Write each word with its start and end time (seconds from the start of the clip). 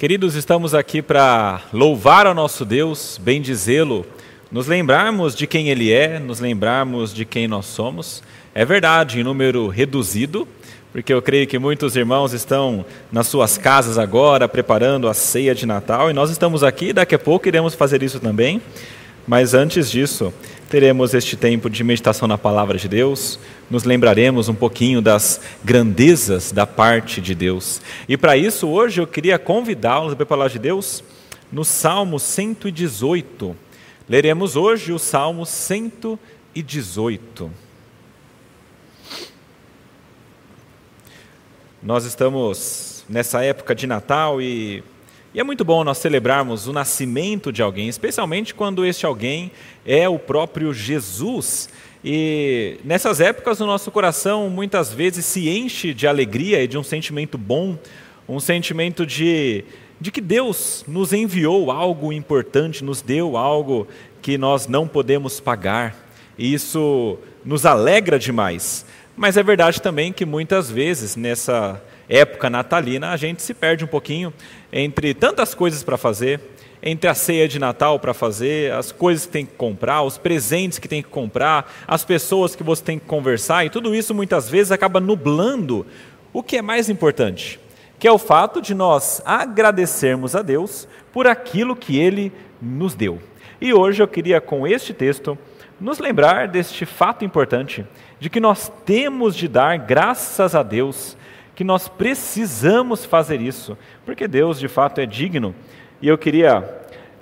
Queridos, 0.00 0.34
estamos 0.34 0.74
aqui 0.74 1.02
para 1.02 1.60
louvar 1.74 2.26
ao 2.26 2.32
nosso 2.32 2.64
Deus, 2.64 3.20
bendizê-lo, 3.22 4.06
nos 4.50 4.66
lembrarmos 4.66 5.34
de 5.34 5.46
quem 5.46 5.68
Ele 5.68 5.92
é, 5.92 6.18
nos 6.18 6.40
lembrarmos 6.40 7.12
de 7.12 7.26
quem 7.26 7.46
nós 7.46 7.66
somos. 7.66 8.22
É 8.54 8.64
verdade, 8.64 9.20
em 9.20 9.22
número 9.22 9.68
reduzido, 9.68 10.48
porque 10.90 11.12
eu 11.12 11.20
creio 11.20 11.46
que 11.46 11.58
muitos 11.58 11.96
irmãos 11.96 12.32
estão 12.32 12.82
nas 13.12 13.26
suas 13.26 13.58
casas 13.58 13.98
agora, 13.98 14.48
preparando 14.48 15.06
a 15.06 15.12
ceia 15.12 15.54
de 15.54 15.66
Natal, 15.66 16.10
e 16.10 16.14
nós 16.14 16.30
estamos 16.30 16.64
aqui, 16.64 16.94
daqui 16.94 17.14
a 17.14 17.18
pouco 17.18 17.46
iremos 17.46 17.74
fazer 17.74 18.02
isso 18.02 18.18
também. 18.18 18.62
Mas 19.26 19.52
antes 19.52 19.90
disso, 19.90 20.32
teremos 20.70 21.12
este 21.14 21.36
tempo 21.36 21.68
de 21.68 21.82
meditação 21.82 22.28
na 22.28 22.38
palavra 22.38 22.78
de 22.78 22.88
Deus, 22.88 23.40
nos 23.68 23.82
lembraremos 23.82 24.48
um 24.48 24.54
pouquinho 24.54 25.02
das 25.02 25.40
grandezas 25.64 26.52
da 26.52 26.64
parte 26.64 27.20
de 27.20 27.34
Deus. 27.34 27.82
E 28.08 28.16
para 28.16 28.36
isso, 28.36 28.68
hoje 28.68 29.00
eu 29.00 29.06
queria 29.06 29.36
convidá-los 29.36 30.12
a 30.12 30.14
ver 30.14 30.22
a 30.22 30.26
palavra 30.26 30.52
de 30.52 30.60
Deus 30.60 31.02
no 31.50 31.64
Salmo 31.64 32.20
118. 32.20 33.56
Leremos 34.08 34.54
hoje 34.54 34.92
o 34.92 34.98
Salmo 34.98 35.44
118. 35.44 37.50
Nós 41.82 42.04
estamos 42.04 43.04
nessa 43.08 43.42
época 43.42 43.74
de 43.74 43.88
Natal 43.88 44.40
e 44.40 44.84
e 45.32 45.38
é 45.38 45.44
muito 45.44 45.64
bom 45.64 45.84
nós 45.84 45.98
celebrarmos 45.98 46.66
o 46.66 46.72
nascimento 46.72 47.52
de 47.52 47.62
alguém, 47.62 47.88
especialmente 47.88 48.52
quando 48.52 48.84
este 48.84 49.06
alguém 49.06 49.52
é 49.86 50.08
o 50.08 50.18
próprio 50.18 50.74
Jesus. 50.74 51.68
E 52.04 52.78
nessas 52.84 53.20
épocas 53.20 53.60
o 53.60 53.66
nosso 53.66 53.92
coração 53.92 54.50
muitas 54.50 54.92
vezes 54.92 55.24
se 55.24 55.48
enche 55.48 55.94
de 55.94 56.08
alegria 56.08 56.60
e 56.64 56.66
de 56.66 56.76
um 56.76 56.82
sentimento 56.82 57.38
bom, 57.38 57.78
um 58.28 58.40
sentimento 58.40 59.06
de, 59.06 59.64
de 60.00 60.10
que 60.10 60.20
Deus 60.20 60.84
nos 60.88 61.12
enviou 61.12 61.70
algo 61.70 62.12
importante, 62.12 62.82
nos 62.82 63.00
deu 63.00 63.36
algo 63.36 63.86
que 64.20 64.36
nós 64.36 64.66
não 64.66 64.88
podemos 64.88 65.38
pagar. 65.38 65.94
E 66.36 66.52
isso 66.52 67.16
nos 67.44 67.64
alegra 67.64 68.18
demais. 68.18 68.84
Mas 69.16 69.36
é 69.36 69.44
verdade 69.44 69.80
também 69.80 70.12
que 70.12 70.26
muitas 70.26 70.68
vezes 70.68 71.14
nessa 71.14 71.80
época 72.10 72.50
natalina, 72.50 73.12
a 73.12 73.16
gente 73.16 73.40
se 73.40 73.54
perde 73.54 73.84
um 73.84 73.88
pouquinho 73.88 74.34
entre 74.72 75.14
tantas 75.14 75.54
coisas 75.54 75.84
para 75.84 75.96
fazer, 75.96 76.40
entre 76.82 77.08
a 77.08 77.14
ceia 77.14 77.46
de 77.46 77.58
Natal 77.58 78.00
para 78.00 78.12
fazer, 78.12 78.72
as 78.72 78.90
coisas 78.90 79.26
que 79.26 79.32
tem 79.32 79.46
que 79.46 79.54
comprar, 79.54 80.02
os 80.02 80.18
presentes 80.18 80.78
que 80.78 80.88
tem 80.88 81.02
que 81.02 81.08
comprar, 81.08 81.72
as 81.86 82.04
pessoas 82.04 82.56
que 82.56 82.64
você 82.64 82.82
tem 82.82 82.98
que 82.98 83.06
conversar, 83.06 83.64
e 83.64 83.70
tudo 83.70 83.94
isso 83.94 84.12
muitas 84.12 84.48
vezes 84.48 84.72
acaba 84.72 84.98
nublando 84.98 85.86
o 86.32 86.42
que 86.42 86.56
é 86.56 86.62
mais 86.62 86.88
importante, 86.88 87.60
que 87.98 88.08
é 88.08 88.12
o 88.12 88.18
fato 88.18 88.60
de 88.60 88.74
nós 88.74 89.22
agradecermos 89.24 90.34
a 90.34 90.42
Deus 90.42 90.88
por 91.12 91.26
aquilo 91.28 91.76
que 91.76 91.98
Ele 91.98 92.32
nos 92.60 92.94
deu. 92.94 93.20
E 93.60 93.72
hoje 93.72 94.02
eu 94.02 94.08
queria, 94.08 94.40
com 94.40 94.66
este 94.66 94.94
texto, 94.94 95.38
nos 95.80 95.98
lembrar 95.98 96.48
deste 96.48 96.84
fato 96.86 97.24
importante, 97.24 97.86
de 98.18 98.28
que 98.28 98.40
nós 98.40 98.70
temos 98.84 99.36
de 99.36 99.46
dar 99.46 99.78
graças 99.78 100.54
a 100.54 100.62
Deus 100.62 101.16
que 101.60 101.64
nós 101.64 101.88
precisamos 101.88 103.04
fazer 103.04 103.38
isso, 103.38 103.76
porque 104.06 104.26
Deus 104.26 104.58
de 104.58 104.66
fato 104.66 104.98
é 104.98 105.04
digno. 105.04 105.54
E 106.00 106.08
eu 106.08 106.16
queria 106.16 106.66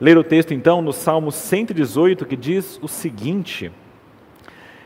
ler 0.01 0.17
o 0.17 0.23
texto 0.23 0.55
então 0.55 0.81
no 0.81 0.93
Salmo 0.93 1.33
118 1.33 2.25
que 2.25 2.37
diz 2.37 2.79
o 2.81 2.87
seguinte: 2.87 3.73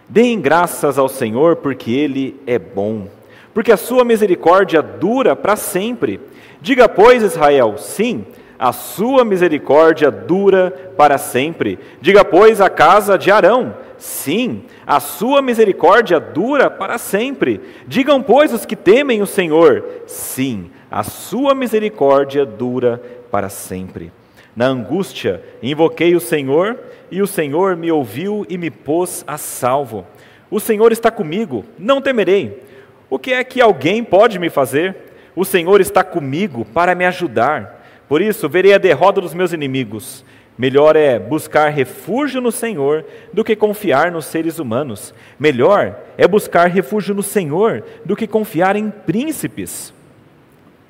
Deem 0.09 0.41
graças 0.41 0.97
ao 0.97 1.07
Senhor, 1.07 1.57
porque 1.57 1.91
Ele 1.91 2.41
é 2.47 2.59
bom, 2.59 3.09
porque 3.53 3.71
a 3.71 3.77
sua 3.77 4.07
misericórdia 4.07 4.81
dura 4.81 5.37
para 5.37 5.55
sempre. 5.55 6.19
Diga, 6.63 6.89
pois, 6.89 7.23
Israel, 7.23 7.75
sim, 7.77 8.25
a 8.59 8.73
sua 8.73 9.23
misericórdia 9.23 10.11
dura 10.11 10.95
para 10.97 11.19
sempre. 11.19 11.79
Diga, 12.01 12.25
pois, 12.25 12.59
a 12.59 12.71
casa 12.71 13.19
de 13.19 13.31
Arão, 13.31 13.75
Sim, 14.03 14.65
a 14.85 14.99
sua 14.99 15.41
misericórdia 15.41 16.19
dura 16.19 16.69
para 16.69 16.99
sempre. 16.99 17.61
Digam, 17.87 18.21
pois, 18.21 18.53
os 18.53 18.67
que 18.67 18.75
temem 18.75 19.23
o 19.23 19.27
Senhor: 19.29 19.85
sim, 20.09 20.73
a 20.91 21.05
sua 21.05 21.55
misericórdia 21.55 22.45
dura 22.45 23.01
para 23.31 23.49
sempre. 23.49 24.11
Na 24.57 24.67
angústia, 24.67 25.41
invoquei 25.63 26.17
o 26.17 26.21
Senhor, 26.21 26.81
e 27.13 27.23
o 27.23 27.29
Senhor 27.29 27.77
me 27.77 27.93
ouviu 27.93 28.45
e 28.49 28.59
me 28.59 28.73
pôs 28.73 29.23
a 29.25 29.39
salvo. 29.39 30.05
O 30.51 30.59
Senhor 30.59 30.91
está 30.91 31.09
comigo, 31.09 31.65
não 31.79 32.01
temerei. 32.03 32.61
O 33.09 33.21
que 33.21 33.33
é 33.33 33.45
que 33.45 33.61
alguém 33.61 34.03
pode 34.03 34.37
me 34.37 34.51
fazer? 34.51 34.97
O 35.37 35.45
Senhor 35.45 35.81
está 35.81 36.03
comigo 36.03 36.65
para 36.65 36.97
me 36.97 37.05
ajudar. 37.05 37.87
Por 38.09 38.21
isso, 38.21 38.49
verei 38.49 38.75
a 38.75 38.79
derrota 38.79 39.21
dos 39.21 39.33
meus 39.33 39.53
inimigos. 39.53 40.25
Melhor 40.57 40.97
é 40.97 41.19
buscar 41.19 41.71
refúgio 41.71 42.41
no 42.41 42.53
Senhor 42.53 43.05
do 43.33 43.43
que 43.43 43.57
confiar 43.57 44.11
nos 44.11 44.27
seres 44.27 44.59
humanos. 44.59 45.15
Melhor 45.39 45.97
é 46.19 46.29
buscar 46.29 46.69
refúgio 46.69 47.15
no 47.15 47.23
Senhor 47.23 47.83
do 48.05 48.15
que 48.15 48.27
confiar 48.27 48.77
em 48.77 48.91
príncipes. 48.91 49.95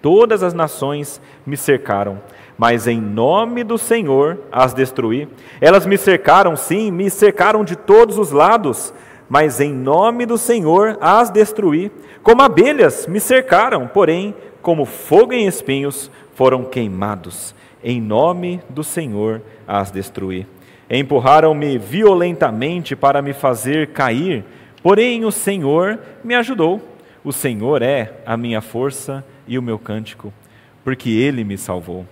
Todas 0.01 0.43
as 0.43 0.53
nações 0.53 1.21
me 1.47 1.57
cercaram, 1.57 2.21
mas 2.59 2.89
em 2.89 3.01
nome 3.01 3.63
do 3.63 3.79
Senhor 3.79 4.41
as 4.51 4.75
destruí. 4.75 5.29
Elas 5.61 5.87
me 5.87 5.97
cercaram, 5.97 6.57
sim, 6.57 6.91
me 6.91 7.09
cercaram 7.09 7.65
de 7.65 7.77
todos 7.77 8.19
os 8.19 8.33
lados, 8.33 8.93
mas 9.29 9.61
em 9.61 9.73
nome 9.73 10.27
do 10.27 10.37
Senhor 10.37 10.99
as 11.01 11.31
destruí. 11.31 11.93
Como 12.21 12.43
abelhas 12.43 13.07
me 13.07 13.21
cercaram, 13.21 13.87
porém, 13.87 14.35
como 14.61 14.85
fogo 14.85 15.33
em 15.33 15.47
espinhos, 15.47 16.11
foram 16.35 16.65
queimados. 16.65 17.55
Em 17.83 18.01
nome 18.01 18.61
do 18.69 18.85
Senhor 18.85 19.43
as 19.67 19.91
destruí. 19.91 20.47
Empurraram-me 20.91 21.79
violentamente 21.79 22.95
para 22.95 23.23
me 23.23 23.33
fazer 23.33 23.89
cair, 23.89 24.45
porém 24.83 25.25
o 25.25 25.33
Senhor 25.33 25.99
me 26.23 26.35
ajudou. 26.35 26.81
O 27.25 27.33
Senhor 27.33 27.83
é 27.83 28.13
a 28.27 28.37
minha 28.37 28.61
força 28.61 29.25
e 29.47 29.59
o 29.59 29.63
meu 29.63 29.79
cântico, 29.79 30.33
porque 30.85 31.09
ele 31.11 31.45
me 31.45 31.57
salvou. 31.57 32.07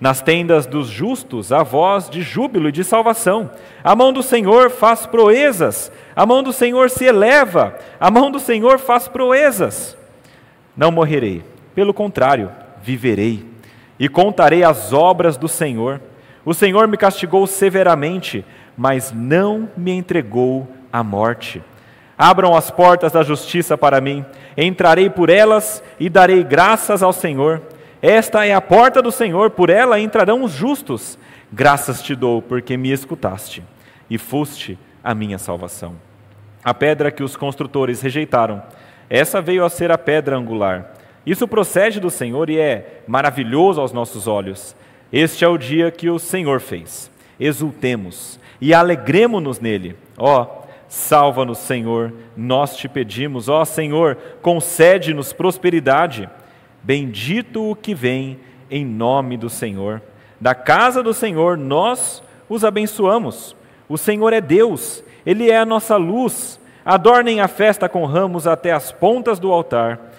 Nas 0.00 0.22
tendas 0.22 0.64
dos 0.64 0.88
justos 0.88 1.52
há 1.52 1.62
voz 1.62 2.08
de 2.08 2.22
júbilo 2.22 2.70
e 2.70 2.72
de 2.72 2.82
salvação. 2.82 3.50
A 3.84 3.94
mão 3.94 4.12
do 4.12 4.22
Senhor 4.22 4.70
faz 4.70 5.04
proezas, 5.04 5.92
a 6.16 6.24
mão 6.24 6.42
do 6.42 6.52
Senhor 6.52 6.88
se 6.88 7.04
eleva, 7.04 7.78
a 7.98 8.10
mão 8.10 8.30
do 8.30 8.38
Senhor 8.38 8.78
faz 8.78 9.08
proezas. 9.08 9.96
Não 10.74 10.90
morrerei, 10.90 11.42
pelo 11.74 11.92
contrário, 11.92 12.50
viverei 12.82 13.49
e 14.00 14.08
contarei 14.08 14.64
as 14.64 14.94
obras 14.94 15.36
do 15.36 15.46
Senhor. 15.46 16.00
O 16.42 16.54
Senhor 16.54 16.88
me 16.88 16.96
castigou 16.96 17.46
severamente, 17.46 18.42
mas 18.74 19.12
não 19.12 19.68
me 19.76 19.92
entregou 19.92 20.66
à 20.90 21.04
morte. 21.04 21.62
Abram 22.16 22.56
as 22.56 22.70
portas 22.70 23.12
da 23.12 23.22
justiça 23.22 23.76
para 23.76 24.00
mim, 24.00 24.24
entrarei 24.56 25.10
por 25.10 25.28
elas 25.28 25.82
e 25.98 26.08
darei 26.08 26.42
graças 26.42 27.02
ao 27.02 27.12
Senhor. 27.12 27.60
Esta 28.00 28.46
é 28.46 28.54
a 28.54 28.60
porta 28.60 29.02
do 29.02 29.12
Senhor, 29.12 29.50
por 29.50 29.68
ela 29.68 30.00
entrarão 30.00 30.42
os 30.42 30.52
justos. 30.52 31.18
Graças 31.52 32.02
te 32.02 32.14
dou, 32.14 32.40
porque 32.40 32.78
me 32.78 32.90
escutaste 32.90 33.62
e 34.08 34.16
foste 34.16 34.78
a 35.04 35.14
minha 35.14 35.36
salvação. 35.36 35.94
A 36.64 36.72
pedra 36.72 37.10
que 37.10 37.22
os 37.22 37.36
construtores 37.36 38.00
rejeitaram, 38.00 38.62
essa 39.10 39.42
veio 39.42 39.64
a 39.64 39.68
ser 39.68 39.90
a 39.90 39.98
pedra 39.98 40.36
angular. 40.36 40.92
Isso 41.24 41.46
procede 41.46 42.00
do 42.00 42.10
Senhor 42.10 42.48
e 42.48 42.58
é 42.58 43.02
maravilhoso 43.06 43.80
aos 43.80 43.92
nossos 43.92 44.26
olhos. 44.26 44.74
Este 45.12 45.44
é 45.44 45.48
o 45.48 45.58
dia 45.58 45.90
que 45.90 46.08
o 46.08 46.18
Senhor 46.18 46.60
fez. 46.60 47.10
Exultemos 47.38 48.38
e 48.60 48.72
alegremos-nos 48.72 49.60
nele. 49.60 49.96
Ó, 50.16 50.46
salva-nos, 50.88 51.58
Senhor, 51.58 52.12
nós 52.36 52.76
te 52.76 52.88
pedimos. 52.88 53.48
Ó 53.48 53.64
Senhor, 53.64 54.16
concede-nos 54.42 55.32
prosperidade. 55.32 56.28
Bendito 56.82 57.70
o 57.70 57.76
que 57.76 57.94
vem 57.94 58.38
em 58.70 58.84
nome 58.84 59.36
do 59.36 59.50
Senhor. 59.50 60.00
Da 60.40 60.54
casa 60.54 61.02
do 61.02 61.12
Senhor 61.12 61.56
nós 61.58 62.22
os 62.48 62.64
abençoamos. 62.64 63.54
O 63.88 63.98
Senhor 63.98 64.32
é 64.32 64.40
Deus, 64.40 65.02
Ele 65.26 65.50
é 65.50 65.58
a 65.58 65.66
nossa 65.66 65.96
luz. 65.96 66.58
Adornem 66.84 67.40
a 67.40 67.48
festa 67.48 67.88
com 67.88 68.06
ramos 68.06 68.46
até 68.46 68.72
as 68.72 68.90
pontas 68.90 69.38
do 69.38 69.52
altar. 69.52 70.09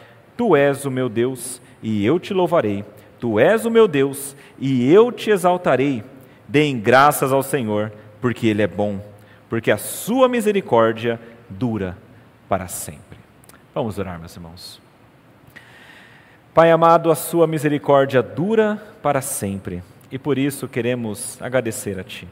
Tu 0.41 0.55
és 0.55 0.85
o 0.85 0.89
meu 0.89 1.07
Deus 1.07 1.61
e 1.83 2.03
eu 2.03 2.19
te 2.19 2.33
louvarei. 2.33 2.83
Tu 3.19 3.39
és 3.39 3.63
o 3.63 3.69
meu 3.69 3.87
Deus 3.87 4.35
e 4.57 4.91
eu 4.91 5.11
te 5.11 5.29
exaltarei. 5.29 6.03
Deem 6.47 6.79
graças 6.79 7.31
ao 7.31 7.43
Senhor, 7.43 7.93
porque 8.19 8.47
Ele 8.47 8.63
é 8.63 8.67
bom, 8.67 8.99
porque 9.47 9.69
a 9.69 9.77
sua 9.77 10.27
misericórdia 10.27 11.19
dura 11.47 11.95
para 12.49 12.67
sempre. 12.67 13.19
Vamos 13.71 13.99
orar, 13.99 14.17
meus 14.17 14.35
irmãos. 14.35 14.81
Pai 16.55 16.71
amado, 16.71 17.11
a 17.11 17.15
sua 17.15 17.45
misericórdia 17.45 18.23
dura 18.23 18.81
para 18.99 19.21
sempre 19.21 19.83
e 20.11 20.17
por 20.17 20.39
isso 20.39 20.67
queremos 20.67 21.39
agradecer 21.39 21.99
a 21.99 22.03
Ti. 22.03 22.27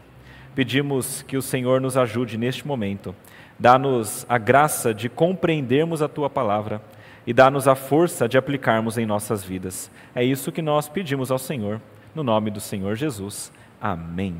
Pedimos 0.56 1.22
que 1.22 1.38
o 1.38 1.44
Senhor 1.44 1.80
nos 1.80 1.96
ajude 1.96 2.40
neste 2.40 2.66
momento, 2.66 3.16
dá-nos 3.60 4.26
a 4.28 4.40
graça 4.40 4.96
de 4.96 5.10
compreendermos 5.10 6.02
a 6.02 6.08
Tua 6.08 6.28
palavra 6.28 6.82
e 7.30 7.34
dá-nos 7.34 7.68
a 7.68 7.76
força 7.76 8.28
de 8.28 8.40
aplicarmos 8.40 8.98
em 8.98 9.06
nossas 9.06 9.44
vidas. 9.44 9.92
É 10.16 10.24
isso 10.24 10.52
que 10.52 10.64
nós 10.64 10.90
pedimos 10.90 11.30
ao 11.30 11.38
Senhor, 11.38 11.80
no 12.16 12.24
nome 12.24 12.50
do 12.50 12.60
Senhor 12.60 12.96
Jesus. 12.96 13.52
Amém. 13.80 14.36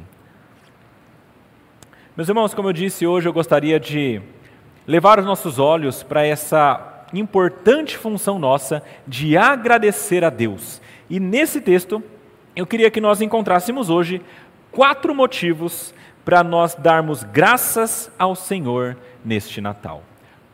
Meus 2.18 2.28
irmãos, 2.28 2.56
como 2.56 2.68
eu 2.68 2.74
disse 2.74 3.06
hoje, 3.06 3.30
eu 3.30 3.32
gostaria 3.32 3.80
de 3.80 4.20
levar 4.88 5.20
os 5.20 5.26
nossos 5.28 5.60
olhos 5.60 6.02
para 6.02 6.26
essa 6.26 7.06
importante 7.14 7.96
função 7.96 8.40
nossa 8.40 8.82
de 9.06 9.38
agradecer 9.38 10.26
a 10.26 10.32
Deus. 10.32 10.82
E 11.08 11.20
nesse 11.20 11.62
texto, 11.62 12.02
eu 12.56 12.66
queria 12.66 12.90
que 12.90 13.00
nós 13.00 13.22
encontrássemos 13.22 13.92
hoje 13.92 14.20
quatro 14.72 15.14
motivos 15.14 15.94
para 16.26 16.44
nós 16.44 16.74
darmos 16.74 17.22
graças 17.22 18.12
ao 18.18 18.36
Senhor 18.36 18.98
neste 19.24 19.62
Natal. 19.62 20.02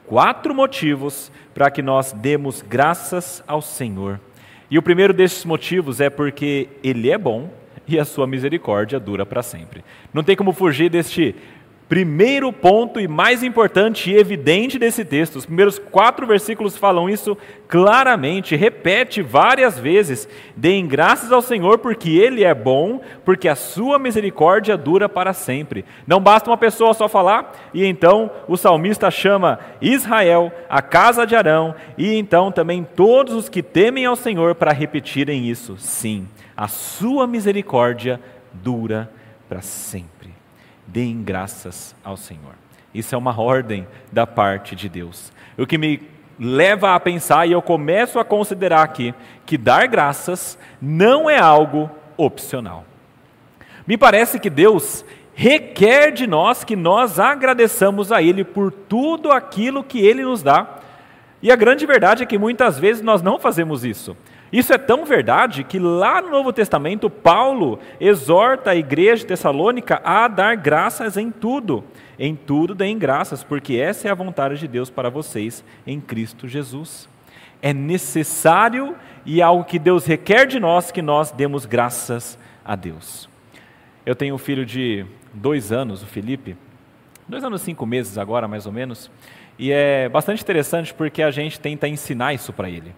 Quatro 0.07 0.53
motivos 0.53 1.31
para 1.53 1.71
que 1.71 1.81
nós 1.81 2.11
demos 2.11 2.61
graças 2.61 3.43
ao 3.47 3.61
Senhor. 3.61 4.19
E 4.69 4.77
o 4.77 4.83
primeiro 4.83 5.13
desses 5.13 5.45
motivos 5.45 5.99
é 6.01 6.09
porque 6.09 6.69
Ele 6.83 7.09
é 7.09 7.17
bom 7.17 7.49
e 7.87 7.99
a 7.99 8.05
sua 8.05 8.27
misericórdia 8.27 8.99
dura 8.99 9.25
para 9.25 9.43
sempre. 9.43 9.83
Não 10.13 10.23
tem 10.23 10.35
como 10.35 10.53
fugir 10.53 10.89
deste 10.89 11.35
Primeiro 11.87 12.51
ponto 12.51 12.99
e 12.99 13.07
mais 13.07 13.43
importante 13.43 14.09
e 14.09 14.17
evidente 14.17 14.79
desse 14.79 15.05
texto, 15.05 15.35
os 15.35 15.45
primeiros 15.45 15.77
quatro 15.77 16.25
versículos 16.25 16.75
falam 16.75 17.07
isso 17.07 17.37
claramente, 17.67 18.55
repete 18.55 19.21
várias 19.21 19.77
vezes: 19.77 20.27
deem 20.55 20.87
graças 20.87 21.31
ao 21.31 21.43
Senhor 21.43 21.77
porque 21.77 22.09
Ele 22.09 22.43
é 22.43 22.55
bom, 22.55 23.01
porque 23.23 23.47
a 23.47 23.53
sua 23.53 23.99
misericórdia 23.99 24.75
dura 24.75 25.07
para 25.07 25.31
sempre. 25.31 25.85
Não 26.07 26.19
basta 26.19 26.49
uma 26.49 26.57
pessoa 26.57 26.91
só 26.95 27.07
falar, 27.07 27.53
e 27.71 27.85
então 27.85 28.31
o 28.47 28.57
salmista 28.57 29.11
chama 29.11 29.59
Israel, 29.79 30.51
a 30.67 30.81
casa 30.81 31.23
de 31.23 31.35
Arão, 31.35 31.75
e 31.95 32.15
então 32.15 32.51
também 32.51 32.83
todos 32.95 33.35
os 33.35 33.47
que 33.47 33.61
temem 33.61 34.07
ao 34.07 34.15
Senhor 34.15 34.55
para 34.55 34.73
repetirem 34.73 35.47
isso. 35.47 35.77
Sim, 35.77 36.27
a 36.57 36.67
sua 36.67 37.27
misericórdia 37.27 38.19
dura 38.51 39.07
para 39.47 39.61
sempre 39.61 40.34
deem 40.87 41.23
graças 41.23 41.95
ao 42.03 42.17
Senhor. 42.17 42.53
Isso 42.93 43.13
é 43.13 43.17
uma 43.17 43.39
ordem 43.39 43.87
da 44.11 44.25
parte 44.25 44.75
de 44.75 44.87
Deus. 44.87 45.31
O 45.57 45.65
que 45.65 45.77
me 45.77 46.01
leva 46.39 46.95
a 46.95 46.99
pensar, 46.99 47.47
e 47.47 47.51
eu 47.51 47.61
começo 47.61 48.19
a 48.19 48.25
considerar 48.25 48.83
aqui, 48.83 49.13
que 49.45 49.57
dar 49.57 49.87
graças 49.87 50.57
não 50.81 51.29
é 51.29 51.37
algo 51.37 51.89
opcional. 52.17 52.85
Me 53.87 53.97
parece 53.97 54.39
que 54.39 54.49
Deus 54.49 55.05
requer 55.33 56.11
de 56.11 56.25
nós 56.25 56.63
que 56.63 56.75
nós 56.75 57.19
agradeçamos 57.19 58.11
a 58.11 58.21
Ele 58.21 58.43
por 58.43 58.71
tudo 58.71 59.31
aquilo 59.31 59.83
que 59.83 59.99
Ele 59.99 60.23
nos 60.23 60.41
dá. 60.41 60.79
E 61.41 61.51
a 61.51 61.55
grande 61.55 61.85
verdade 61.85 62.23
é 62.23 62.25
que 62.25 62.37
muitas 62.37 62.79
vezes 62.79 63.03
nós 63.03 63.21
não 63.21 63.37
fazemos 63.37 63.83
isso. 63.83 64.15
Isso 64.51 64.73
é 64.73 64.77
tão 64.77 65.05
verdade 65.05 65.63
que 65.63 65.79
lá 65.79 66.21
no 66.21 66.29
Novo 66.29 66.53
Testamento, 66.53 67.09
Paulo 67.09 67.79
exorta 67.99 68.71
a 68.71 68.75
igreja 68.75 69.17
de 69.17 69.27
Tessalônica 69.27 70.01
a 70.03 70.27
dar 70.27 70.55
graças 70.55 71.17
em 71.17 71.31
tudo. 71.31 71.83
Em 72.17 72.35
tudo 72.35 72.73
deem 72.73 72.97
graças, 72.97 73.43
porque 73.43 73.75
essa 73.75 74.07
é 74.07 74.11
a 74.11 74.15
vontade 74.15 74.57
de 74.57 74.67
Deus 74.67 74.89
para 74.89 75.09
vocês 75.09 75.63
em 75.85 75.99
Cristo 75.99 76.47
Jesus. 76.47 77.09
É 77.61 77.73
necessário 77.73 78.95
e 79.25 79.41
algo 79.41 79.65
que 79.65 79.79
Deus 79.79 80.05
requer 80.05 80.45
de 80.45 80.59
nós 80.59 80.91
que 80.91 81.01
nós 81.01 81.31
demos 81.31 81.65
graças 81.65 82.37
a 82.63 82.75
Deus. 82.75 83.27
Eu 84.05 84.15
tenho 84.15 84.35
um 84.35 84.37
filho 84.37 84.65
de 84.65 85.05
dois 85.33 85.71
anos, 85.71 86.03
o 86.03 86.05
Felipe, 86.05 86.55
dois 87.27 87.43
anos 87.43 87.61
e 87.61 87.65
cinco 87.65 87.85
meses 87.85 88.17
agora, 88.17 88.47
mais 88.47 88.65
ou 88.65 88.71
menos, 88.71 89.09
e 89.57 89.71
é 89.71 90.07
bastante 90.07 90.43
interessante 90.43 90.93
porque 90.93 91.23
a 91.23 91.31
gente 91.31 91.59
tenta 91.59 91.87
ensinar 91.87 92.33
isso 92.33 92.53
para 92.53 92.69
ele. 92.69 92.93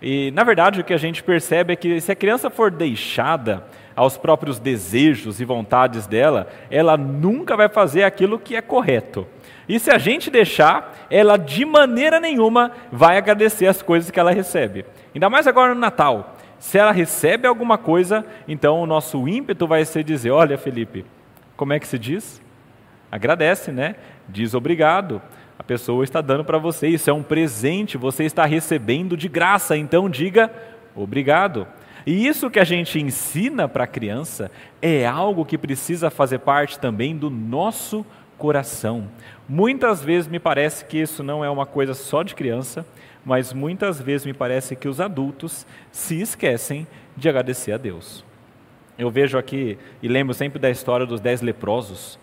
E, 0.00 0.30
na 0.30 0.44
verdade, 0.44 0.80
o 0.80 0.84
que 0.84 0.94
a 0.94 0.98
gente 0.98 1.22
percebe 1.22 1.72
é 1.72 1.76
que 1.76 2.00
se 2.00 2.12
a 2.12 2.16
criança 2.16 2.48
for 2.48 2.70
deixada 2.70 3.64
aos 3.96 4.16
próprios 4.16 4.60
desejos 4.60 5.40
e 5.40 5.44
vontades 5.44 6.06
dela, 6.06 6.48
ela 6.70 6.96
nunca 6.96 7.56
vai 7.56 7.68
fazer 7.68 8.04
aquilo 8.04 8.38
que 8.38 8.54
é 8.54 8.62
correto. 8.62 9.26
E 9.68 9.78
se 9.80 9.90
a 9.90 9.98
gente 9.98 10.30
deixar, 10.30 11.06
ela 11.10 11.36
de 11.36 11.64
maneira 11.64 12.20
nenhuma 12.20 12.70
vai 12.92 13.18
agradecer 13.18 13.66
as 13.66 13.82
coisas 13.82 14.10
que 14.10 14.20
ela 14.20 14.30
recebe. 14.30 14.86
Ainda 15.12 15.28
mais 15.28 15.48
agora 15.48 15.74
no 15.74 15.80
Natal. 15.80 16.36
Se 16.60 16.78
ela 16.78 16.92
recebe 16.92 17.46
alguma 17.46 17.76
coisa, 17.76 18.24
então 18.46 18.80
o 18.80 18.86
nosso 18.86 19.28
ímpeto 19.28 19.66
vai 19.66 19.84
ser 19.84 20.04
dizer: 20.04 20.30
Olha, 20.30 20.56
Felipe, 20.56 21.04
como 21.56 21.72
é 21.72 21.80
que 21.80 21.86
se 21.86 21.98
diz? 21.98 22.40
Agradece, 23.10 23.72
né? 23.72 23.96
Diz 24.28 24.54
obrigado. 24.54 25.20
Pessoa 25.68 26.02
está 26.02 26.22
dando 26.22 26.44
para 26.44 26.56
você, 26.56 26.88
isso 26.88 27.10
é 27.10 27.12
um 27.12 27.22
presente, 27.22 27.98
você 27.98 28.24
está 28.24 28.46
recebendo 28.46 29.18
de 29.18 29.28
graça, 29.28 29.76
então 29.76 30.08
diga 30.08 30.50
obrigado. 30.96 31.66
E 32.06 32.26
isso 32.26 32.48
que 32.48 32.58
a 32.58 32.64
gente 32.64 32.98
ensina 32.98 33.68
para 33.68 33.84
a 33.84 33.86
criança 33.86 34.50
é 34.80 35.06
algo 35.06 35.44
que 35.44 35.58
precisa 35.58 36.08
fazer 36.08 36.38
parte 36.38 36.78
também 36.78 37.14
do 37.14 37.28
nosso 37.28 38.06
coração. 38.38 39.10
Muitas 39.46 40.02
vezes 40.02 40.26
me 40.26 40.38
parece 40.38 40.86
que 40.86 40.96
isso 40.96 41.22
não 41.22 41.44
é 41.44 41.50
uma 41.50 41.66
coisa 41.66 41.92
só 41.92 42.22
de 42.22 42.34
criança, 42.34 42.86
mas 43.22 43.52
muitas 43.52 44.00
vezes 44.00 44.24
me 44.26 44.32
parece 44.32 44.74
que 44.74 44.88
os 44.88 45.02
adultos 45.02 45.66
se 45.92 46.18
esquecem 46.18 46.86
de 47.14 47.28
agradecer 47.28 47.72
a 47.72 47.76
Deus. 47.76 48.24
Eu 48.98 49.10
vejo 49.10 49.36
aqui 49.36 49.76
e 50.02 50.08
lembro 50.08 50.32
sempre 50.32 50.58
da 50.58 50.70
história 50.70 51.04
dos 51.04 51.20
dez 51.20 51.42
leprosos. 51.42 52.18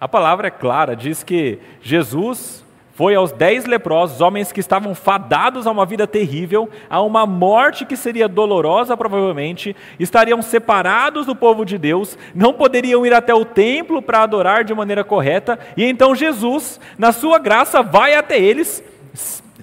A 0.00 0.08
palavra 0.08 0.48
é 0.48 0.50
clara, 0.50 0.96
diz 0.96 1.22
que 1.22 1.58
Jesus 1.82 2.64
foi 2.94 3.14
aos 3.14 3.32
dez 3.32 3.64
leprosos, 3.64 4.20
homens 4.20 4.52
que 4.52 4.60
estavam 4.60 4.94
fadados 4.94 5.66
a 5.66 5.70
uma 5.70 5.86
vida 5.86 6.06
terrível, 6.06 6.68
a 6.88 7.00
uma 7.00 7.24
morte 7.26 7.86
que 7.86 7.96
seria 7.96 8.28
dolorosa 8.28 8.96
provavelmente, 8.96 9.74
estariam 9.98 10.42
separados 10.42 11.26
do 11.26 11.34
povo 11.34 11.64
de 11.64 11.78
Deus, 11.78 12.18
não 12.34 12.52
poderiam 12.52 13.06
ir 13.06 13.14
até 13.14 13.34
o 13.34 13.44
templo 13.44 14.02
para 14.02 14.22
adorar 14.22 14.64
de 14.64 14.74
maneira 14.74 15.04
correta, 15.04 15.58
e 15.76 15.84
então 15.84 16.14
Jesus, 16.14 16.80
na 16.98 17.12
sua 17.12 17.38
graça, 17.38 17.82
vai 17.82 18.14
até 18.14 18.38
eles, 18.38 18.82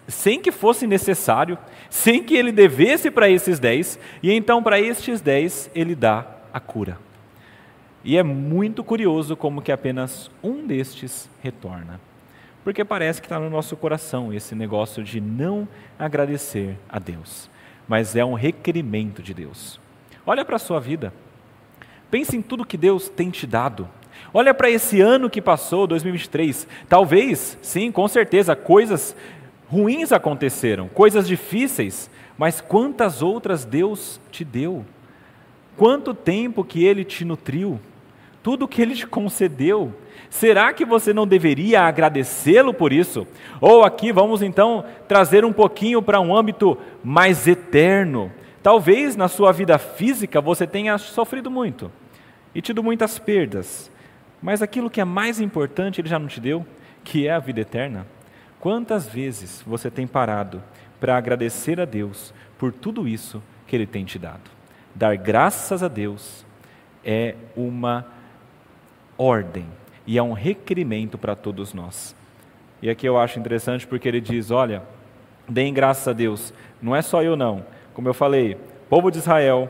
sem 0.08 0.40
que 0.40 0.52
fosse 0.52 0.88
necessário, 0.88 1.58
sem 1.90 2.24
que 2.24 2.36
ele 2.36 2.52
devesse 2.52 3.12
para 3.12 3.30
esses 3.30 3.60
dez, 3.60 4.00
e 4.24 4.32
então 4.32 4.64
para 4.64 4.80
estes 4.80 5.22
dez 5.22 5.70
ele 5.76 5.96
dá 5.96 6.26
a 6.54 6.60
cura. 6.60 6.98
E 8.04 8.18
é 8.18 8.24
muito 8.24 8.84
curioso 8.84 9.36
como 9.36 9.62
que 9.62 9.72
apenas 9.72 10.32
um 10.42 10.66
destes 10.66 11.30
retorna. 11.42 12.00
Porque 12.68 12.84
parece 12.84 13.22
que 13.22 13.28
está 13.28 13.40
no 13.40 13.50
nosso 13.50 13.78
coração 13.78 14.34
esse 14.34 14.54
negócio 14.54 15.02
de 15.02 15.22
não 15.22 15.66
agradecer 15.98 16.78
a 16.90 17.00
Deus. 17.00 17.50
Mas 17.88 18.14
é 18.14 18.26
um 18.26 18.34
requerimento 18.34 19.24
de 19.24 19.34
Deus. 19.34 19.80
Olha 20.26 20.44
para 20.44 20.58
a 20.58 20.60
sua 20.60 20.78
vida. 20.78 21.14
Pense 22.12 22.36
em 22.36 22.42
tudo 22.42 22.66
que 22.66 22.76
Deus 22.76 23.08
tem 23.08 23.30
te 23.30 23.48
dado. 23.48 23.88
Olha 24.34 24.54
para 24.54 24.70
esse 24.70 25.00
ano 25.00 25.30
que 25.30 25.42
passou, 25.42 25.88
2023. 25.88 26.68
Talvez, 26.90 27.58
sim, 27.62 27.90
com 27.90 28.06
certeza, 28.06 28.54
coisas 28.54 29.16
ruins 29.70 30.12
aconteceram, 30.12 30.90
coisas 30.90 31.26
difíceis, 31.26 32.12
mas 32.38 32.60
quantas 32.60 33.22
outras 33.22 33.64
Deus 33.64 34.20
te 34.30 34.44
deu? 34.44 34.86
Quanto 35.78 36.14
tempo 36.14 36.66
que 36.66 36.84
Ele 36.84 37.06
te 37.06 37.24
nutriu? 37.24 37.80
Tudo 38.48 38.66
que 38.66 38.82
Ele 38.82 38.96
te 38.96 39.06
concedeu. 39.06 39.94
Será 40.30 40.72
que 40.72 40.86
você 40.86 41.12
não 41.12 41.28
deveria 41.28 41.82
agradecê-lo 41.82 42.74
por 42.74 42.94
isso? 42.94 43.28
Ou 43.60 43.84
aqui 43.84 44.10
vamos 44.14 44.42
então 44.42 44.86
trazer 45.06 45.44
um 45.44 45.52
pouquinho 45.52 46.02
para 46.02 46.22
um 46.22 46.34
âmbito 46.34 46.78
mais 47.04 47.46
eterno. 47.46 48.32
Talvez 48.64 49.18
na 49.18 49.28
sua 49.28 49.52
vida 49.52 49.78
física 49.78 50.40
você 50.40 50.66
tenha 50.66 50.98
sofrido 50.98 51.52
muito 51.52 51.92
e 52.56 52.62
tido 52.62 52.82
muitas 52.82 53.20
perdas, 53.20 53.92
mas 54.42 54.62
aquilo 54.62 54.90
que 54.90 55.02
é 55.02 55.04
mais 55.04 55.42
importante 55.42 56.00
Ele 56.00 56.08
já 56.08 56.18
não 56.18 56.28
te 56.28 56.40
deu, 56.40 56.66
que 57.04 57.28
é 57.28 57.34
a 57.34 57.40
vida 57.40 57.60
eterna. 57.60 58.08
Quantas 58.62 59.10
vezes 59.10 59.62
você 59.68 59.92
tem 59.92 60.08
parado 60.08 60.64
para 61.02 61.18
agradecer 61.18 61.82
a 61.82 61.86
Deus 61.86 62.34
por 62.58 62.72
tudo 62.72 63.10
isso 63.10 63.44
que 63.68 63.76
Ele 63.76 63.86
tem 63.86 64.06
te 64.06 64.18
dado? 64.18 64.50
Dar 64.96 65.18
graças 65.18 65.84
a 65.84 65.90
Deus 65.90 66.46
é 67.04 67.36
uma 67.54 68.16
ordem 69.18 69.66
e 70.06 70.18
é 70.18 70.24
um 70.24 70.34
requerimento 70.34 71.18
para 71.18 71.36
todos 71.36 71.74
nós. 71.74 72.16
E 72.82 72.90
aqui 72.90 73.08
eu 73.08 73.18
acho 73.18 73.40
interessante 73.40 73.88
porque 73.88 74.08
ele 74.08 74.22
diz: 74.22 74.52
olha, 74.52 74.84
deem 75.48 75.74
graças 75.74 76.08
a 76.08 76.14
Deus, 76.14 76.54
não 76.82 76.96
é 76.96 77.02
só 77.02 77.24
eu 77.24 77.36
não, 77.36 77.66
como 77.94 78.08
eu 78.08 78.14
falei, 78.14 78.58
povo 78.90 79.12
de 79.12 79.18
Israel, 79.18 79.70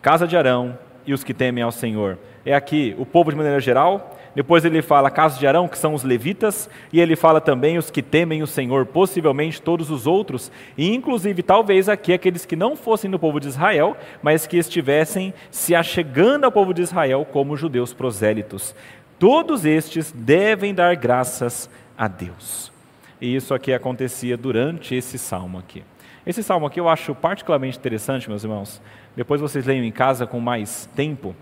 casa 0.00 0.26
de 0.26 0.36
Arão 0.36 0.78
e 1.06 1.12
os 1.12 1.22
que 1.22 1.34
temem 1.34 1.62
ao 1.62 1.72
Senhor. 1.72 2.18
É 2.44 2.54
aqui 2.54 2.94
o 2.98 3.04
povo 3.04 3.30
de 3.30 3.36
maneira 3.36 3.60
geral, 3.60 4.18
depois 4.34 4.64
ele 4.64 4.80
fala 4.80 5.10
casa 5.10 5.38
de 5.38 5.46
Arão, 5.46 5.66
que 5.66 5.78
são 5.78 5.92
os 5.92 6.04
levitas, 6.04 6.70
e 6.92 7.00
ele 7.00 7.16
fala 7.16 7.40
também 7.40 7.78
os 7.78 7.90
que 7.90 8.02
temem 8.02 8.42
o 8.42 8.46
Senhor, 8.46 8.86
possivelmente 8.86 9.60
todos 9.60 9.90
os 9.90 10.06
outros, 10.06 10.52
e 10.78 10.94
inclusive 10.94 11.42
talvez 11.42 11.88
aqui 11.88 12.12
aqueles 12.12 12.46
que 12.46 12.54
não 12.54 12.76
fossem 12.76 13.10
do 13.10 13.18
povo 13.18 13.40
de 13.40 13.48
Israel, 13.48 13.96
mas 14.22 14.46
que 14.46 14.56
estivessem 14.56 15.34
se 15.50 15.74
achegando 15.74 16.44
ao 16.44 16.52
povo 16.52 16.72
de 16.72 16.82
Israel 16.82 17.26
como 17.30 17.56
judeus 17.56 17.92
prosélitos. 17.92 18.74
Todos 19.18 19.64
estes 19.64 20.12
devem 20.12 20.72
dar 20.72 20.94
graças 20.96 21.68
a 21.98 22.08
Deus. 22.08 22.70
e 23.20 23.36
isso 23.36 23.52
aqui 23.52 23.74
acontecia 23.74 24.34
durante 24.34 24.94
esse 24.94 25.18
salmo 25.18 25.58
aqui. 25.58 25.84
Esse 26.24 26.42
salmo 26.42 26.66
aqui 26.66 26.80
eu 26.80 26.88
acho 26.88 27.14
particularmente 27.14 27.76
interessante, 27.76 28.30
meus 28.30 28.44
irmãos. 28.44 28.80
Depois 29.14 29.40
vocês 29.40 29.66
leiam 29.66 29.84
em 29.84 29.92
casa 29.92 30.26
com 30.26 30.40
mais 30.40 30.88
tempo 30.94 31.34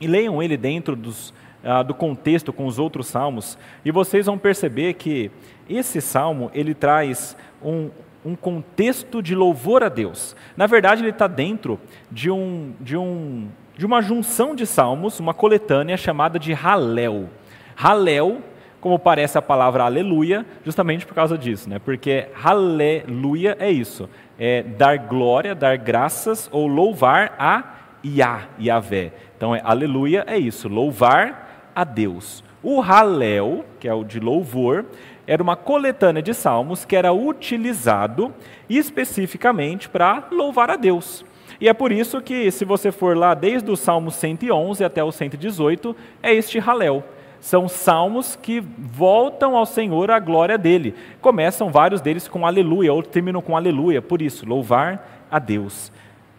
e 0.00 0.06
leiam 0.06 0.40
ele 0.42 0.56
dentro 0.56 0.94
dos, 0.94 1.32
ah, 1.66 1.82
do 1.82 1.92
contexto 1.92 2.52
com 2.52 2.64
os 2.66 2.78
outros 2.78 3.08
salmos, 3.08 3.58
e 3.84 3.90
vocês 3.90 4.26
vão 4.26 4.38
perceber 4.38 4.94
que 4.94 5.30
esse 5.68 6.00
salmo 6.00 6.48
ele 6.54 6.74
traz 6.74 7.36
um, 7.62 7.90
um 8.24 8.36
contexto 8.36 9.20
de 9.20 9.34
louvor 9.34 9.82
a 9.82 9.88
Deus. 9.88 10.36
Na 10.56 10.66
verdade, 10.66 11.02
ele 11.02 11.10
está 11.10 11.26
dentro 11.26 11.78
de, 12.10 12.30
um, 12.30 12.72
de, 12.80 12.96
um, 12.96 13.48
de 13.76 13.84
uma 13.84 14.00
junção 14.00 14.54
de 14.54 14.64
salmos, 14.64 15.18
uma 15.18 15.34
coletânea 15.34 15.96
chamada 15.96 16.38
de 16.38 16.52
Halel. 16.52 17.28
Halel, 17.76 18.40
como 18.80 18.98
parece 18.98 19.36
a 19.36 19.42
palavra 19.42 19.82
aleluia, 19.82 20.46
justamente 20.64 21.04
por 21.04 21.14
causa 21.14 21.36
disso, 21.36 21.68
né? 21.68 21.80
porque 21.80 22.28
aleluia 22.42 23.56
é 23.58 23.70
isso, 23.70 24.08
é 24.38 24.62
dar 24.62 24.98
glória, 24.98 25.54
dar 25.54 25.76
graças 25.76 26.48
ou 26.52 26.68
louvar 26.68 27.34
a 27.38 27.74
Yah, 28.04 28.46
Yahvé. 28.60 29.12
Então, 29.36 29.54
é, 29.54 29.60
aleluia 29.64 30.24
é 30.28 30.38
isso, 30.38 30.68
louvar 30.68 31.45
a 31.76 31.84
Deus. 31.84 32.42
O 32.62 32.80
Halel, 32.80 33.66
que 33.78 33.86
é 33.86 33.92
o 33.92 34.02
de 34.02 34.18
louvor, 34.18 34.86
era 35.26 35.42
uma 35.42 35.54
coletânea 35.54 36.22
de 36.22 36.32
salmos 36.32 36.86
que 36.86 36.96
era 36.96 37.12
utilizado 37.12 38.32
especificamente 38.68 39.86
para 39.88 40.24
louvar 40.32 40.70
a 40.70 40.76
Deus. 40.76 41.22
E 41.60 41.68
é 41.68 41.74
por 41.74 41.92
isso 41.92 42.20
que, 42.22 42.50
se 42.50 42.64
você 42.64 42.90
for 42.90 43.16
lá 43.16 43.34
desde 43.34 43.70
o 43.70 43.76
Salmo 43.76 44.10
111 44.10 44.82
até 44.82 45.04
o 45.04 45.12
118, 45.12 45.94
é 46.22 46.32
este 46.32 46.58
Halel. 46.58 47.04
São 47.40 47.68
salmos 47.68 48.36
que 48.36 48.60
voltam 48.78 49.54
ao 49.54 49.66
Senhor 49.66 50.10
a 50.10 50.18
glória 50.18 50.56
dele. 50.56 50.94
Começam 51.20 51.70
vários 51.70 52.00
deles 52.00 52.26
com 52.26 52.46
aleluia, 52.46 52.92
outros 52.92 53.12
terminam 53.12 53.42
com 53.42 53.56
aleluia. 53.56 54.00
Por 54.00 54.22
isso, 54.22 54.48
louvar 54.48 55.26
a 55.30 55.38
Deus. 55.38 55.92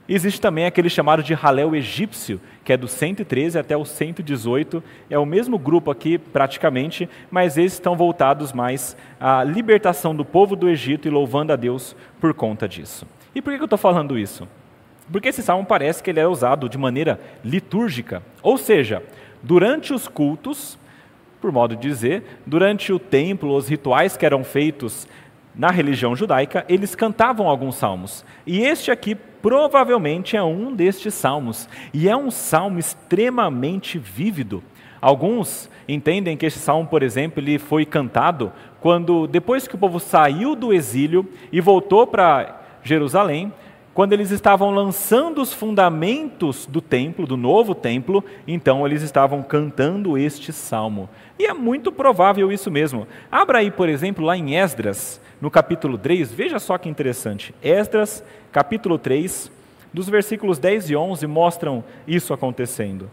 Existe 0.10 0.40
também 0.40 0.66
aquele 0.66 0.90
chamado 0.90 1.22
de 1.22 1.34
Halel 1.34 1.76
egípcio, 1.76 2.40
que 2.64 2.72
é 2.72 2.78
do 2.78 2.88
113 2.88 3.60
até 3.60 3.76
o 3.76 3.84
118. 3.84 4.82
É 5.10 5.20
o 5.20 5.26
mesmo 5.26 5.60
grupo 5.60 5.92
aqui, 5.92 6.18
praticamente, 6.18 7.10
mas 7.30 7.58
eles 7.58 7.74
estão 7.74 7.96
voltados 7.96 8.54
mais 8.54 8.96
à 9.20 9.44
libertação 9.44 10.16
do 10.16 10.24
povo 10.24 10.56
do 10.56 10.70
Egito 10.70 11.08
e 11.08 11.12
louvando 11.12 11.52
a 11.52 11.58
Deus 11.58 11.94
por 12.22 12.34
conta 12.34 12.70
disso. 12.70 13.06
E 13.36 13.42
por 13.42 13.54
que 13.54 13.60
eu 13.60 13.66
estou 13.66 13.78
falando 13.78 14.18
isso? 14.18 14.48
Porque 15.12 15.28
esse 15.28 15.44
salmo 15.44 15.66
parece 15.66 16.02
que 16.02 16.10
ele 16.10 16.22
é 16.22 16.28
usado 16.28 16.70
de 16.70 16.78
maneira 16.78 17.20
litúrgica, 17.44 18.24
ou 18.42 18.58
seja, 18.58 19.04
durante 19.44 19.94
os 19.94 20.08
cultos, 20.08 20.78
por 21.42 21.52
modo 21.52 21.76
de 21.76 21.88
dizer, 21.88 22.24
durante 22.46 22.92
o 22.92 23.00
templo, 23.00 23.56
os 23.56 23.68
rituais 23.68 24.18
que 24.18 24.26
eram 24.26 24.44
feitos 24.44 25.08
na 25.58 25.72
religião 25.72 26.16
judaica, 26.16 26.64
eles 26.70 26.94
cantavam 26.94 27.50
alguns 27.50 27.76
salmos. 27.76 28.24
E 28.46 28.60
este 28.60 28.92
aqui 28.92 29.16
provavelmente 29.16 30.38
é 30.38 30.44
um 30.44 30.74
destes 30.74 31.14
salmos. 31.14 31.68
E 31.94 32.08
é 32.08 32.16
um 32.16 32.30
salmo 32.30 32.80
extremamente 32.80 33.98
vívido. 33.98 34.64
Alguns 35.02 35.70
entendem 35.88 36.38
que 36.38 36.46
este 36.46 36.60
salmo, 36.60 36.88
por 36.88 37.02
exemplo, 37.02 37.42
ele 37.42 37.58
foi 37.58 37.86
cantado 37.86 38.52
quando, 38.80 39.28
depois 39.28 39.68
que 39.68 39.76
o 39.76 39.78
povo 39.78 40.00
saiu 40.00 40.56
do 40.56 40.74
exílio 40.74 41.28
e 41.52 41.60
voltou 41.60 42.06
para 42.06 42.62
Jerusalém, 42.84 43.52
quando 43.94 44.14
eles 44.14 44.30
estavam 44.30 44.70
lançando 44.70 45.42
os 45.42 45.52
fundamentos 45.52 46.68
do 46.68 46.80
templo, 46.80 47.26
do 47.26 47.36
novo 47.36 47.74
templo, 47.74 48.24
então 48.48 48.86
eles 48.86 49.02
estavam 49.02 49.42
cantando 49.42 50.18
este 50.18 50.54
salmo. 50.54 51.10
E 51.40 51.48
é 51.48 51.54
muito 51.54 51.92
provável 51.92 52.52
isso 52.52 52.70
mesmo. 52.70 53.08
Abra 53.32 53.58
aí, 53.58 53.72
por 53.72 53.90
exemplo, 53.90 54.24
lá 54.24 54.38
em 54.38 54.56
Esdras, 54.56 55.20
no 55.40 55.52
capítulo 55.52 55.98
3, 55.98 56.32
veja 56.32 56.60
só 56.60 56.78
que 56.78 56.90
interessante. 56.90 57.54
Esdras, 57.62 58.24
capítulo 58.52 58.98
3, 58.98 59.52
dos 59.94 60.10
versículos 60.10 60.60
10 60.60 60.90
e 60.90 60.96
11 60.96 61.28
mostram 61.28 61.84
isso 62.08 62.34
acontecendo. 62.34 63.10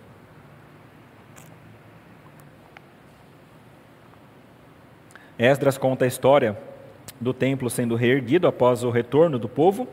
Esdras 5.38 5.76
conta 5.76 6.04
a 6.04 6.08
história 6.08 6.56
do 7.20 7.34
templo 7.34 7.68
sendo 7.68 7.96
reerguido 7.96 8.46
após 8.46 8.84
o 8.84 8.90
retorno 8.90 9.38
do 9.38 9.48
povo. 9.48 9.88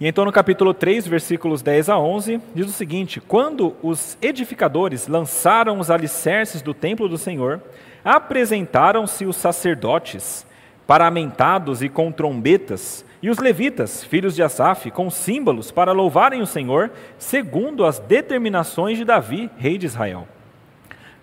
E 0.00 0.06
então, 0.06 0.24
no 0.24 0.32
capítulo 0.32 0.72
3, 0.72 1.06
versículos 1.06 1.60
10 1.60 1.90
a 1.90 1.98
11, 1.98 2.40
diz 2.54 2.66
o 2.66 2.72
seguinte: 2.72 3.20
Quando 3.20 3.76
os 3.82 4.16
edificadores 4.22 5.06
lançaram 5.06 5.78
os 5.78 5.90
alicerces 5.90 6.62
do 6.62 6.72
templo 6.72 7.06
do 7.06 7.18
Senhor, 7.18 7.60
apresentaram-se 8.02 9.26
os 9.26 9.36
sacerdotes, 9.36 10.46
paramentados 10.90 11.84
e 11.84 11.88
com 11.88 12.10
trombetas, 12.10 13.04
e 13.22 13.30
os 13.30 13.38
levitas, 13.38 14.02
filhos 14.02 14.34
de 14.34 14.42
Asaf, 14.42 14.90
com 14.90 15.08
símbolos 15.08 15.70
para 15.70 15.92
louvarem 15.92 16.42
o 16.42 16.46
Senhor, 16.46 16.90
segundo 17.16 17.84
as 17.84 18.00
determinações 18.00 18.98
de 18.98 19.04
Davi, 19.04 19.48
rei 19.56 19.78
de 19.78 19.86
Israel. 19.86 20.26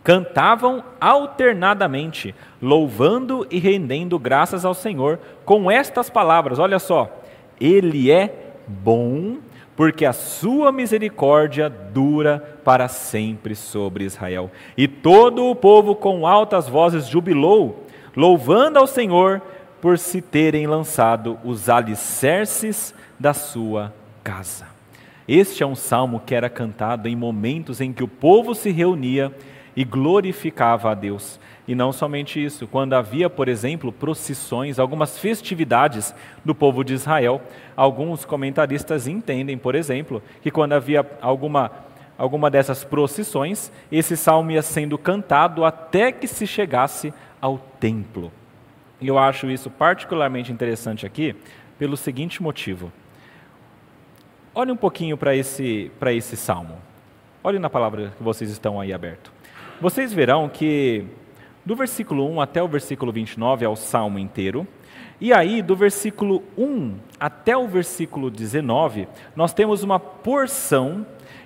Cantavam 0.05 0.81
alternadamente, 1.01 2.33
louvando 2.61 3.45
e 3.51 3.59
rendendo 3.59 4.17
graças 4.17 4.63
ao 4.63 4.73
Senhor, 4.73 5.19
com 5.43 5.69
estas 5.69 6.09
palavras: 6.09 6.59
olha 6.59 6.79
só, 6.79 7.21
Ele 7.59 8.09
é 8.09 8.53
bom, 8.65 9.39
porque 9.75 10.05
a 10.05 10.13
sua 10.13 10.71
misericórdia 10.71 11.69
dura 11.69 12.57
para 12.63 12.87
sempre 12.87 13.53
sobre 13.53 14.05
Israel. 14.05 14.49
E 14.77 14.87
todo 14.87 15.43
o 15.43 15.53
povo 15.53 15.93
com 15.93 16.25
altas 16.25 16.69
vozes 16.69 17.05
jubilou, 17.07 17.85
louvando 18.15 18.79
ao 18.79 18.87
Senhor 18.87 19.41
por 19.81 19.97
se 19.97 20.21
terem 20.21 20.67
lançado 20.67 21.37
os 21.43 21.69
alicerces 21.69 22.93
da 23.19 23.33
sua 23.33 23.93
casa. 24.23 24.65
Este 25.27 25.61
é 25.61 25.65
um 25.65 25.75
salmo 25.75 26.21
que 26.25 26.33
era 26.33 26.49
cantado 26.49 27.07
em 27.07 27.15
momentos 27.15 27.81
em 27.81 27.91
que 27.91 28.03
o 28.03 28.07
povo 28.07 28.55
se 28.55 28.71
reunia 28.71 29.33
e 29.75 29.83
glorificava 29.83 30.91
a 30.91 30.93
Deus. 30.95 31.39
E 31.67 31.75
não 31.75 31.91
somente 31.91 32.43
isso, 32.43 32.65
quando 32.65 32.93
havia, 32.93 33.29
por 33.29 33.49
exemplo, 33.49 33.91
procissões, 33.91 34.79
algumas 34.79 35.19
festividades 35.19 36.15
do 36.43 36.55
povo 36.55 36.83
de 36.83 36.93
Israel, 36.93 37.41
alguns 37.75 38.23
comentaristas 38.23 39.05
entendem, 39.05 39.57
por 39.57 39.75
exemplo, 39.75 40.23
que 40.41 40.49
quando 40.49 40.73
havia 40.73 41.05
alguma, 41.21 41.69
alguma 42.17 42.49
dessas 42.49 42.85
procissões, 42.85 43.69
esse 43.91 44.15
salmo 44.15 44.51
ia 44.51 44.61
sendo 44.61 44.97
cantado 44.97 45.65
até 45.65 46.11
que 46.11 46.25
se 46.25 46.47
chegasse 46.47 47.13
ao 47.41 47.57
templo. 47.57 48.31
E 48.99 49.07
eu 49.07 49.17
acho 49.17 49.49
isso 49.49 49.69
particularmente 49.69 50.51
interessante 50.51 51.05
aqui 51.05 51.35
pelo 51.77 51.95
seguinte 51.95 52.41
motivo. 52.41 52.91
Olhe 54.53 54.71
um 54.71 54.77
pouquinho 54.77 55.17
para 55.17 55.35
esse, 55.35 55.91
esse 56.13 56.35
salmo. 56.35 56.81
Olhe 57.43 57.59
na 57.59 57.69
palavra 57.69 58.13
que 58.17 58.23
vocês 58.23 58.49
estão 58.49 58.79
aí 58.79 58.91
aberto. 58.91 59.31
Vocês 59.79 60.11
verão 60.11 60.49
que 60.49 61.05
do 61.63 61.75
versículo 61.75 62.25
1 62.31 62.41
até 62.41 62.63
o 62.63 62.67
versículo 62.67 63.11
29 63.11 63.65
é 63.65 63.69
o 63.69 63.75
salmo 63.75 64.17
inteiro. 64.17 64.65
E 65.19 65.33
aí, 65.33 65.61
do 65.61 65.75
versículo 65.75 66.43
1 66.57 66.95
até 67.19 67.57
o 67.57 67.67
versículo 67.67 68.31
19, 68.31 69.07
nós 69.35 69.53
temos 69.53 69.83
uma 69.83 69.99
porção 69.99 71.05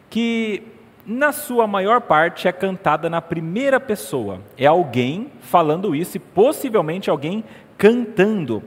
que, 0.09 0.61
na 1.05 1.31
sua 1.31 1.65
maior 1.65 2.01
parte, 2.01 2.47
é 2.47 2.51
cantada 2.51 3.09
na 3.09 3.21
primeira 3.21 3.79
pessoa. 3.79 4.39
É 4.57 4.65
alguém 4.65 5.31
falando 5.41 5.95
isso 5.95 6.17
e 6.17 6.19
possivelmente 6.19 7.09
alguém 7.09 7.43
cantando. 7.77 8.63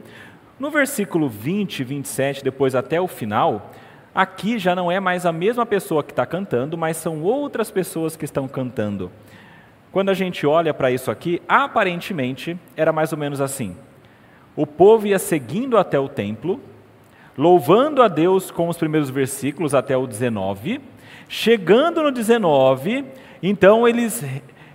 No 0.59 0.69
versículo 0.69 1.29
20 1.29 1.79
e 1.79 1.83
27, 1.83 2.43
depois 2.43 2.75
até 2.75 2.99
o 2.99 3.07
final, 3.07 3.71
aqui 4.13 4.57
já 4.57 4.75
não 4.75 4.91
é 4.91 4.99
mais 4.99 5.25
a 5.25 5.31
mesma 5.31 5.65
pessoa 5.65 6.03
que 6.03 6.11
está 6.11 6.25
cantando, 6.25 6.77
mas 6.77 6.97
são 6.97 7.21
outras 7.21 7.71
pessoas 7.71 8.15
que 8.15 8.25
estão 8.25 8.47
cantando. 8.47 9.11
Quando 9.91 10.09
a 10.09 10.13
gente 10.13 10.45
olha 10.45 10.73
para 10.73 10.91
isso 10.91 11.09
aqui, 11.09 11.41
aparentemente 11.47 12.57
era 12.75 12.91
mais 12.91 13.13
ou 13.13 13.17
menos 13.17 13.39
assim: 13.39 13.75
o 14.55 14.67
povo 14.67 15.07
ia 15.07 15.19
seguindo 15.19 15.77
até 15.77 15.97
o 15.97 16.09
templo, 16.09 16.59
louvando 17.37 18.01
a 18.01 18.07
Deus 18.07 18.51
com 18.51 18.67
os 18.67 18.77
primeiros 18.77 19.09
versículos 19.09 19.73
até 19.73 19.95
o 19.95 20.05
19, 20.07 20.81
chegando 21.27 22.03
no 22.03 22.11
19, 22.11 23.05
então 23.41 23.87
eles 23.87 24.23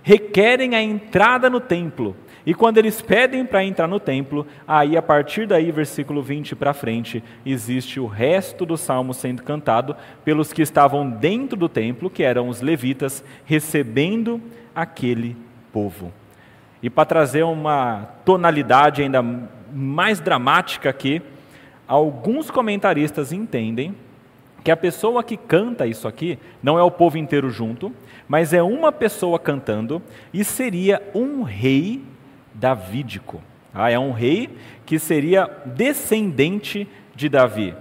requerem 0.03 0.75
a 0.75 0.81
entrada 0.81 1.49
no 1.49 1.59
templo. 1.59 2.15
E 2.45 2.55
quando 2.55 2.79
eles 2.79 3.01
pedem 3.01 3.45
para 3.45 3.63
entrar 3.63 3.87
no 3.87 3.99
templo, 3.99 4.47
aí 4.67 4.97
a 4.97 5.01
partir 5.01 5.45
daí, 5.45 5.71
versículo 5.71 6.23
20 6.23 6.55
para 6.55 6.73
frente, 6.73 7.23
existe 7.45 7.99
o 7.99 8.07
resto 8.07 8.65
do 8.65 8.75
salmo 8.77 9.13
sendo 9.13 9.43
cantado 9.43 9.95
pelos 10.25 10.51
que 10.51 10.61
estavam 10.61 11.07
dentro 11.07 11.55
do 11.55 11.69
templo, 11.69 12.09
que 12.09 12.23
eram 12.23 12.49
os 12.49 12.61
levitas, 12.61 13.23
recebendo 13.45 14.41
aquele 14.73 15.37
povo. 15.71 16.11
E 16.81 16.89
para 16.89 17.05
trazer 17.05 17.43
uma 17.43 18.07
tonalidade 18.25 19.03
ainda 19.03 19.23
mais 19.71 20.19
dramática 20.19 20.89
aqui, 20.89 21.21
alguns 21.87 22.49
comentaristas 22.49 23.31
entendem 23.31 23.95
que 24.63 24.71
a 24.71 24.77
pessoa 24.77 25.23
que 25.23 25.37
canta 25.37 25.87
isso 25.87 26.07
aqui 26.07 26.37
não 26.61 26.77
é 26.77 26.83
o 26.83 26.91
povo 26.91 27.17
inteiro 27.17 27.49
junto, 27.49 27.91
mas 28.27 28.53
é 28.53 28.61
uma 28.61 28.91
pessoa 28.91 29.39
cantando 29.39 30.01
e 30.33 30.43
seria 30.43 31.01
um 31.13 31.43
rei 31.43 32.01
davídico. 32.53 33.41
Ah, 33.73 33.89
é 33.89 33.97
um 33.97 34.11
rei 34.11 34.49
que 34.85 34.99
seria 34.99 35.49
descendente 35.65 36.87
de 37.15 37.29
Davi. 37.29 37.73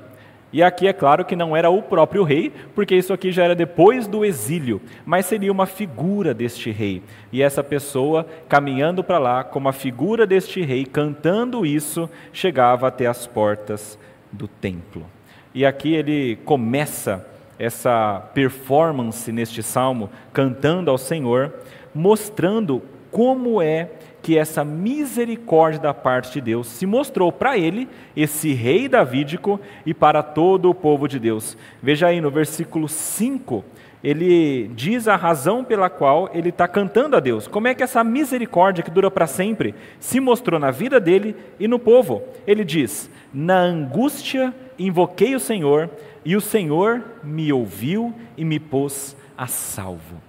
E 0.53 0.63
aqui 0.63 0.89
é 0.89 0.93
claro 0.93 1.25
que 1.25 1.37
não 1.37 1.57
era 1.57 1.71
o 1.71 1.81
próprio 1.81 2.25
rei, 2.25 2.53
porque 2.75 2.97
isso 2.97 3.13
aqui 3.13 3.31
já 3.31 3.45
era 3.45 3.55
depois 3.55 4.09
do 4.09 4.25
exílio, 4.25 4.81
mas 5.07 5.27
seria 5.27 5.53
uma 5.53 5.67
figura 5.67 6.35
deste 6.35 6.73
rei. 6.73 7.03
E 7.31 7.41
essa 7.41 7.63
pessoa 7.63 8.27
caminhando 8.49 9.05
para 9.05 9.19
lá 9.19 9.45
como 9.45 9.69
a 9.69 9.73
figura 9.73 10.27
deste 10.27 10.61
rei, 10.63 10.85
cantando 10.85 11.65
isso, 11.65 12.11
chegava 12.33 12.89
até 12.89 13.07
as 13.07 13.29
portas 13.29 13.97
do 14.33 14.49
templo. 14.49 15.07
E 15.55 15.67
aqui 15.67 15.93
ele 15.95 16.37
começa 16.45 17.27
essa 17.59 18.21
performance 18.33 19.31
neste 19.31 19.63
salmo, 19.63 20.09
cantando 20.33 20.91
ao 20.91 20.97
Senhor, 20.97 21.53
mostrando 21.95 22.83
como 23.11 23.61
é 23.61 23.91
que 24.31 24.39
essa 24.39 24.65
misericórdia 24.65 25.81
da 25.81 25.93
parte 25.93 26.35
de 26.35 26.41
Deus 26.41 26.69
se 26.69 26.87
mostrou 26.87 27.33
para 27.33 27.59
ele, 27.59 27.89
esse 28.15 28.53
rei 28.53 28.89
davídico, 28.89 29.59
e 29.85 29.93
para 29.93 30.23
todo 30.23 30.71
o 30.71 30.75
povo 30.75 31.09
de 31.09 31.19
Deus. 31.19 31.59
Veja 31.83 32.07
aí 32.07 32.21
no 32.21 32.31
versículo 32.31 32.89
5, 32.89 33.65
ele 34.05 34.69
diz 34.69 35.09
a 35.09 35.17
razão 35.17 35.65
pela 35.65 35.91
qual 35.91 36.31
ele 36.33 36.51
está 36.51 36.69
cantando 36.69 37.17
a 37.17 37.21
Deus. 37.21 37.49
Como 37.49 37.67
é 37.67 37.75
que 37.75 37.83
essa 37.83 38.05
misericórdia 38.05 38.85
que 38.85 38.91
dura 38.93 39.11
para 39.11 39.27
sempre 39.27 39.75
se 39.99 40.21
mostrou 40.21 40.61
na 40.61 40.71
vida 40.71 41.01
dele 41.01 41.35
e 41.59 41.67
no 41.67 41.81
povo? 41.81 42.23
Ele 42.47 42.65
diz: 42.65 43.11
Na 43.35 43.59
angústia 43.59 44.55
invoquei 44.79 45.35
o 45.35 45.41
Senhor, 45.41 45.91
e 46.25 46.37
o 46.37 46.41
Senhor 46.41 47.03
me 47.25 47.53
ouviu 47.53 48.15
e 48.37 48.45
me 48.45 48.61
pôs 48.61 49.17
a 49.37 49.49
salvo. 49.49 50.23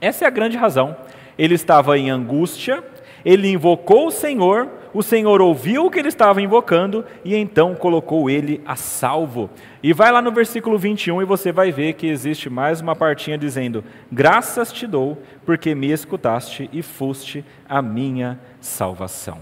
Essa 0.00 0.24
é 0.24 0.28
a 0.28 0.30
grande 0.30 0.56
razão. 0.56 0.96
Ele 1.36 1.56
estava 1.56 1.98
em 1.98 2.10
angústia, 2.10 2.84
ele 3.24 3.50
invocou 3.50 4.08
o 4.08 4.10
Senhor, 4.10 4.68
o 4.92 5.02
Senhor 5.02 5.40
ouviu 5.40 5.86
o 5.86 5.90
que 5.90 5.98
ele 5.98 6.08
estava 6.08 6.42
invocando 6.42 7.04
e 7.24 7.34
então 7.34 7.74
colocou 7.74 8.28
ele 8.28 8.60
a 8.66 8.76
salvo. 8.76 9.50
E 9.82 9.92
vai 9.92 10.12
lá 10.12 10.20
no 10.20 10.30
versículo 10.30 10.78
21 10.78 11.22
e 11.22 11.24
você 11.24 11.50
vai 11.50 11.72
ver 11.72 11.94
que 11.94 12.06
existe 12.06 12.50
mais 12.50 12.80
uma 12.80 12.94
partinha 12.94 13.38
dizendo: 13.38 13.82
Graças 14.12 14.72
te 14.72 14.86
dou, 14.86 15.18
porque 15.44 15.74
me 15.74 15.90
escutaste 15.90 16.68
e 16.72 16.82
foste 16.82 17.44
a 17.68 17.80
minha 17.80 18.38
salvação. 18.60 19.38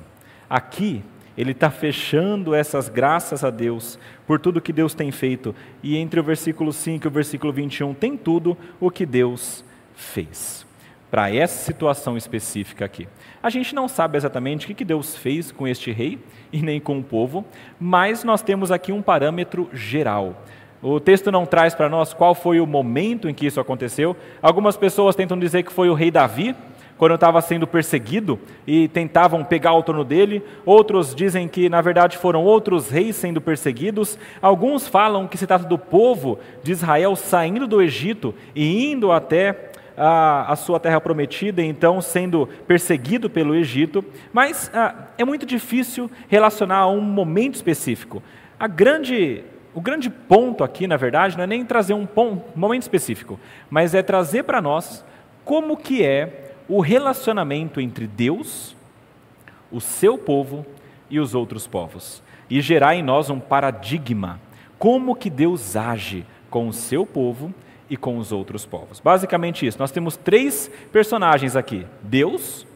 Aqui 0.48 1.02
ele 1.36 1.52
está 1.52 1.70
fechando 1.70 2.54
essas 2.54 2.88
graças 2.88 3.42
a 3.42 3.50
Deus 3.50 3.98
por 4.26 4.38
tudo 4.38 4.60
que 4.60 4.72
Deus 4.72 4.94
tem 4.94 5.10
feito. 5.10 5.54
E 5.82 5.96
entre 5.96 6.20
o 6.20 6.22
versículo 6.22 6.72
5 6.72 7.06
e 7.06 7.08
o 7.08 7.10
versículo 7.10 7.52
21 7.52 7.94
tem 7.94 8.16
tudo 8.16 8.56
o 8.78 8.90
que 8.90 9.06
Deus 9.06 9.64
fez. 9.94 10.66
Para 11.10 11.34
essa 11.34 11.64
situação 11.64 12.16
específica 12.16 12.84
aqui. 12.84 13.08
A 13.42 13.50
gente 13.50 13.74
não 13.74 13.88
sabe 13.88 14.16
exatamente 14.16 14.70
o 14.70 14.74
que 14.74 14.84
Deus 14.84 15.16
fez 15.16 15.50
com 15.50 15.66
este 15.66 15.90
rei 15.90 16.20
e 16.52 16.62
nem 16.62 16.78
com 16.78 16.98
o 16.98 17.02
povo, 17.02 17.44
mas 17.80 18.22
nós 18.22 18.40
temos 18.40 18.70
aqui 18.70 18.92
um 18.92 19.02
parâmetro 19.02 19.68
geral. 19.72 20.44
O 20.80 21.00
texto 21.00 21.32
não 21.32 21.44
traz 21.44 21.74
para 21.74 21.88
nós 21.88 22.14
qual 22.14 22.36
foi 22.36 22.60
o 22.60 22.66
momento 22.66 23.28
em 23.28 23.34
que 23.34 23.46
isso 23.46 23.60
aconteceu. 23.60 24.16
Algumas 24.40 24.76
pessoas 24.76 25.16
tentam 25.16 25.36
dizer 25.36 25.64
que 25.64 25.72
foi 25.72 25.90
o 25.90 25.94
rei 25.94 26.08
Davi, 26.08 26.54
quando 26.96 27.16
estava 27.16 27.40
sendo 27.40 27.66
perseguido 27.66 28.38
e 28.64 28.86
tentavam 28.86 29.42
pegar 29.42 29.74
o 29.74 29.82
trono 29.82 30.04
dele. 30.04 30.40
Outros 30.64 31.12
dizem 31.12 31.48
que, 31.48 31.68
na 31.68 31.80
verdade, 31.80 32.16
foram 32.16 32.44
outros 32.44 32.90
reis 32.90 33.16
sendo 33.16 33.40
perseguidos. 33.40 34.16
Alguns 34.40 34.86
falam 34.86 35.26
que 35.26 35.36
se 35.36 35.48
trata 35.48 35.64
do 35.64 35.76
povo 35.76 36.38
de 36.62 36.70
Israel 36.70 37.16
saindo 37.16 37.66
do 37.66 37.82
Egito 37.82 38.32
e 38.54 38.92
indo 38.92 39.10
até 39.10 39.71
a, 39.96 40.52
a 40.52 40.56
sua 40.56 40.80
terra 40.80 41.00
prometida, 41.00 41.62
então 41.62 42.00
sendo 42.00 42.48
perseguido 42.66 43.28
pelo 43.28 43.54
Egito, 43.54 44.04
mas 44.32 44.70
ah, 44.74 45.08
é 45.18 45.24
muito 45.24 45.46
difícil 45.46 46.10
relacionar 46.28 46.78
a 46.78 46.88
um 46.88 47.00
momento 47.00 47.54
específico. 47.54 48.22
A 48.58 48.66
grande, 48.66 49.44
o 49.74 49.80
grande 49.80 50.08
ponto 50.08 50.64
aqui, 50.64 50.86
na 50.86 50.96
verdade, 50.96 51.36
não 51.36 51.44
é 51.44 51.46
nem 51.46 51.64
trazer 51.64 51.94
um, 51.94 52.06
ponto, 52.06 52.58
momento 52.58 52.82
específico, 52.82 53.38
mas 53.70 53.94
é 53.94 54.02
trazer 54.02 54.44
para 54.44 54.60
nós 54.60 55.04
como 55.44 55.76
que 55.76 56.04
é 56.04 56.54
o 56.68 56.80
relacionamento 56.80 57.80
entre 57.80 58.06
Deus, 58.06 58.76
o 59.70 59.80
seu 59.80 60.16
povo 60.16 60.64
e 61.10 61.18
os 61.18 61.34
outros 61.34 61.66
povos, 61.66 62.22
e 62.48 62.60
gerar 62.60 62.94
em 62.94 63.02
nós 63.02 63.28
um 63.30 63.40
paradigma, 63.40 64.40
como 64.78 65.14
que 65.14 65.28
Deus 65.28 65.76
age 65.76 66.24
com 66.48 66.68
o 66.68 66.72
seu 66.72 67.04
povo 67.06 67.52
e 67.92 67.96
com 67.98 68.16
os 68.16 68.32
outros 68.32 68.64
povos. 68.64 69.00
Basicamente 69.00 69.66
isso. 69.66 69.78
Nós 69.78 69.90
temos 69.90 70.16
três 70.16 70.70
personagens 70.90 71.54
aqui: 71.54 71.86
Deus, 72.02 72.66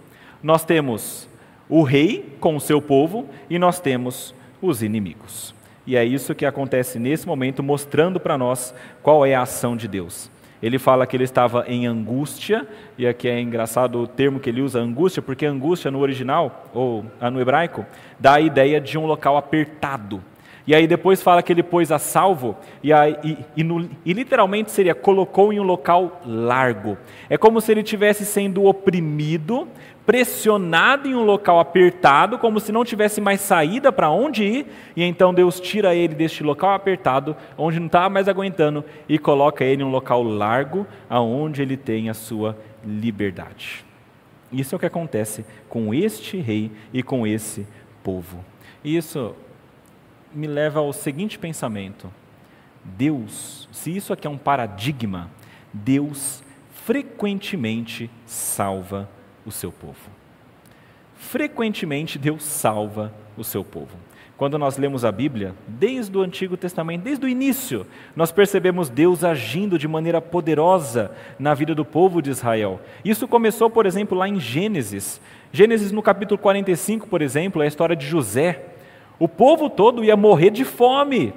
nós 0.42 0.62
temos 0.62 1.26
o 1.70 1.83
rei 1.83 2.37
com 2.38 2.55
o 2.55 2.61
seu 2.61 2.83
povo 2.83 3.26
e 3.48 3.59
nós 3.59 3.81
temos 3.81 4.35
os 4.61 4.83
inimigos. 4.83 5.55
E 5.87 5.96
é 5.96 6.05
isso 6.05 6.35
que 6.35 6.44
acontece 6.44 6.98
nesse 6.98 7.26
momento, 7.26 7.62
mostrando 7.62 8.20
para 8.20 8.37
nós 8.37 8.74
qual 9.02 9.24
é 9.24 9.35
a 9.35 9.40
ação 9.40 9.74
de 9.74 9.88
Deus. 9.88 10.31
Ele 10.62 10.79
fala 10.79 11.07
que 11.07 11.16
ele 11.16 11.24
estava 11.24 11.64
em 11.66 11.87
angústia, 11.87 12.68
e 12.98 13.07
aqui 13.07 13.26
é 13.26 13.40
engraçado 13.40 14.02
o 14.02 14.07
termo 14.07 14.38
que 14.38 14.50
ele 14.50 14.61
usa, 14.61 14.81
angústia, 14.81 15.22
porque 15.22 15.46
angústia 15.46 15.90
no 15.90 16.00
original, 16.00 16.66
ou 16.74 17.07
no 17.33 17.40
hebraico, 17.40 17.87
dá 18.18 18.35
a 18.35 18.40
ideia 18.40 18.79
de 18.81 18.98
um 18.98 19.07
local 19.07 19.38
apertado. 19.38 20.22
E 20.66 20.74
aí 20.74 20.87
depois 20.87 21.22
fala 21.22 21.42
que 21.42 21.52
ele 21.52 21.62
pôs 21.62 21.92
a 21.92 21.98
salvo, 21.98 22.57
e, 22.83 22.92
aí, 22.92 23.16
e, 23.22 23.38
e, 23.59 23.62
no, 23.62 23.88
e, 24.05 24.12
literalmente 24.12 24.72
seria 24.72 24.96
colocou 24.96 25.52
em 25.52 25.61
um 25.61 25.62
local 25.62 26.20
largo. 26.26 26.98
É 27.31 27.38
como 27.38 27.61
se 27.61 27.70
ele 27.70 27.83
estivesse 27.83 28.26
sendo 28.26 28.64
oprimido, 28.64 29.68
pressionado 30.05 31.09
em 31.09 31.14
um 31.14 31.24
local 31.24 31.61
apertado, 31.61 32.37
como 32.37 32.59
se 32.59 32.72
não 32.72 32.85
tivesse 32.85 33.20
mais 33.20 33.40
saída 33.40 33.92
para 33.92 34.11
onde 34.11 34.42
ir, 34.42 34.66
e 34.96 35.05
então 35.05 35.33
Deus 35.33 35.61
tira 35.61 35.94
ele 35.94 36.14
deste 36.14 36.42
local 36.42 36.74
apertado, 36.74 37.37
onde 37.57 37.79
não 37.79 37.87
estava 37.87 38.09
mais 38.09 38.29
aguentando, 38.29 38.85
e 39.09 39.18
coloca 39.18 39.64
ele 39.64 39.83
em 39.83 39.87
um 39.87 39.90
local 39.90 40.22
largo, 40.22 40.85
aonde 41.09 41.62
ele 41.62 41.76
tem 41.76 42.11
a 42.11 42.14
sua 42.14 42.57
liberdade. 42.85 43.85
Isso 44.52 44.74
é 44.74 44.76
o 44.76 44.79
que 44.79 44.87
acontece 44.87 45.44
com 45.68 45.94
este 45.94 46.38
rei 46.38 46.72
e 46.92 47.02
com 47.02 47.24
esse 47.26 47.66
povo. 48.02 48.44
Isso 48.85 49.35
me 50.37 50.46
leva 50.46 50.81
ao 50.81 50.92
seguinte 50.92 51.38
pensamento: 51.38 52.12
Deus, 52.85 53.68
se 53.72 53.94
isso 53.96 54.12
aqui 54.12 54.27
é 54.27 54.31
um 54.31 54.38
paradigma, 54.38 55.31
Deus 55.72 56.42
frequentemente 56.85 58.11
salva 58.25 59.09
o 59.44 59.51
seu 59.51 59.72
povo. 59.72 60.11
Frequentemente 61.16 62.18
Deus 62.18 62.44
salva 62.44 63.12
o 63.37 63.42
seu 63.42 63.64
povo. 63.64 63.96
Quando 64.37 64.59
nós 64.59 64.77
lemos 64.77 65.03
a 65.03 65.11
Bíblia, 65.11 65.55
desde 65.66 66.16
o 66.16 66.20
Antigo 66.20 66.59
Testamento, 66.59 67.03
desde 67.03 67.25
o 67.25 67.29
início, 67.29 67.87
nós 68.14 68.31
percebemos 68.31 68.90
Deus 68.90 69.25
agindo 69.25 69.79
de 69.79 69.88
maneira 69.88 70.20
poderosa 70.20 71.11
na 71.38 71.55
vida 71.55 71.75
do 71.75 71.87
povo 71.87 72.20
de 72.20 72.31
Israel. 72.31 72.79
Isso 73.03 73.27
começou, 73.27 73.70
por 73.70 73.87
exemplo, 73.87 74.16
lá 74.16 74.29
em 74.29 74.38
Gênesis. 74.38 75.22
Gênesis 75.51 75.90
no 75.90 76.03
capítulo 76.03 76.38
45, 76.38 77.07
por 77.09 77.22
exemplo, 77.22 77.62
é 77.62 77.64
a 77.64 77.68
história 77.68 77.96
de 77.96 78.07
José. 78.07 78.75
O 79.18 79.26
povo 79.26 79.70
todo 79.70 80.05
ia 80.05 80.16
morrer 80.16 80.50
de 80.50 80.64
fome. 80.64 81.33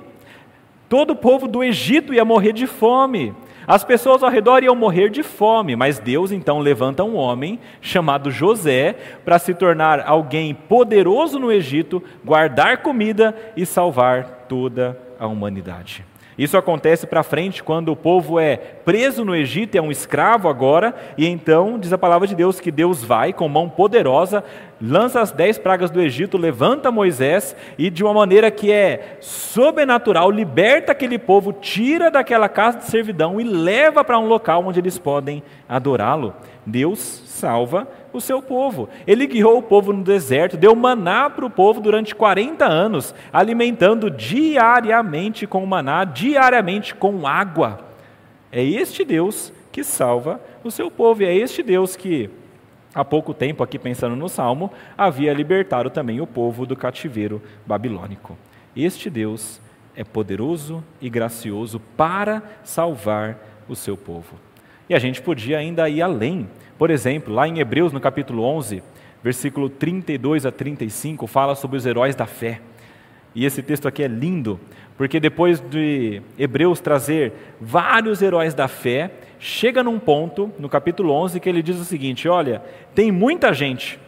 Todo 0.88 1.12
o 1.12 1.16
povo 1.16 1.48
do 1.48 1.64
Egito 1.64 2.14
ia 2.14 2.26
morrer 2.26 2.52
de 2.52 2.68
fome. 2.68 3.34
As 3.68 3.84
pessoas 3.84 4.24
ao 4.24 4.32
redor 4.32 4.64
iam 4.64 4.76
morrer 4.76 5.10
de 5.10 5.22
fome, 5.22 5.76
mas 5.76 6.00
Deus 6.00 6.32
então 6.32 6.58
levanta 6.58 7.04
um 7.04 7.16
homem 7.16 7.60
chamado 7.80 8.32
José 8.32 8.96
para 9.24 9.38
se 9.38 9.54
tornar 9.54 10.02
alguém 10.02 10.56
poderoso 10.56 11.38
no 11.38 11.52
Egito, 11.52 12.02
guardar 12.26 12.80
comida 12.80 13.36
e 13.56 13.68
salvar 13.68 14.48
toda 14.50 15.00
a 15.20 15.28
humanidade. 15.28 16.04
Isso 16.40 16.58
acontece 16.58 17.06
para 17.06 17.22
frente 17.22 17.62
quando 17.62 17.92
o 17.92 17.98
povo 17.98 18.40
é 18.40 18.56
preso 18.56 19.26
no 19.26 19.36
Egito, 19.36 19.76
é 19.76 19.82
um 19.82 19.92
escravo 19.92 20.48
agora, 20.48 20.96
e 21.18 21.28
então 21.28 21.78
diz 21.78 21.92
a 21.92 21.98
palavra 21.98 22.26
de 22.26 22.34
Deus 22.34 22.62
que 22.62 22.72
Deus 22.72 23.04
vai 23.04 23.34
com 23.34 23.50
mão 23.50 23.68
poderosa, 23.68 24.42
lança 24.82 25.20
as 25.20 25.34
dez 25.34 25.58
pragas 25.58 25.92
do 25.92 26.00
Egito, 26.00 26.38
levanta 26.38 26.94
Moisés 26.94 27.54
e 27.78 27.90
de 27.90 28.06
uma 28.06 28.14
maneira 28.14 28.50
que 28.50 28.72
é 28.72 29.18
sobrenatural, 29.20 30.32
liberta 30.32 30.94
aquele 30.94 31.20
povo, 31.20 31.52
tira 31.52 32.10
daquela 32.10 32.48
casa 32.48 32.78
de 32.78 32.86
servidão 32.86 33.42
e 33.42 33.44
leva 33.44 34.02
para 34.02 34.18
um 34.18 34.26
local 34.26 34.66
onde 34.66 34.80
eles 34.80 34.98
podem 34.98 35.44
adorá-lo. 35.68 36.34
Deus 36.66 37.22
salva 37.40 37.88
o 38.12 38.20
seu 38.20 38.42
povo. 38.42 38.90
Ele 39.08 39.26
guiou 39.26 39.58
o 39.58 39.64
povo 39.64 39.94
no 39.94 40.04
deserto, 40.04 40.58
deu 40.58 40.76
maná 40.76 41.30
para 41.30 41.46
o 41.46 41.50
povo 41.50 41.80
durante 41.80 42.14
40 42.14 42.66
anos, 42.66 43.16
alimentando 43.32 44.12
diariamente 44.12 45.48
com 45.48 45.66
maná, 45.66 46.04
diariamente 46.04 46.94
com 46.94 47.26
água. 47.26 47.80
É 48.52 48.64
este 48.64 49.06
Deus 49.06 49.54
que 49.72 49.84
salva 49.84 50.42
o 50.64 50.70
seu 50.70 50.92
povo, 50.92 51.24
e 51.24 51.26
é 51.26 51.36
este 51.36 51.64
Deus 51.64 51.96
que, 51.96 52.30
há 52.94 53.06
pouco 53.06 53.34
tempo, 53.34 53.64
aqui 53.64 53.80
pensando 53.80 54.16
no 54.16 54.28
Salmo, 54.28 54.72
havia 54.98 55.34
libertado 55.34 55.90
também 55.90 56.20
o 56.20 56.28
povo 56.28 56.66
do 56.66 56.76
cativeiro 56.76 57.42
babilônico. 57.66 58.38
Este 58.76 59.10
Deus 59.10 59.62
é 59.96 60.04
poderoso 60.04 60.84
e 61.02 61.10
gracioso 61.10 61.80
para 61.96 62.44
salvar 62.64 63.38
o 63.68 63.76
seu 63.76 63.96
povo. 63.96 64.36
E 64.90 64.96
a 64.96 65.00
gente 65.00 65.22
podia 65.22 65.60
ainda 65.60 65.88
ir 65.88 66.02
além. 66.02 66.50
Por 66.80 66.90
exemplo, 66.90 67.34
lá 67.34 67.46
em 67.46 67.60
Hebreus, 67.60 67.92
no 67.92 68.00
capítulo 68.00 68.42
11, 68.42 68.82
versículo 69.22 69.70
32 69.70 70.46
a 70.46 70.52
35, 70.52 71.28
fala 71.28 71.54
sobre 71.54 71.76
os 71.76 71.86
heróis 71.86 72.16
da 72.16 72.26
fé. 72.26 72.62
E 73.36 73.44
esse 73.44 73.62
texto 73.62 73.86
aqui 73.86 74.02
é 74.02 74.08
lindo, 74.08 74.58
porque 74.98 75.20
depois 75.20 75.60
de 75.60 76.22
Hebreus 76.38 76.80
trazer 76.80 77.34
vários 77.60 78.22
heróis 78.22 78.54
da 78.54 78.70
fé, 78.70 79.12
chega 79.38 79.84
num 79.84 80.00
ponto, 80.00 80.54
no 80.58 80.70
capítulo 80.70 81.12
11, 81.12 81.42
que 81.42 81.50
ele 81.50 81.62
diz 81.62 81.76
o 81.76 81.84
seguinte: 81.84 82.30
Olha, 82.30 82.64
tem 82.96 83.12
muita 83.12 83.54
gente, 83.54 84.00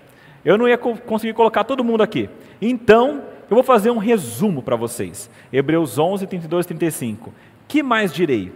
eu 0.46 0.58
não 0.58 0.66
ia 0.66 0.78
conseguir 0.78 1.34
colocar 1.34 1.66
todo 1.66 1.84
mundo 1.84 2.02
aqui, 2.02 2.30
então 2.62 3.22
eu 3.50 3.56
vou 3.56 3.64
fazer 3.66 3.92
um 3.92 3.98
resumo 3.98 4.64
para 4.64 4.78
vocês. 4.78 5.30
Hebreus 5.52 6.00
11, 6.00 6.26
32 6.26 6.66
e 6.66 6.68
35. 6.70 7.34
Que 7.68 7.84
mais 7.84 8.14
direi? 8.14 8.54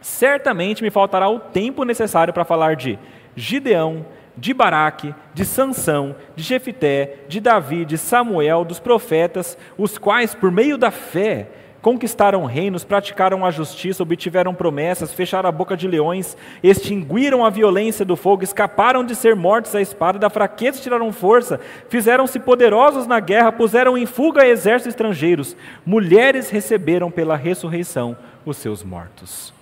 Certamente 0.00 0.82
me 0.82 0.90
faltará 0.90 1.28
o 1.28 1.38
tempo 1.38 1.84
necessário 1.84 2.32
para 2.32 2.44
falar 2.44 2.76
de 2.76 2.98
Gideão, 3.36 4.06
de 4.36 4.52
Baraque, 4.52 5.14
de 5.32 5.44
Sansão, 5.44 6.16
de 6.34 6.42
Jefité, 6.42 7.18
de 7.28 7.40
Davi, 7.40 7.84
de 7.84 7.96
Samuel, 7.96 8.64
dos 8.64 8.80
profetas, 8.80 9.56
os 9.78 9.96
quais, 9.96 10.34
por 10.34 10.50
meio 10.50 10.76
da 10.76 10.90
fé, 10.90 11.48
conquistaram 11.80 12.46
reinos, 12.46 12.82
praticaram 12.82 13.44
a 13.44 13.50
justiça, 13.50 14.02
obtiveram 14.02 14.54
promessas, 14.54 15.12
fecharam 15.12 15.50
a 15.50 15.52
boca 15.52 15.76
de 15.76 15.86
leões, 15.86 16.34
extinguiram 16.62 17.44
a 17.44 17.50
violência 17.50 18.06
do 18.06 18.16
fogo, 18.16 18.42
escaparam 18.42 19.04
de 19.04 19.14
ser 19.14 19.36
mortos 19.36 19.74
à 19.74 19.82
espada, 19.82 20.18
da 20.18 20.30
fraqueza 20.30 20.80
tiraram 20.80 21.12
força, 21.12 21.60
fizeram-se 21.90 22.40
poderosos 22.40 23.06
na 23.06 23.20
guerra, 23.20 23.52
puseram 23.52 23.98
em 23.98 24.06
fuga 24.06 24.46
exércitos 24.46 24.94
estrangeiros, 24.94 25.54
mulheres 25.84 26.48
receberam 26.48 27.10
pela 27.10 27.36
ressurreição 27.36 28.16
os 28.46 28.56
seus 28.56 28.82
mortos. 28.82 29.52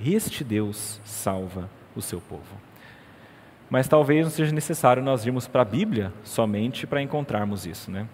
Este 0.00 0.44
Deus 0.44 1.00
salva 1.04 1.68
o 1.96 2.02
seu 2.02 2.20
povo. 2.20 2.54
Mas 3.68 3.88
talvez 3.88 4.24
não 4.24 4.30
seja 4.30 4.52
necessário 4.52 5.02
nós 5.02 5.26
irmos 5.26 5.48
para 5.48 5.62
a 5.62 5.64
Bíblia 5.64 6.12
somente 6.22 6.86
para 6.86 7.02
encontrarmos 7.02 7.66
isso, 7.66 7.90
né? 7.90 8.06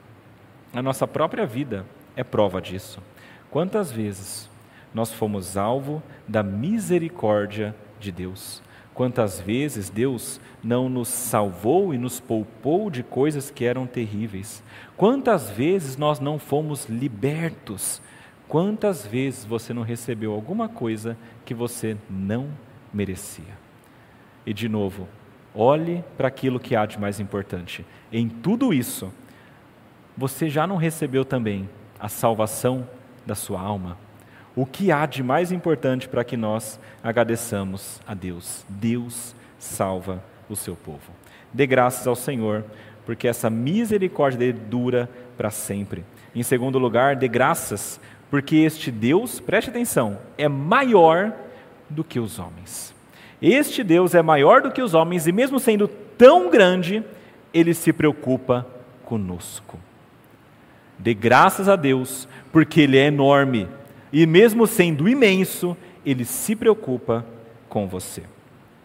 A 0.73 0.81
nossa 0.81 1.07
própria 1.07 1.45
vida 1.45 1.85
é 2.17 2.25
prova 2.25 2.61
disso. 2.61 3.01
Quantas 3.51 3.93
vezes 3.93 4.49
nós 4.95 5.13
fomos 5.13 5.57
alvo 5.57 6.03
da 6.27 6.43
misericórdia 6.43 7.75
de 8.01 8.11
Deus? 8.11 8.63
Quantas 8.95 9.41
vezes 9.41 9.89
Deus 9.91 10.41
não 10.63 10.89
nos 10.89 11.09
salvou 11.09 11.95
e 11.95 11.99
nos 11.99 12.21
poupou 12.21 12.91
de 12.91 13.03
coisas 13.03 13.51
que 13.51 13.65
eram 13.65 13.87
terríveis? 13.87 14.63
Quantas 14.97 15.51
vezes 15.51 15.97
nós 15.97 16.21
não 16.21 16.39
fomos 16.39 16.87
libertos? 16.87 18.03
Quantas 18.49 19.07
vezes 19.07 19.45
você 19.45 19.73
não 19.73 19.83
recebeu 19.83 20.33
alguma 20.33 20.69
coisa 20.69 21.17
que 21.45 21.55
você 21.55 21.97
não 22.09 22.49
merecia? 22.93 23.62
E 24.45 24.53
de 24.53 24.69
novo, 24.69 25.09
Olhe 25.55 26.03
para 26.17 26.29
aquilo 26.29 26.59
que 26.59 26.75
há 26.75 26.87
de 26.87 26.99
mais 26.99 27.21
importante. 27.21 27.85
Em 28.11 28.29
tudo 28.29 28.73
isso, 28.73 29.13
você 30.17 30.49
já 30.49 30.67
não 30.67 30.77
recebeu 30.77 31.25
também 31.25 31.69
a 32.01 32.09
salvação 32.09 32.89
da 33.27 33.35
sua 33.35 33.61
alma? 33.61 33.99
O 34.57 34.65
que 34.65 34.91
há 34.91 35.05
de 35.05 35.23
mais 35.23 35.53
importante 35.53 36.09
para 36.09 36.25
que 36.25 36.37
nós 36.37 36.81
agradeçamos 37.03 38.01
a 38.07 38.15
Deus? 38.15 38.65
Deus 38.69 39.35
salva 39.59 40.23
o 40.49 40.57
seu 40.57 40.75
povo. 40.75 41.13
Dê 41.53 41.67
graças 41.67 42.07
ao 42.07 42.17
Senhor, 42.17 42.65
porque 43.05 43.29
essa 43.29 43.51
misericórdia 43.51 44.39
dele 44.39 44.59
dura 44.59 45.09
para 45.37 45.51
sempre. 45.51 46.03
Em 46.35 46.43
segundo 46.43 46.79
lugar, 46.79 47.15
dê 47.15 47.29
graças, 47.29 48.01
porque 48.31 48.57
este 48.57 48.91
Deus, 48.91 49.39
preste 49.39 49.69
atenção, 49.69 50.19
é 50.39 50.49
maior 50.49 51.35
do 51.91 52.03
que 52.03 52.19
os 52.19 52.39
homens. 52.39 52.92
Este 53.43 53.83
Deus 53.83 54.15
é 54.15 54.23
maior 54.23 54.63
do 54.63 54.71
que 54.71 54.81
os 54.81 54.95
homens 54.95 55.27
e, 55.27 55.33
mesmo 55.33 55.59
sendo 55.59 55.89
tão 55.89 56.49
grande, 56.49 57.03
ele 57.53 57.75
se 57.75 57.93
preocupa 57.93 58.67
conosco. 59.05 59.79
Dê 60.99 61.13
graças 61.13 61.69
a 61.69 61.75
Deus, 61.75 62.29
porque 62.53 62.81
Ele 62.81 62.97
é 62.97 63.07
enorme 63.07 63.69
e, 64.13 64.25
mesmo 64.25 64.67
sendo 64.67 65.09
imenso, 65.09 65.77
Ele 66.07 66.25
se 66.25 66.55
preocupa 66.55 67.27
com 67.69 67.89
você. 67.89 68.23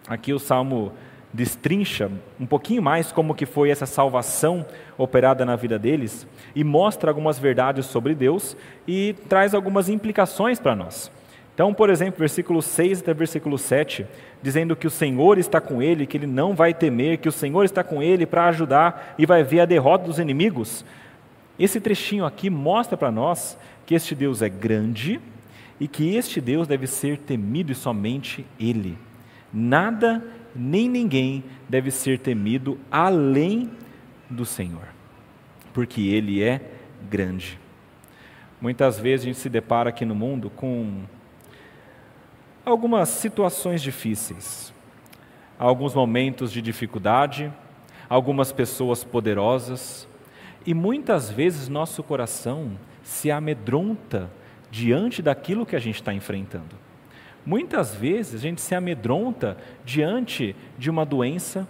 Aqui 0.07 0.33
o 0.33 0.39
salmo 0.39 0.91
destrincha 1.31 2.09
um 2.39 2.45
pouquinho 2.45 2.81
mais 2.81 3.11
como 3.11 3.35
que 3.35 3.45
foi 3.45 3.69
essa 3.69 3.85
salvação 3.85 4.65
operada 4.97 5.45
na 5.45 5.55
vida 5.55 5.77
deles 5.77 6.25
e 6.55 6.63
mostra 6.63 7.11
algumas 7.11 7.37
verdades 7.37 7.85
sobre 7.85 8.15
Deus 8.15 8.57
e 8.87 9.13
traz 9.29 9.53
algumas 9.53 9.89
implicações 9.89 10.59
para 10.59 10.75
nós. 10.75 11.11
Então, 11.57 11.73
por 11.73 11.89
exemplo, 11.89 12.19
versículo 12.19 12.61
6 12.61 13.01
até 13.01 13.15
versículo 13.15 13.57
7, 13.57 14.05
dizendo 14.43 14.75
que 14.75 14.85
o 14.85 14.91
Senhor 14.91 15.39
está 15.39 15.59
com 15.59 15.81
ele, 15.81 16.05
que 16.05 16.15
ele 16.15 16.27
não 16.27 16.53
vai 16.53 16.71
temer, 16.71 17.17
que 17.17 17.27
o 17.27 17.31
Senhor 17.31 17.63
está 17.63 17.83
com 17.83 17.99
ele 17.99 18.27
para 18.27 18.45
ajudar 18.45 19.15
e 19.17 19.25
vai 19.25 19.43
ver 19.43 19.61
a 19.61 19.65
derrota 19.65 20.05
dos 20.05 20.19
inimigos. 20.19 20.85
Esse 21.57 21.81
trechinho 21.81 22.27
aqui 22.27 22.47
mostra 22.47 22.95
para 22.95 23.11
nós 23.11 23.57
que 23.87 23.95
este 23.95 24.13
Deus 24.13 24.43
é 24.43 24.49
grande 24.49 25.19
e 25.79 25.87
que 25.87 26.15
este 26.15 26.39
Deus 26.39 26.67
deve 26.67 26.85
ser 26.85 27.17
temido 27.17 27.71
e 27.71 27.75
somente 27.75 28.45
Ele. 28.59 28.95
Nada 29.51 30.23
nem 30.55 30.87
ninguém 30.87 31.43
deve 31.67 31.89
ser 31.89 32.19
temido 32.19 32.77
além 32.91 33.71
do 34.29 34.45
Senhor, 34.45 34.89
porque 35.73 36.01
Ele 36.01 36.43
é 36.43 36.61
grande. 37.09 37.59
Muitas 38.61 38.99
vezes 38.99 39.25
a 39.25 39.29
gente 39.29 39.39
se 39.39 39.49
depara 39.49 39.89
aqui 39.89 40.05
no 40.05 40.13
mundo 40.13 40.51
com 40.51 41.01
algumas 42.67 43.07
situações 43.07 43.81
difíceis, 43.81 44.73
alguns 45.57 45.95
momentos 45.95 46.51
de 46.51 46.61
dificuldade, 46.61 47.51
algumas 48.09 48.51
pessoas 48.51 49.05
poderosas, 49.05 50.05
e 50.65 50.73
muitas 50.73 51.31
vezes 51.31 51.69
nosso 51.69 52.03
coração 52.03 52.77
se 53.01 53.31
amedronta 53.31 54.29
diante 54.69 55.21
daquilo 55.21 55.65
que 55.65 55.77
a 55.77 55.79
gente 55.79 55.95
está 55.95 56.13
enfrentando. 56.13 56.75
Muitas 57.45 57.95
vezes 57.95 58.35
a 58.35 58.43
gente 58.43 58.59
se 58.59 58.75
amedronta 58.75 59.55
diante 59.85 60.53
de 60.77 60.89
uma 60.89 61.05
doença, 61.05 61.65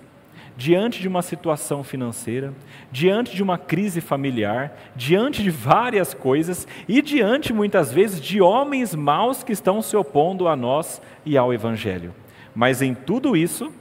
diante 0.58 1.00
de 1.00 1.08
uma 1.08 1.22
situação 1.22 1.84
financeira, 1.84 2.52
diante 2.92 3.36
de 3.36 3.44
uma 3.44 3.60
crise 3.60 4.02
familiar, 4.02 4.76
diante 4.96 5.44
de 5.44 5.52
várias 5.52 6.16
coisas 6.16 6.68
e 6.88 7.00
diante 7.02 7.54
muitas 7.54 7.94
vezes 7.94 8.20
de 8.20 8.42
homens 8.42 8.96
maus 8.96 9.44
que 9.44 9.54
estão 9.54 9.82
se 9.84 9.96
opondo 9.96 10.48
a 10.48 10.56
nós 10.56 11.00
e 11.24 11.38
ao 11.38 11.54
Evangelho. 11.54 12.14
Mas 12.56 12.82
em 12.82 12.96
tudo 12.96 13.38
isso, 13.38 13.72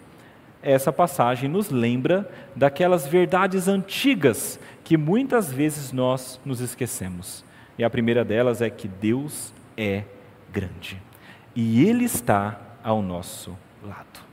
essa 0.63 0.93
passagem 0.93 1.49
nos 1.49 1.71
lembra 1.71 2.31
daquelas 2.55 3.07
verdades 3.07 3.69
antigas 3.69 4.61
que 4.85 4.99
muitas 4.99 5.51
vezes 5.51 5.93
nós 5.93 6.39
nos 6.45 6.61
esquecemos. 6.61 7.43
E 7.79 7.85
a 7.85 7.91
primeira 7.91 8.23
delas 8.23 8.61
é 8.61 8.69
que 8.69 8.87
Deus 8.87 9.53
é 9.77 10.05
grande 10.53 11.01
e 11.55 11.89
Ele 11.89 12.05
está 12.05 12.61
ao 12.85 13.01
nosso 13.01 13.57
lado. 13.83 14.26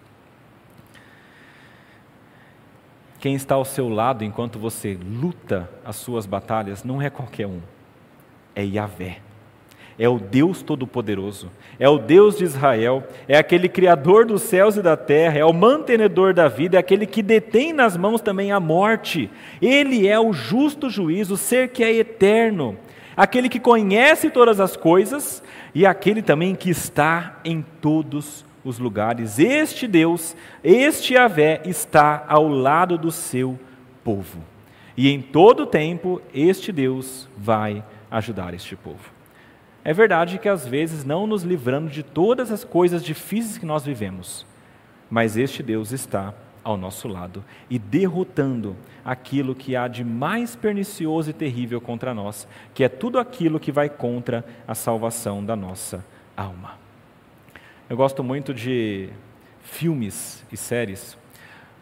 Quem 3.23 3.35
está 3.35 3.55
ao 3.55 3.63
seu 3.63 3.87
lado 3.87 4.25
enquanto 4.25 4.59
você 4.59 4.99
luta 5.01 5.69
as 5.85 5.95
suas 5.95 6.25
batalhas 6.25 6.83
não 6.83 7.01
é 7.01 7.09
qualquer 7.09 7.47
um, 7.47 7.61
é 8.53 8.65
Yahvé. 8.65 9.19
É 9.97 10.09
o 10.09 10.19
Deus 10.19 10.61
Todo-Poderoso, 10.61 11.49
é 11.79 11.87
o 11.87 11.97
Deus 11.97 12.37
de 12.37 12.43
Israel, 12.43 13.01
é 13.25 13.37
aquele 13.37 13.69
Criador 13.69 14.25
dos 14.25 14.41
céus 14.41 14.75
e 14.75 14.81
da 14.81 14.97
terra, 14.97 15.39
é 15.39 15.45
o 15.45 15.53
mantenedor 15.53 16.33
da 16.33 16.49
vida, 16.49 16.75
é 16.75 16.81
aquele 16.81 17.05
que 17.05 17.23
detém 17.23 17.71
nas 17.71 17.95
mãos 17.95 18.19
também 18.19 18.51
a 18.51 18.59
morte. 18.59 19.31
Ele 19.61 20.05
é 20.05 20.19
o 20.19 20.33
justo 20.33 20.89
juiz, 20.89 21.29
o 21.31 21.37
ser 21.37 21.69
que 21.69 21.81
é 21.81 21.93
eterno, 21.93 22.77
aquele 23.15 23.47
que 23.47 23.57
conhece 23.57 24.29
todas 24.29 24.59
as 24.59 24.75
coisas 24.75 25.41
e 25.73 25.85
aquele 25.85 26.21
também 26.21 26.55
que 26.55 26.69
está 26.69 27.39
em 27.45 27.63
todos 27.79 28.43
os 28.43 28.52
os 28.63 28.79
lugares. 28.79 29.39
Este 29.39 29.87
Deus, 29.87 30.35
este 30.63 31.13
Yahvé, 31.13 31.61
está 31.65 32.25
ao 32.27 32.47
lado 32.47 32.97
do 32.97 33.11
seu 33.11 33.59
povo. 34.03 34.39
E 34.95 35.09
em 35.09 35.21
todo 35.21 35.65
tempo, 35.65 36.21
este 36.33 36.71
Deus 36.71 37.27
vai 37.37 37.83
ajudar 38.09 38.53
este 38.53 38.75
povo. 38.75 39.11
É 39.83 39.93
verdade 39.93 40.37
que 40.37 40.47
às 40.47 40.65
vezes 40.65 41.03
não 41.03 41.27
nos 41.27 41.43
livrando 41.43 41.89
de 41.89 42.03
todas 42.03 42.51
as 42.51 42.63
coisas 42.63 43.03
difíceis 43.03 43.57
que 43.57 43.65
nós 43.65 43.83
vivemos, 43.83 44.45
mas 45.09 45.35
este 45.35 45.61
Deus 45.61 45.91
está 45.91 46.33
ao 46.63 46.77
nosso 46.77 47.07
lado 47.09 47.43
e 47.69 47.77
derrotando 47.77 48.77
aquilo 49.03 49.53
que 49.53 49.75
há 49.75 49.87
de 49.89 50.03
mais 50.03 50.55
pernicioso 50.55 51.29
e 51.29 51.33
terrível 51.33 51.81
contra 51.81 52.13
nós, 52.13 52.47
que 52.73 52.83
é 52.83 52.89
tudo 52.89 53.19
aquilo 53.19 53.59
que 53.59 53.71
vai 53.71 53.89
contra 53.89 54.45
a 54.65 54.73
salvação 54.73 55.43
da 55.43 55.55
nossa 55.55 56.05
alma. 56.37 56.82
Eu 57.89 57.97
gosto 57.97 58.23
muito 58.23 58.53
de 58.53 59.09
filmes 59.61 60.45
e 60.49 60.55
séries. 60.55 61.17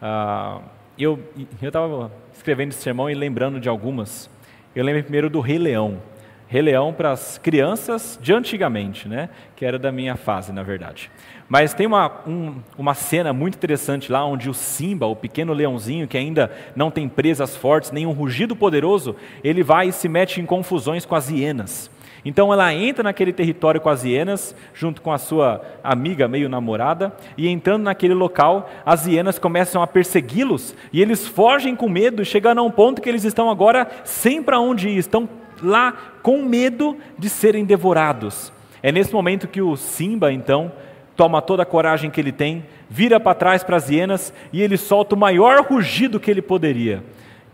Uh, 0.01 0.59
eu 0.97 1.19
estava 1.61 2.11
escrevendo 2.33 2.71
esse 2.71 2.81
sermão 2.81 3.07
e 3.07 3.13
lembrando 3.13 3.59
de 3.59 3.69
algumas. 3.69 4.27
Eu 4.75 4.83
lembro 4.83 5.03
primeiro 5.03 5.29
do 5.29 5.39
Rei 5.39 5.59
Leão. 5.59 6.01
Rei 6.47 6.63
Leão 6.63 6.91
para 6.91 7.11
as 7.11 7.37
crianças 7.37 8.17
de 8.19 8.33
antigamente, 8.33 9.07
né? 9.07 9.29
que 9.55 9.63
era 9.63 9.77
da 9.77 9.91
minha 9.91 10.15
fase, 10.15 10.51
na 10.51 10.63
verdade. 10.63 11.11
Mas 11.47 11.71
tem 11.71 11.85
uma, 11.85 12.11
um, 12.27 12.55
uma 12.79 12.95
cena 12.95 13.31
muito 13.31 13.55
interessante 13.55 14.11
lá, 14.11 14.25
onde 14.25 14.49
o 14.49 14.55
Simba, 14.55 15.05
o 15.05 15.15
pequeno 15.15 15.53
leãozinho, 15.53 16.07
que 16.07 16.17
ainda 16.17 16.51
não 16.75 16.89
tem 16.89 17.07
presas 17.07 17.55
fortes, 17.55 17.91
nem 17.91 18.07
um 18.07 18.11
rugido 18.11 18.55
poderoso, 18.55 19.15
ele 19.43 19.61
vai 19.61 19.89
e 19.89 19.93
se 19.93 20.09
mete 20.09 20.41
em 20.41 20.47
confusões 20.47 21.05
com 21.05 21.13
as 21.13 21.29
hienas. 21.29 21.91
Então 22.23 22.53
ela 22.53 22.73
entra 22.73 23.03
naquele 23.03 23.33
território 23.33 23.81
com 23.81 23.89
as 23.89 24.03
hienas, 24.03 24.55
junto 24.73 25.01
com 25.01 25.11
a 25.11 25.17
sua 25.17 25.61
amiga 25.83 26.27
meio 26.27 26.47
namorada, 26.47 27.15
e 27.35 27.47
entrando 27.47 27.83
naquele 27.83 28.13
local, 28.13 28.69
as 28.85 29.07
hienas 29.07 29.39
começam 29.39 29.81
a 29.81 29.87
persegui-los, 29.87 30.75
e 30.93 31.01
eles 31.01 31.27
fogem 31.27 31.75
com 31.75 31.89
medo, 31.89 32.23
chegando 32.23 32.59
a 32.59 32.63
um 32.63 32.71
ponto 32.71 33.01
que 33.01 33.09
eles 33.09 33.23
estão 33.23 33.49
agora 33.49 33.87
sem 34.03 34.43
para 34.43 34.59
onde 34.59 34.89
ir, 34.89 34.97
estão 34.97 35.27
lá 35.61 35.93
com 36.21 36.43
medo 36.43 36.97
de 37.17 37.29
serem 37.29 37.65
devorados. 37.65 38.51
É 38.83 38.91
nesse 38.91 39.13
momento 39.13 39.47
que 39.47 39.61
o 39.61 39.75
Simba, 39.75 40.31
então, 40.31 40.71
toma 41.15 41.41
toda 41.41 41.63
a 41.63 41.65
coragem 41.65 42.09
que 42.09 42.19
ele 42.19 42.31
tem, 42.31 42.65
vira 42.89 43.19
para 43.19 43.35
trás 43.35 43.63
para 43.63 43.77
as 43.77 43.89
hienas 43.89 44.33
e 44.51 44.61
ele 44.61 44.77
solta 44.77 45.15
o 45.15 45.17
maior 45.17 45.63
rugido 45.63 46.19
que 46.19 46.31
ele 46.31 46.41
poderia. 46.41 47.03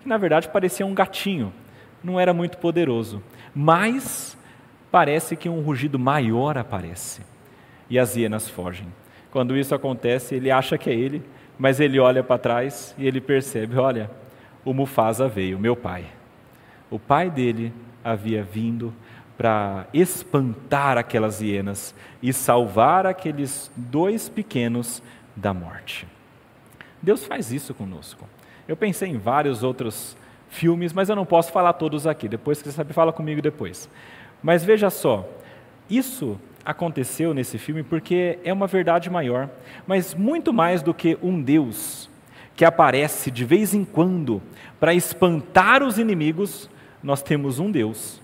Que 0.02 0.08
na 0.08 0.18
verdade 0.18 0.48
parecia 0.48 0.86
um 0.86 0.94
gatinho, 0.94 1.52
não 2.04 2.20
era 2.20 2.34
muito 2.34 2.58
poderoso, 2.58 3.22
mas 3.54 4.37
parece 4.92 5.36
que 5.36 5.50
um 5.50 5.62
rugido 5.62 6.00
maior 6.00 6.58
aparece 6.58 7.22
e 7.90 7.98
as 7.98 8.16
hienas 8.16 8.50
fogem. 8.50 8.88
Quando 9.32 9.58
isso 9.58 9.76
acontece, 9.76 10.36
ele 10.36 10.50
acha 10.52 10.78
que 10.78 10.90
é 10.90 10.94
ele, 10.94 11.24
mas 11.60 11.80
ele 11.80 12.00
olha 12.00 12.24
para 12.24 12.38
trás 12.38 12.96
e 12.98 13.08
ele 13.08 13.22
percebe: 13.22 13.78
olha, 13.78 14.10
o 14.64 14.74
Mufasa 14.74 15.28
veio, 15.28 15.60
meu 15.60 15.76
pai. 15.76 16.06
O 16.90 16.98
pai 16.98 17.30
dele 17.30 17.74
havia 18.04 18.44
vindo 18.44 18.94
para 19.38 19.86
espantar 19.94 20.98
aquelas 20.98 21.42
hienas 21.42 21.94
e 22.24 22.34
salvar 22.34 23.06
aqueles 23.06 23.72
dois 23.76 24.28
pequenos 24.28 25.04
da 25.36 25.54
morte. 25.54 26.08
Deus 27.02 27.24
faz 27.24 27.52
isso 27.52 27.74
conosco. 27.74 28.28
Eu 28.68 28.76
pensei 28.76 29.10
em 29.10 29.18
vários 29.18 29.62
outros 29.62 30.18
filmes, 30.50 30.92
mas 30.92 31.10
eu 31.10 31.16
não 31.16 31.26
posso 31.26 31.52
falar 31.52 31.74
todos 31.74 32.08
aqui. 32.08 32.28
Depois 32.28 32.62
que 32.62 32.70
você 32.70 32.76
sabe, 32.76 32.94
fala 32.94 33.14
comigo 33.14 33.42
depois. 33.42 33.88
Mas 34.42 34.64
veja 34.64 34.90
só, 34.90 35.28
isso 35.90 36.40
aconteceu 36.64 37.34
nesse 37.34 37.58
filme 37.58 37.82
porque 37.82 38.40
é 38.44 38.52
uma 38.52 38.68
verdade 38.68 39.10
maior, 39.10 39.50
mas 39.86 40.14
muito 40.14 40.52
mais 40.52 40.82
do 40.82 40.94
que 40.94 41.18
um 41.22 41.42
Deus 41.42 42.10
que 42.56 42.66
aparece 42.66 43.30
de 43.32 43.46
vez 43.46 43.74
em 43.74 43.86
quando 43.86 44.42
para 44.80 44.94
espantar 44.94 45.84
os 45.84 45.98
inimigos, 45.98 46.70
nós 47.02 47.22
temos 47.22 47.60
um 47.60 47.72
Deus 47.72 48.22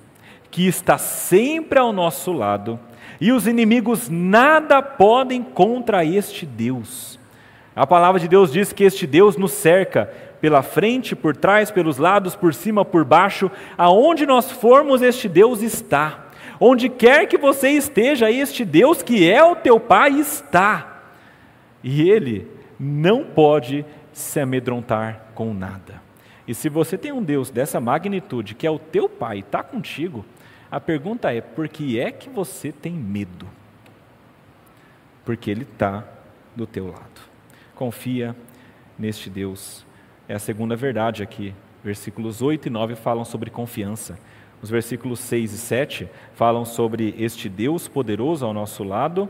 que 0.52 0.67
está 0.67 0.97
sempre 0.97 1.80
ao 1.80 1.93
nosso 1.93 2.32
lado 2.32 2.80
e 3.21 3.32
os 3.32 3.47
inimigos 3.47 4.10
nada 4.10 4.82
podem 4.82 5.41
contra 5.41 6.04
este 6.04 6.45
Deus. 6.45 7.19
A 7.76 7.88
palavra 7.88 8.19
de 8.19 8.28
Deus 8.28 8.52
diz 8.52 8.73
que 8.73 8.84
este 8.84 9.08
Deus 9.08 9.38
nos 9.38 9.52
cerca 9.52 10.12
pela 10.43 10.62
frente, 10.62 11.15
por 11.15 11.38
trás, 11.38 11.71
pelos 11.71 11.97
lados, 11.97 12.36
por 12.36 12.53
cima, 12.53 12.84
por 12.84 13.06
baixo, 13.06 13.49
aonde 13.77 14.25
nós 14.25 14.51
formos, 14.51 15.01
este 15.01 15.29
Deus 15.29 15.62
está. 15.62 16.32
Onde 16.60 16.89
quer 16.89 17.27
que 17.27 17.38
você 17.38 17.69
esteja, 17.69 18.29
este 18.29 18.65
Deus 18.65 19.01
que 19.01 19.32
é 19.32 19.41
o 19.41 19.56
teu 19.56 19.79
Pai 19.79 20.12
está. 20.19 21.01
E 21.82 22.10
Ele 22.10 22.45
não 22.77 23.23
pode 23.23 23.86
se 24.12 24.38
amedrontar 24.38 25.27
com 25.34 25.53
nada. 25.53 26.01
E 26.45 26.53
se 26.53 26.67
você 26.67 26.97
tem 26.97 27.13
um 27.13 27.23
Deus 27.23 27.49
dessa 27.49 27.79
magnitude, 27.79 28.53
que 28.53 28.67
é 28.67 28.69
o 28.69 28.77
teu 28.77 29.08
Pai, 29.08 29.39
está 29.39 29.63
contigo, 29.63 30.25
a 30.69 30.77
pergunta 30.77 31.34
é: 31.34 31.39
por 31.39 31.69
que 31.69 31.97
é 31.97 32.12
que 32.12 32.29
você 32.29 32.69
tem 32.69 32.91
medo? 32.91 33.47
Porque 35.23 35.49
Ele 35.49 35.63
está 35.63 36.03
do 36.53 36.67
teu 36.67 36.88
lado. 36.88 37.21
Confia 37.75 38.36
neste 38.99 39.29
Deus 39.29 39.86
é 40.27 40.33
a 40.33 40.39
segunda 40.39 40.75
verdade 40.75 41.21
aqui. 41.21 41.53
Versículos 41.83 42.41
8 42.41 42.67
e 42.67 42.69
9 42.69 42.95
falam 42.95 43.25
sobre 43.25 43.49
confiança. 43.49 44.17
Os 44.62 44.69
versículos 44.69 45.19
6 45.19 45.53
e 45.53 45.57
7 45.57 46.09
falam 46.36 46.63
sobre 46.63 47.13
este 47.17 47.49
Deus 47.49 47.88
poderoso 47.89 48.45
ao 48.45 48.53
nosso 48.53 48.83
lado, 48.83 49.29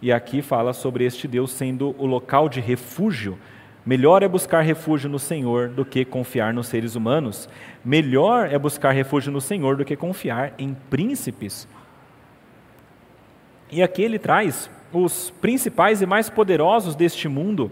e 0.00 0.10
aqui 0.10 0.40
fala 0.40 0.72
sobre 0.72 1.04
este 1.04 1.28
Deus 1.28 1.50
sendo 1.50 1.94
o 1.98 2.06
local 2.06 2.48
de 2.48 2.60
refúgio. 2.60 3.38
Melhor 3.84 4.22
é 4.22 4.28
buscar 4.28 4.62
refúgio 4.62 5.10
no 5.10 5.18
Senhor 5.18 5.68
do 5.68 5.84
que 5.84 6.04
confiar 6.04 6.54
nos 6.54 6.68
seres 6.68 6.94
humanos. 6.94 7.48
Melhor 7.84 8.50
é 8.50 8.58
buscar 8.58 8.92
refúgio 8.92 9.30
no 9.30 9.40
Senhor 9.40 9.76
do 9.76 9.84
que 9.84 9.94
confiar 9.94 10.54
em 10.58 10.74
príncipes. 10.88 11.68
E 13.70 13.82
aqui 13.82 14.00
ele 14.00 14.18
traz 14.18 14.70
os 14.90 15.28
principais 15.42 16.00
e 16.00 16.06
mais 16.06 16.30
poderosos 16.30 16.94
deste 16.94 17.28
mundo, 17.28 17.70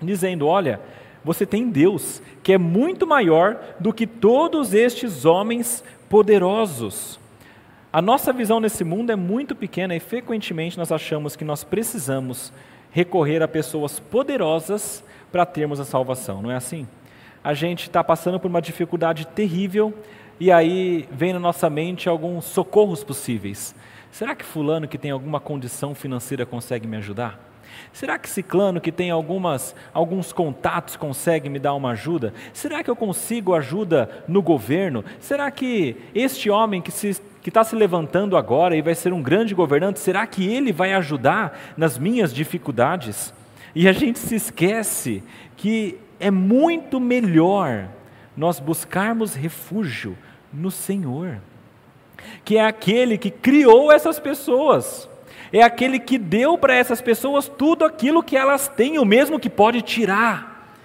dizendo: 0.00 0.46
olha, 0.46 0.80
você 1.28 1.44
tem 1.44 1.68
Deus, 1.68 2.22
que 2.42 2.54
é 2.54 2.58
muito 2.58 3.06
maior 3.06 3.60
do 3.78 3.92
que 3.92 4.06
todos 4.06 4.72
estes 4.72 5.26
homens 5.26 5.84
poderosos. 6.08 7.20
A 7.92 8.00
nossa 8.00 8.32
visão 8.32 8.58
nesse 8.60 8.82
mundo 8.82 9.12
é 9.12 9.16
muito 9.16 9.54
pequena 9.54 9.94
e 9.94 10.00
frequentemente 10.00 10.78
nós 10.78 10.90
achamos 10.90 11.36
que 11.36 11.44
nós 11.44 11.62
precisamos 11.62 12.50
recorrer 12.90 13.42
a 13.42 13.46
pessoas 13.46 14.00
poderosas 14.00 15.04
para 15.30 15.44
termos 15.44 15.78
a 15.78 15.84
salvação, 15.84 16.40
não 16.40 16.50
é 16.50 16.56
assim? 16.56 16.88
A 17.44 17.52
gente 17.52 17.82
está 17.82 18.02
passando 18.02 18.40
por 18.40 18.48
uma 18.48 18.62
dificuldade 18.62 19.26
terrível 19.26 19.92
e 20.40 20.50
aí 20.50 21.06
vem 21.12 21.34
na 21.34 21.38
nossa 21.38 21.68
mente 21.68 22.08
alguns 22.08 22.46
socorros 22.46 23.04
possíveis. 23.04 23.74
Será 24.10 24.34
que 24.34 24.46
Fulano, 24.46 24.88
que 24.88 24.96
tem 24.96 25.10
alguma 25.10 25.40
condição 25.40 25.94
financeira, 25.94 26.46
consegue 26.46 26.86
me 26.86 26.96
ajudar? 26.96 27.47
Será 27.92 28.18
que 28.18 28.28
Ciclano, 28.28 28.80
que 28.80 28.92
tem 28.92 29.10
algumas, 29.10 29.74
alguns 29.92 30.32
contatos, 30.32 30.96
consegue 30.96 31.48
me 31.48 31.58
dar 31.58 31.74
uma 31.74 31.90
ajuda? 31.90 32.32
Será 32.52 32.82
que 32.82 32.90
eu 32.90 32.96
consigo 32.96 33.54
ajuda 33.54 34.24
no 34.28 34.42
governo? 34.42 35.04
Será 35.20 35.50
que 35.50 35.96
este 36.14 36.50
homem 36.50 36.80
que 36.80 36.90
se 36.90 37.20
que 37.40 37.50
está 37.50 37.64
se 37.64 37.74
levantando 37.74 38.36
agora 38.36 38.76
e 38.76 38.82
vai 38.82 38.94
ser 38.94 39.12
um 39.12 39.22
grande 39.22 39.54
governante, 39.54 40.00
será 40.00 40.26
que 40.26 40.46
ele 40.46 40.70
vai 40.70 40.92
ajudar 40.92 41.58
nas 41.78 41.96
minhas 41.96 42.34
dificuldades? 42.34 43.32
E 43.74 43.88
a 43.88 43.92
gente 43.92 44.18
se 44.18 44.34
esquece 44.34 45.22
que 45.56 45.98
é 46.20 46.30
muito 46.30 47.00
melhor 47.00 47.88
nós 48.36 48.60
buscarmos 48.60 49.34
refúgio 49.34 50.16
no 50.52 50.70
Senhor, 50.70 51.38
que 52.44 52.56
é 52.56 52.64
aquele 52.64 53.16
que 53.16 53.30
criou 53.30 53.90
essas 53.90 54.18
pessoas 54.18 55.08
é 55.52 55.62
aquele 55.62 55.98
que 55.98 56.18
deu 56.18 56.58
para 56.58 56.74
essas 56.74 57.00
pessoas 57.00 57.48
tudo 57.48 57.84
aquilo 57.84 58.22
que 58.22 58.36
elas 58.36 58.68
têm, 58.68 58.98
o 58.98 59.04
mesmo 59.04 59.38
que 59.38 59.48
pode 59.48 59.82
tirar. 59.82 60.76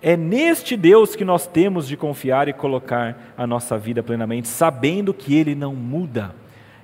É 0.00 0.16
neste 0.16 0.76
Deus 0.76 1.16
que 1.16 1.24
nós 1.24 1.46
temos 1.46 1.88
de 1.88 1.96
confiar 1.96 2.48
e 2.48 2.52
colocar 2.52 3.34
a 3.36 3.46
nossa 3.46 3.76
vida 3.76 4.02
plenamente, 4.02 4.46
sabendo 4.46 5.12
que 5.12 5.34
Ele 5.34 5.54
não 5.54 5.74
muda. 5.74 6.34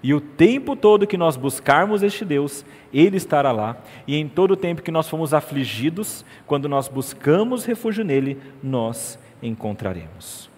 E 0.02 0.12
o 0.12 0.20
tempo 0.20 0.74
todo 0.74 1.06
que 1.06 1.16
nós 1.16 1.36
buscarmos 1.36 2.02
este 2.02 2.24
Deus, 2.24 2.64
Ele 2.92 3.16
estará 3.16 3.52
lá. 3.52 3.76
E 4.06 4.16
em 4.16 4.26
todo 4.26 4.52
o 4.52 4.56
tempo 4.56 4.82
que 4.82 4.90
nós 4.90 5.08
fomos 5.08 5.32
afligidos, 5.32 6.24
quando 6.46 6.68
nós 6.68 6.88
buscamos 6.88 7.64
refúgio 7.64 8.04
nele, 8.04 8.40
nós 8.60 9.18
encontraremos. 9.40 10.50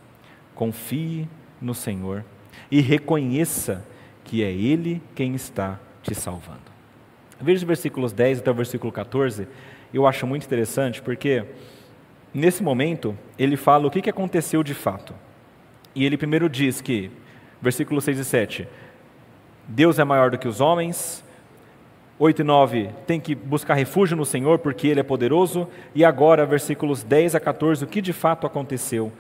Confie 0.54 1.28
no 1.60 1.74
Senhor 1.74 2.24
e 2.70 2.80
reconheça 2.80 3.86
que 4.24 4.42
é 4.42 4.50
Ele 4.50 5.02
quem 5.14 5.34
está 5.34 5.78
te 6.04 6.14
salvando. 6.14 6.72
Veja 7.40 7.58
os 7.58 7.64
versículos 7.64 8.12
10 8.12 8.38
até 8.38 8.50
o 8.50 8.54
versículo 8.54 8.92
14, 8.92 9.48
eu 9.92 10.06
acho 10.06 10.26
muito 10.26 10.44
interessante 10.44 11.02
porque 11.02 11.44
nesse 12.32 12.62
momento 12.62 13.16
ele 13.38 13.56
fala 13.56 13.86
o 13.86 13.90
que 13.90 14.08
aconteceu 14.08 14.62
de 14.62 14.74
fato. 14.74 15.14
E 15.94 16.04
ele 16.04 16.16
primeiro 16.16 16.48
diz 16.48 16.80
que, 16.80 17.10
versículos 17.60 18.04
6 18.04 18.18
e 18.18 18.24
7, 18.24 18.68
Deus 19.66 19.98
é 19.98 20.04
maior 20.04 20.30
do 20.30 20.38
que 20.38 20.48
os 20.48 20.60
homens. 20.60 21.24
8 22.18 22.42
e 22.42 22.44
9, 22.44 22.90
tem 23.06 23.20
que 23.20 23.34
buscar 23.34 23.74
refúgio 23.74 24.16
no 24.16 24.24
Senhor 24.24 24.58
porque 24.60 24.86
Ele 24.86 25.00
é 25.00 25.02
poderoso. 25.02 25.68
E 25.94 26.04
agora, 26.04 26.46
versículos 26.46 27.02
10 27.02 27.34
a 27.34 27.40
14, 27.40 27.84
o 27.84 27.86
que 27.88 28.00
de 28.00 28.12
fato 28.12 28.46
aconteceu? 28.46 29.12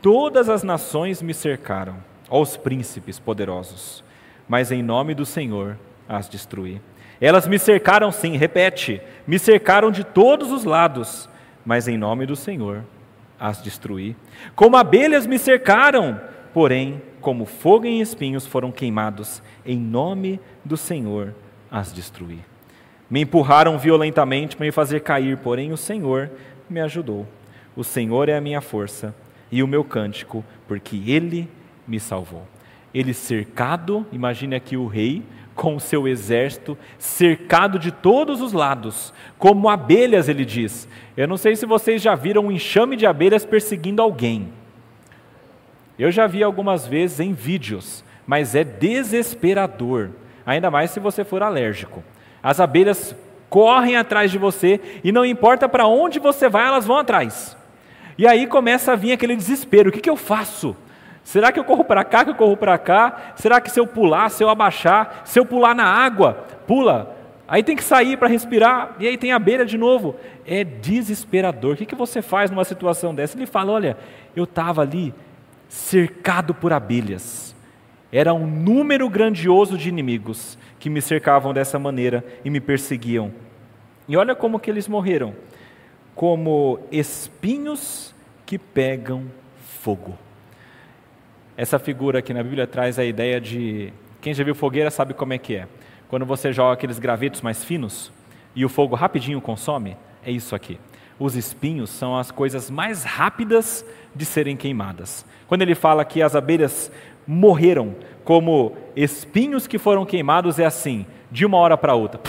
Todas 0.00 0.48
as 0.48 0.62
nações 0.62 1.20
me 1.20 1.34
cercaram, 1.34 1.96
aos 2.28 2.56
príncipes 2.56 3.18
poderosos, 3.18 4.02
mas 4.48 4.72
em 4.72 4.82
nome 4.82 5.14
do 5.14 5.26
Senhor 5.26 5.78
as 6.08 6.28
destruir. 6.28 6.80
Elas 7.20 7.46
me 7.46 7.58
cercaram 7.58 8.10
sim, 8.12 8.36
repete, 8.36 9.00
me 9.26 9.38
cercaram 9.38 9.90
de 9.90 10.04
todos 10.04 10.50
os 10.50 10.64
lados, 10.64 11.28
mas 11.64 11.88
em 11.88 11.96
nome 11.96 12.26
do 12.26 12.36
Senhor 12.36 12.84
as 13.38 13.60
destruí. 13.60 14.16
Como 14.54 14.76
abelhas 14.76 15.26
me 15.26 15.38
cercaram, 15.38 16.20
porém, 16.52 17.02
como 17.20 17.46
fogo 17.46 17.86
em 17.86 18.00
espinhos 18.00 18.46
foram 18.46 18.70
queimados, 18.70 19.42
em 19.64 19.78
nome 19.78 20.40
do 20.64 20.76
Senhor 20.76 21.34
as 21.70 21.92
destruí. 21.92 22.40
Me 23.10 23.22
empurraram 23.22 23.78
violentamente 23.78 24.56
para 24.56 24.66
me 24.66 24.72
fazer 24.72 25.00
cair, 25.00 25.36
porém 25.38 25.72
o 25.72 25.76
Senhor 25.76 26.30
me 26.68 26.80
ajudou. 26.80 27.26
O 27.76 27.84
Senhor 27.84 28.28
é 28.28 28.36
a 28.36 28.40
minha 28.40 28.60
força 28.60 29.14
e 29.50 29.62
o 29.62 29.68
meu 29.68 29.84
cântico, 29.84 30.44
porque 30.66 31.02
Ele 31.06 31.48
me 31.86 32.00
salvou. 32.00 32.46
ele 32.92 33.12
cercado, 33.12 34.06
imagine 34.12 34.54
aqui 34.54 34.76
o 34.76 34.86
rei, 34.86 35.22
com 35.54 35.76
o 35.76 35.80
seu 35.80 36.08
exército, 36.08 36.76
cercado 36.98 37.78
de 37.78 37.90
todos 37.92 38.40
os 38.40 38.52
lados, 38.52 39.14
como 39.38 39.68
abelhas, 39.68 40.28
ele 40.28 40.44
diz. 40.44 40.88
Eu 41.16 41.28
não 41.28 41.36
sei 41.36 41.54
se 41.54 41.64
vocês 41.64 42.02
já 42.02 42.14
viram 42.14 42.46
um 42.46 42.52
enxame 42.52 42.96
de 42.96 43.06
abelhas 43.06 43.44
perseguindo 43.44 44.02
alguém. 44.02 44.52
Eu 45.98 46.10
já 46.10 46.26
vi 46.26 46.42
algumas 46.42 46.86
vezes 46.86 47.20
em 47.20 47.32
vídeos, 47.32 48.04
mas 48.26 48.54
é 48.54 48.64
desesperador, 48.64 50.10
ainda 50.44 50.70
mais 50.70 50.90
se 50.90 50.98
você 50.98 51.24
for 51.24 51.42
alérgico. 51.42 52.02
As 52.42 52.58
abelhas 52.58 53.14
correm 53.48 53.96
atrás 53.96 54.30
de 54.30 54.38
você 54.38 54.80
e 55.04 55.12
não 55.12 55.24
importa 55.24 55.68
para 55.68 55.86
onde 55.86 56.18
você 56.18 56.48
vai, 56.48 56.66
elas 56.66 56.84
vão 56.84 56.98
atrás. 56.98 57.56
E 58.18 58.26
aí 58.26 58.46
começa 58.46 58.92
a 58.92 58.96
vir 58.96 59.12
aquele 59.12 59.36
desespero: 59.36 59.90
o 59.90 59.92
que, 59.92 60.00
que 60.00 60.10
eu 60.10 60.16
faço? 60.16 60.76
Será 61.24 61.50
que 61.50 61.58
eu 61.58 61.64
corro 61.64 61.82
para 61.82 62.04
cá, 62.04 62.22
que 62.22 62.30
eu 62.30 62.34
corro 62.34 62.56
para 62.56 62.76
cá? 62.76 63.32
Será 63.36 63.60
que 63.60 63.70
se 63.70 63.80
eu 63.80 63.86
pular, 63.86 64.28
se 64.28 64.44
eu 64.44 64.50
abaixar, 64.50 65.22
se 65.24 65.38
eu 65.40 65.46
pular 65.46 65.74
na 65.74 65.86
água, 65.86 66.44
pula, 66.66 67.16
aí 67.48 67.62
tem 67.62 67.74
que 67.74 67.82
sair 67.82 68.18
para 68.18 68.28
respirar, 68.28 68.94
e 69.00 69.08
aí 69.08 69.16
tem 69.16 69.32
a 69.32 69.38
beira 69.38 69.64
de 69.64 69.78
novo. 69.78 70.14
É 70.46 70.62
desesperador. 70.62 71.72
O 71.72 71.76
que, 71.76 71.86
que 71.86 71.94
você 71.94 72.20
faz 72.20 72.50
numa 72.50 72.64
situação 72.64 73.14
dessa? 73.14 73.38
Ele 73.38 73.46
fala: 73.46 73.72
olha, 73.72 73.96
eu 74.36 74.44
estava 74.44 74.82
ali 74.82 75.14
cercado 75.66 76.54
por 76.54 76.72
abelhas. 76.72 77.56
Era 78.12 78.32
um 78.32 78.46
número 78.46 79.08
grandioso 79.08 79.76
de 79.76 79.88
inimigos 79.88 80.56
que 80.78 80.90
me 80.90 81.00
cercavam 81.00 81.52
dessa 81.52 81.78
maneira 81.78 82.22
e 82.44 82.50
me 82.50 82.60
perseguiam. 82.60 83.32
E 84.06 84.16
olha 84.16 84.34
como 84.34 84.60
que 84.60 84.70
eles 84.70 84.86
morreram, 84.86 85.34
como 86.14 86.78
espinhos 86.92 88.14
que 88.44 88.58
pegam 88.58 89.24
fogo. 89.80 90.16
Essa 91.56 91.78
figura 91.78 92.18
aqui 92.18 92.34
na 92.34 92.42
Bíblia 92.42 92.66
traz 92.66 92.98
a 92.98 93.04
ideia 93.04 93.40
de 93.40 93.92
quem 94.20 94.34
já 94.34 94.42
viu 94.42 94.54
fogueira 94.54 94.90
sabe 94.90 95.14
como 95.14 95.32
é 95.32 95.38
que 95.38 95.54
é. 95.54 95.68
Quando 96.08 96.26
você 96.26 96.52
joga 96.52 96.74
aqueles 96.74 96.98
gravetos 96.98 97.42
mais 97.42 97.64
finos 97.64 98.10
e 98.56 98.64
o 98.64 98.68
fogo 98.68 98.96
rapidinho 98.96 99.40
consome, 99.40 99.96
é 100.24 100.30
isso 100.30 100.54
aqui. 100.54 100.80
Os 101.18 101.36
espinhos 101.36 101.90
são 101.90 102.18
as 102.18 102.32
coisas 102.32 102.70
mais 102.70 103.04
rápidas 103.04 103.86
de 104.14 104.24
serem 104.24 104.56
queimadas. 104.56 105.24
Quando 105.46 105.62
ele 105.62 105.76
fala 105.76 106.04
que 106.04 106.22
as 106.22 106.34
abelhas 106.34 106.90
morreram 107.26 107.94
como 108.24 108.76
espinhos 108.96 109.66
que 109.68 109.78
foram 109.78 110.04
queimados, 110.04 110.58
é 110.58 110.64
assim, 110.64 111.06
de 111.30 111.46
uma 111.46 111.58
hora 111.58 111.76
para 111.76 111.94
outra, 111.94 112.20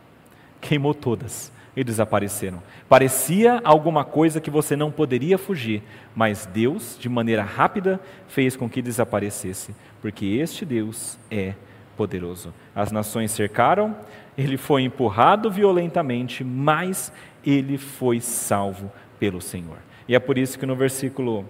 queimou 0.62 0.94
todas 0.94 1.52
e 1.76 1.82
desapareceram. 1.82 2.62
Parecia 2.88 3.60
alguma 3.64 4.04
coisa 4.04 4.40
que 4.40 4.50
você 4.50 4.76
não 4.76 4.90
poderia 4.90 5.38
fugir, 5.38 5.82
mas 6.14 6.46
Deus, 6.46 6.96
de 6.98 7.08
maneira 7.08 7.42
rápida, 7.42 8.00
fez 8.28 8.56
com 8.56 8.68
que 8.68 8.82
desaparecesse, 8.82 9.74
porque 10.00 10.26
este 10.26 10.64
Deus 10.64 11.18
é 11.30 11.54
poderoso. 11.96 12.52
As 12.74 12.92
nações 12.92 13.30
cercaram, 13.30 13.96
ele 14.36 14.56
foi 14.56 14.82
empurrado 14.82 15.50
violentamente, 15.50 16.44
mas 16.44 17.12
ele 17.44 17.78
foi 17.78 18.20
salvo 18.20 18.90
pelo 19.18 19.40
Senhor. 19.40 19.78
E 20.08 20.14
é 20.14 20.18
por 20.18 20.36
isso 20.36 20.58
que 20.58 20.66
no 20.66 20.76
versículo 20.76 21.44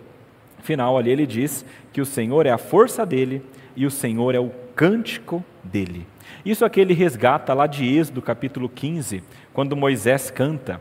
final 0.62 0.96
ali 0.96 1.10
ele 1.10 1.26
diz 1.26 1.64
que 1.92 2.00
o 2.00 2.06
Senhor 2.06 2.46
é 2.46 2.50
a 2.50 2.58
força 2.58 3.04
dele 3.04 3.42
e 3.74 3.86
o 3.86 3.90
Senhor 3.90 4.34
é 4.34 4.38
o 4.38 4.50
cântico 4.74 5.44
dele. 5.64 6.06
Isso 6.44 6.64
aqui 6.64 6.80
ele 6.80 6.94
resgata 6.94 7.54
lá 7.54 7.66
de 7.66 7.84
Êxodo 7.84 8.20
capítulo 8.20 8.68
15, 8.68 9.22
quando 9.52 9.76
Moisés 9.76 10.30
canta. 10.30 10.80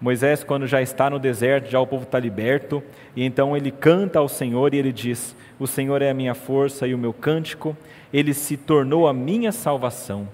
Moisés, 0.00 0.44
quando 0.44 0.66
já 0.66 0.82
está 0.82 1.08
no 1.08 1.18
deserto, 1.18 1.70
já 1.70 1.80
o 1.80 1.86
povo 1.86 2.02
está 2.02 2.18
liberto, 2.18 2.82
e 3.14 3.24
então 3.24 3.56
ele 3.56 3.70
canta 3.70 4.18
ao 4.18 4.28
Senhor 4.28 4.74
e 4.74 4.78
ele 4.78 4.92
diz: 4.92 5.34
O 5.58 5.66
Senhor 5.66 6.02
é 6.02 6.10
a 6.10 6.14
minha 6.14 6.34
força 6.34 6.86
e 6.86 6.94
o 6.94 6.98
meu 6.98 7.14
cântico, 7.14 7.76
ele 8.12 8.34
se 8.34 8.56
tornou 8.56 9.08
a 9.08 9.12
minha 9.12 9.52
salvação. 9.52 10.28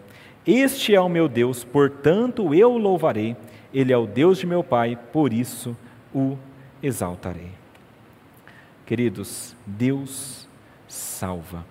Este 0.44 0.94
é 0.94 1.00
o 1.00 1.08
meu 1.08 1.28
Deus, 1.28 1.62
portanto 1.62 2.52
eu 2.52 2.72
o 2.72 2.78
louvarei. 2.78 3.36
Ele 3.72 3.92
é 3.92 3.96
o 3.96 4.06
Deus 4.06 4.38
de 4.38 4.46
meu 4.46 4.64
Pai, 4.64 4.98
por 5.12 5.32
isso 5.32 5.76
o 6.12 6.36
exaltarei. 6.82 7.52
Queridos, 8.84 9.56
Deus 9.64 10.48
salva. 10.88 11.64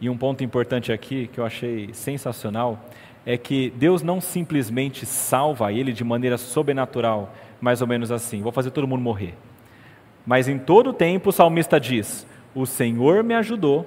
E 0.00 0.10
um 0.10 0.16
ponto 0.16 0.44
importante 0.44 0.92
aqui 0.92 1.28
que 1.32 1.40
eu 1.40 1.46
achei 1.46 1.90
sensacional 1.92 2.84
é 3.24 3.36
que 3.36 3.72
Deus 3.76 4.02
não 4.02 4.20
simplesmente 4.20 5.06
salva 5.06 5.72
ele 5.72 5.92
de 5.92 6.04
maneira 6.04 6.36
sobrenatural, 6.38 7.34
mais 7.60 7.80
ou 7.80 7.86
menos 7.86 8.12
assim, 8.12 8.42
vou 8.42 8.52
fazer 8.52 8.70
todo 8.70 8.86
mundo 8.86 9.00
morrer. 9.00 9.34
Mas 10.26 10.48
em 10.48 10.58
todo 10.58 10.92
tempo 10.92 11.30
o 11.30 11.32
salmista 11.32 11.80
diz: 11.80 12.26
O 12.54 12.66
Senhor 12.66 13.24
me 13.24 13.34
ajudou 13.34 13.86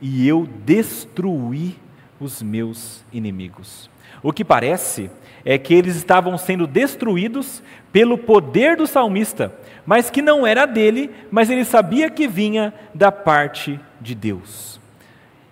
e 0.00 0.28
eu 0.28 0.46
destruí 0.64 1.76
os 2.20 2.42
meus 2.42 3.04
inimigos. 3.12 3.90
O 4.22 4.32
que 4.32 4.44
parece 4.44 5.10
é 5.44 5.56
que 5.56 5.72
eles 5.72 5.96
estavam 5.96 6.36
sendo 6.36 6.66
destruídos 6.66 7.62
pelo 7.92 8.18
poder 8.18 8.76
do 8.76 8.86
salmista, 8.86 9.54
mas 9.86 10.10
que 10.10 10.20
não 10.20 10.46
era 10.46 10.66
dele, 10.66 11.10
mas 11.30 11.48
ele 11.48 11.64
sabia 11.64 12.10
que 12.10 12.26
vinha 12.26 12.74
da 12.92 13.12
parte 13.12 13.78
de 14.00 14.14
Deus. 14.14 14.75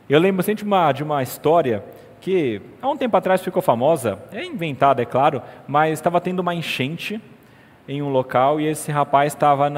Eu 0.08 0.20
lembro 0.20 0.42
sempre 0.42 0.62
de 0.62 0.68
uma, 0.68 0.92
de 0.92 1.02
uma 1.02 1.22
história 1.22 1.82
que 2.20 2.60
há 2.80 2.88
um 2.88 2.96
tempo 2.96 3.16
atrás 3.16 3.42
ficou 3.42 3.62
famosa, 3.62 4.18
é 4.32 4.44
inventada, 4.44 5.02
é 5.02 5.04
claro, 5.04 5.42
mas 5.66 5.92
estava 5.92 6.20
tendo 6.20 6.40
uma 6.40 6.54
enchente 6.54 7.20
em 7.88 8.02
um 8.02 8.08
local 8.08 8.60
e 8.60 8.66
esse 8.66 8.90
rapaz 8.90 9.32
estava 9.32 9.70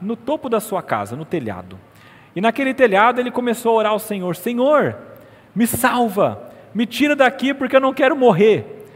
no 0.00 0.16
topo 0.16 0.48
da 0.48 0.60
sua 0.60 0.82
casa, 0.82 1.16
no 1.16 1.24
telhado. 1.24 1.78
E 2.34 2.40
naquele 2.40 2.72
telhado 2.72 3.20
ele 3.20 3.30
começou 3.30 3.72
a 3.72 3.74
orar 3.76 3.92
ao 3.92 3.98
Senhor: 3.98 4.36
Senhor, 4.36 4.96
me 5.54 5.66
salva, 5.66 6.50
me 6.74 6.86
tira 6.86 7.16
daqui 7.16 7.52
porque 7.52 7.76
eu 7.76 7.80
não 7.80 7.92
quero 7.94 8.16
morrer. 8.16 8.86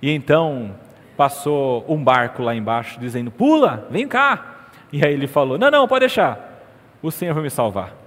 E 0.00 0.10
então 0.10 0.74
passou 1.16 1.84
um 1.88 2.02
barco 2.02 2.42
lá 2.42 2.54
embaixo 2.54 3.00
dizendo: 3.00 3.30
Pula, 3.30 3.86
vem 3.90 4.06
cá. 4.06 4.68
E 4.92 5.04
aí 5.04 5.12
ele 5.12 5.26
falou: 5.26 5.58
Não, 5.58 5.70
não, 5.70 5.88
pode 5.88 6.00
deixar, 6.00 6.62
o 7.02 7.10
Senhor 7.10 7.34
vai 7.34 7.42
me 7.42 7.50
salvar. 7.50 8.05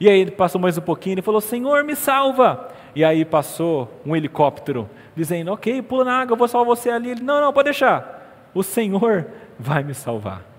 E 0.00 0.08
aí 0.08 0.18
ele 0.18 0.30
passou 0.30 0.58
mais 0.58 0.78
um 0.78 0.80
pouquinho 0.80 1.18
e 1.18 1.22
falou: 1.22 1.42
Senhor, 1.42 1.84
me 1.84 1.94
salva. 1.94 2.68
E 2.96 3.04
aí 3.04 3.22
passou 3.22 4.00
um 4.04 4.16
helicóptero 4.16 4.88
dizendo: 5.14 5.52
Ok, 5.52 5.82
pula 5.82 6.04
na 6.04 6.20
água, 6.20 6.32
eu 6.32 6.38
vou 6.38 6.48
salvar 6.48 6.74
você 6.74 6.88
ali. 6.88 7.10
Ele: 7.10 7.22
Não, 7.22 7.38
não, 7.38 7.52
pode 7.52 7.66
deixar. 7.66 8.48
O 8.54 8.62
Senhor 8.62 9.26
vai 9.60 9.84
me 9.84 9.92
salvar. 9.92 10.50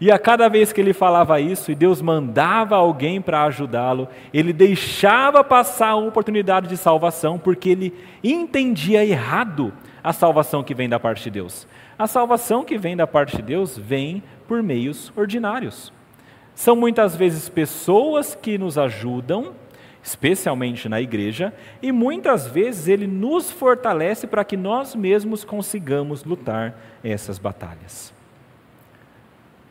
E 0.00 0.10
a 0.10 0.18
cada 0.18 0.48
vez 0.48 0.72
que 0.72 0.80
ele 0.80 0.92
falava 0.92 1.40
isso 1.40 1.70
e 1.70 1.74
Deus 1.74 2.00
mandava 2.00 2.76
alguém 2.76 3.20
para 3.20 3.44
ajudá-lo, 3.44 4.08
ele 4.32 4.52
deixava 4.52 5.42
passar 5.44 5.90
a 5.90 5.96
oportunidade 5.96 6.68
de 6.68 6.76
salvação 6.76 7.38
porque 7.38 7.70
ele 7.70 7.94
entendia 8.22 9.04
errado 9.04 9.72
a 10.02 10.12
salvação 10.12 10.62
que 10.62 10.74
vem 10.74 10.88
da 10.88 10.98
parte 10.98 11.24
de 11.24 11.30
Deus. 11.30 11.66
A 11.98 12.06
salvação 12.06 12.64
que 12.64 12.76
vem 12.76 12.96
da 12.96 13.06
parte 13.06 13.36
de 13.36 13.42
Deus 13.42 13.78
vem 13.78 14.22
por 14.48 14.62
meios 14.62 15.12
ordinários. 15.16 15.92
São 16.54 16.76
muitas 16.76 17.16
vezes 17.16 17.48
pessoas 17.48 18.34
que 18.34 18.56
nos 18.56 18.78
ajudam 18.78 19.54
especialmente 20.04 20.86
na 20.86 21.00
igreja, 21.00 21.52
e 21.80 21.90
muitas 21.90 22.46
vezes 22.46 22.88
ele 22.88 23.06
nos 23.06 23.50
fortalece 23.50 24.26
para 24.26 24.44
que 24.44 24.54
nós 24.54 24.94
mesmos 24.94 25.44
consigamos 25.44 26.24
lutar 26.24 26.78
essas 27.02 27.38
batalhas. 27.38 28.12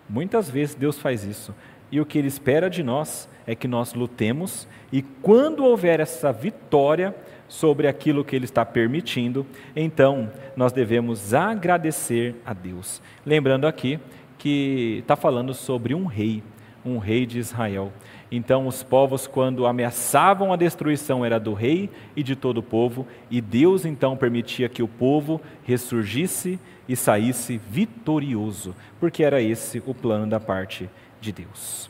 Muitas 0.10 0.50
vezes 0.50 0.74
Deus 0.74 0.98
faz 0.98 1.24
isso, 1.24 1.54
e 1.92 2.02
o 2.02 2.06
que 2.06 2.18
ele 2.18 2.28
espera 2.28 2.68
de 2.68 2.82
nós 2.82 3.30
é 3.46 3.54
que 3.54 3.68
nós 3.68 3.94
lutemos, 3.94 4.68
e 4.92 5.04
quando 5.04 5.64
houver 5.64 6.00
essa 6.00 6.34
vitória 6.34 7.16
sobre 7.48 7.88
aquilo 7.88 8.26
que 8.26 8.36
ele 8.36 8.46
está 8.46 8.66
permitindo, 8.66 9.46
então 9.76 10.32
nós 10.56 10.72
devemos 10.72 11.32
agradecer 11.32 12.36
a 12.44 12.54
Deus. 12.54 13.04
Lembrando 13.24 13.68
aqui 13.68 14.00
que 14.40 14.98
está 15.02 15.16
falando 15.16 15.54
sobre 15.54 15.94
um 15.94 16.06
rei, 16.06 16.42
um 16.86 16.98
rei 16.98 17.26
de 17.26 17.40
Israel. 17.40 17.92
Então, 18.32 18.68
os 18.68 18.82
povos, 18.84 19.28
quando 19.28 19.66
ameaçavam 19.66 20.52
a 20.52 20.56
destruição, 20.56 21.24
era 21.24 21.40
do 21.40 21.54
rei 21.54 21.90
e 22.16 22.24
de 22.24 22.36
todo 22.36 22.58
o 22.58 22.64
povo, 22.64 23.08
e 23.30 23.40
Deus 23.40 23.86
então 23.86 24.18
permitia 24.18 24.68
que 24.68 24.84
o 24.84 24.88
povo 24.88 25.40
ressurgisse 25.64 26.60
e 26.88 26.96
saísse 26.96 27.58
vitorioso, 27.70 28.76
porque 29.00 29.24
era 29.24 29.42
esse 29.42 29.82
o 29.86 29.94
plano 29.94 30.28
da 30.28 30.40
parte 30.40 30.90
de 31.22 31.32
Deus. 31.32 31.90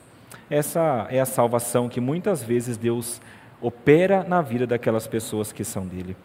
Essa 0.49 1.07
é 1.09 1.19
a 1.19 1.25
salvação 1.25 1.89
que 1.89 1.99
muitas 1.99 2.43
vezes 2.43 2.77
Deus 2.77 3.21
opera 3.61 4.23
na 4.23 4.41
vida 4.41 4.67
daquelas 4.67 5.07
pessoas 5.07 5.51
que 5.51 5.63
são 5.63 5.87
dele. 5.87 6.15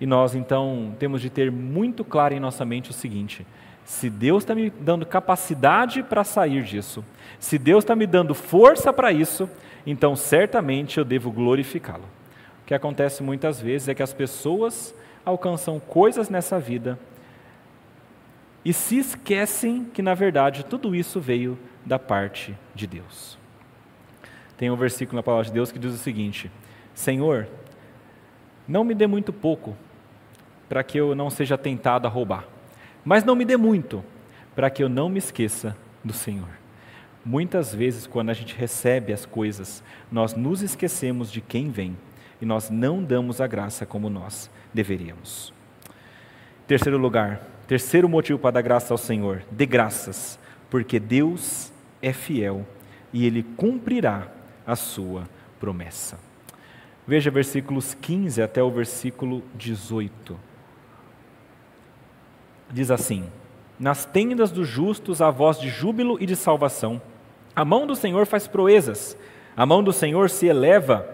E 0.00 0.06
nós 0.06 0.34
então 0.34 0.94
temos 0.98 1.20
de 1.20 1.28
ter 1.28 1.50
muito 1.50 2.04
claro 2.04 2.34
em 2.34 2.40
nossa 2.40 2.64
mente 2.64 2.90
o 2.90 2.94
seguinte: 2.94 3.46
se 3.88 4.10
Deus 4.10 4.42
está 4.42 4.54
me 4.54 4.68
dando 4.68 5.06
capacidade 5.06 6.02
para 6.02 6.22
sair 6.22 6.62
disso, 6.62 7.02
se 7.40 7.56
Deus 7.56 7.82
está 7.82 7.96
me 7.96 8.06
dando 8.06 8.34
força 8.34 8.92
para 8.92 9.10
isso, 9.10 9.48
então 9.86 10.14
certamente 10.14 10.98
eu 10.98 11.06
devo 11.06 11.32
glorificá-lo. 11.32 12.04
O 12.62 12.66
que 12.66 12.74
acontece 12.74 13.22
muitas 13.22 13.58
vezes 13.58 13.88
é 13.88 13.94
que 13.94 14.02
as 14.02 14.12
pessoas 14.12 14.94
alcançam 15.24 15.80
coisas 15.80 16.28
nessa 16.28 16.58
vida 16.58 16.98
e 18.62 18.74
se 18.74 18.98
esquecem 18.98 19.86
que, 19.86 20.02
na 20.02 20.12
verdade, 20.12 20.66
tudo 20.66 20.94
isso 20.94 21.18
veio 21.18 21.58
da 21.82 21.98
parte 21.98 22.54
de 22.74 22.86
Deus. 22.86 23.38
tem 24.58 24.70
um 24.70 24.76
versículo 24.76 25.16
na 25.16 25.22
palavra 25.22 25.46
de 25.46 25.52
Deus 25.52 25.72
que 25.72 25.78
diz 25.78 25.94
o 25.94 25.96
seguinte: 25.98 26.50
Senhor, 26.92 27.48
não 28.68 28.84
me 28.84 28.94
dê 28.94 29.06
muito 29.06 29.32
pouco, 29.32 29.74
para 30.68 30.84
que 30.84 31.00
eu 31.00 31.14
não 31.14 31.30
seja 31.30 31.56
tentado 31.56 32.06
a 32.06 32.10
roubar, 32.10 32.44
mas 33.08 33.24
não 33.24 33.34
me 33.34 33.46
dê 33.46 33.56
muito, 33.56 34.04
para 34.54 34.68
que 34.68 34.84
eu 34.84 34.88
não 34.88 35.08
me 35.08 35.16
esqueça 35.16 35.74
do 36.04 36.12
Senhor. 36.12 36.50
Muitas 37.24 37.74
vezes, 37.74 38.06
quando 38.06 38.28
a 38.28 38.34
gente 38.34 38.54
recebe 38.54 39.14
as 39.14 39.24
coisas, 39.24 39.82
nós 40.12 40.34
nos 40.34 40.60
esquecemos 40.60 41.32
de 41.32 41.40
quem 41.40 41.70
vem 41.70 41.96
e 42.38 42.44
nós 42.44 42.68
não 42.68 43.02
damos 43.02 43.40
a 43.40 43.46
graça 43.46 43.86
como 43.86 44.10
nós 44.10 44.50
deveríamos. 44.74 45.54
Terceiro 46.66 46.98
lugar, 46.98 47.40
terceiro 47.66 48.10
motivo 48.10 48.38
para 48.38 48.50
dar 48.50 48.60
graça 48.60 48.92
ao 48.92 48.98
Senhor: 48.98 49.42
dê 49.50 49.64
graças, 49.64 50.38
porque 50.68 51.00
Deus 51.00 51.72
é 52.02 52.12
fiel 52.12 52.66
e 53.10 53.24
Ele 53.24 53.42
cumprirá 53.42 54.28
a 54.66 54.76
sua 54.76 55.26
promessa. 55.58 56.18
Veja 57.06 57.30
versículos 57.30 57.94
15 57.94 58.42
até 58.42 58.62
o 58.62 58.70
versículo 58.70 59.42
18. 59.54 60.47
Diz 62.70 62.90
assim: 62.90 63.24
Nas 63.78 64.04
tendas 64.04 64.50
dos 64.50 64.68
justos 64.68 65.22
há 65.22 65.30
voz 65.30 65.58
de 65.58 65.68
júbilo 65.68 66.18
e 66.20 66.26
de 66.26 66.36
salvação. 66.36 67.00
A 67.54 67.64
mão 67.64 67.86
do 67.86 67.96
Senhor 67.96 68.26
faz 68.26 68.46
proezas, 68.46 69.16
a 69.56 69.66
mão 69.66 69.82
do 69.82 69.92
Senhor 69.92 70.30
se 70.30 70.46
eleva, 70.46 71.08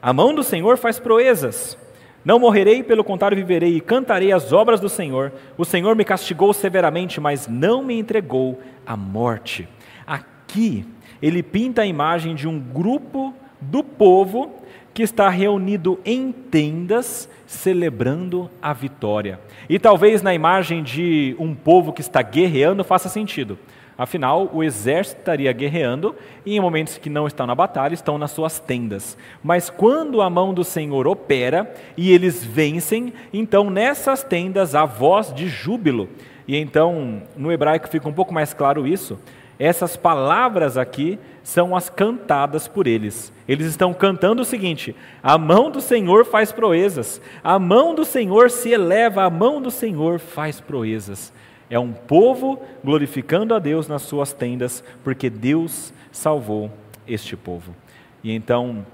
a 0.00 0.12
mão 0.12 0.34
do 0.34 0.44
Senhor 0.44 0.76
faz 0.76 0.98
proezas. 0.98 1.76
Não 2.24 2.38
morrerei, 2.38 2.82
pelo 2.82 3.02
contrário, 3.02 3.36
viverei 3.36 3.76
e 3.76 3.80
cantarei 3.80 4.32
as 4.32 4.52
obras 4.52 4.80
do 4.80 4.88
Senhor. 4.88 5.32
O 5.56 5.64
Senhor 5.64 5.96
me 5.96 6.04
castigou 6.04 6.52
severamente, 6.52 7.20
mas 7.20 7.48
não 7.48 7.82
me 7.82 7.98
entregou 7.98 8.60
à 8.86 8.96
morte. 8.96 9.68
Aqui, 10.06 10.84
ele 11.22 11.42
pinta 11.42 11.82
a 11.82 11.86
imagem 11.86 12.34
de 12.34 12.46
um 12.46 12.58
grupo 12.58 13.34
do 13.60 13.82
povo 13.82 14.52
que 14.98 15.02
está 15.04 15.28
reunido 15.28 16.00
em 16.04 16.32
tendas 16.32 17.28
celebrando 17.46 18.50
a 18.60 18.72
vitória. 18.72 19.38
E 19.68 19.78
talvez 19.78 20.22
na 20.22 20.34
imagem 20.34 20.82
de 20.82 21.36
um 21.38 21.54
povo 21.54 21.92
que 21.92 22.00
está 22.00 22.20
guerreando 22.20 22.82
faça 22.82 23.08
sentido. 23.08 23.56
Afinal, 23.96 24.50
o 24.52 24.60
exército 24.60 25.20
estaria 25.20 25.52
guerreando 25.52 26.16
e 26.44 26.56
em 26.56 26.60
momentos 26.60 26.98
que 26.98 27.08
não 27.08 27.28
estão 27.28 27.46
na 27.46 27.54
batalha, 27.54 27.94
estão 27.94 28.18
nas 28.18 28.32
suas 28.32 28.58
tendas. 28.58 29.16
Mas 29.40 29.70
quando 29.70 30.20
a 30.20 30.28
mão 30.28 30.52
do 30.52 30.64
Senhor 30.64 31.06
opera 31.06 31.72
e 31.96 32.10
eles 32.10 32.42
vencem, 32.42 33.12
então 33.32 33.70
nessas 33.70 34.24
tendas 34.24 34.74
há 34.74 34.84
voz 34.84 35.32
de 35.32 35.46
júbilo. 35.46 36.08
E 36.48 36.56
então, 36.56 37.22
no 37.36 37.52
hebraico 37.52 37.88
fica 37.88 38.08
um 38.08 38.12
pouco 38.12 38.34
mais 38.34 38.52
claro 38.52 38.84
isso. 38.84 39.16
Essas 39.58 39.96
palavras 39.96 40.76
aqui 40.76 41.18
são 41.42 41.74
as 41.74 41.90
cantadas 41.90 42.68
por 42.68 42.86
eles. 42.86 43.32
Eles 43.48 43.66
estão 43.66 43.92
cantando 43.92 44.42
o 44.42 44.44
seguinte: 44.44 44.94
a 45.22 45.36
mão 45.36 45.70
do 45.70 45.80
Senhor 45.80 46.24
faz 46.24 46.52
proezas, 46.52 47.20
a 47.42 47.58
mão 47.58 47.94
do 47.94 48.04
Senhor 48.04 48.50
se 48.50 48.70
eleva, 48.70 49.24
a 49.24 49.30
mão 49.30 49.60
do 49.60 49.70
Senhor 49.70 50.20
faz 50.20 50.60
proezas. 50.60 51.32
É 51.70 51.78
um 51.78 51.92
povo 51.92 52.62
glorificando 52.84 53.54
a 53.54 53.58
Deus 53.58 53.88
nas 53.88 54.02
suas 54.02 54.32
tendas, 54.32 54.82
porque 55.02 55.28
Deus 55.28 55.92
salvou 56.12 56.70
este 57.06 57.36
povo. 57.36 57.74
E 58.22 58.32
então, 58.32 58.86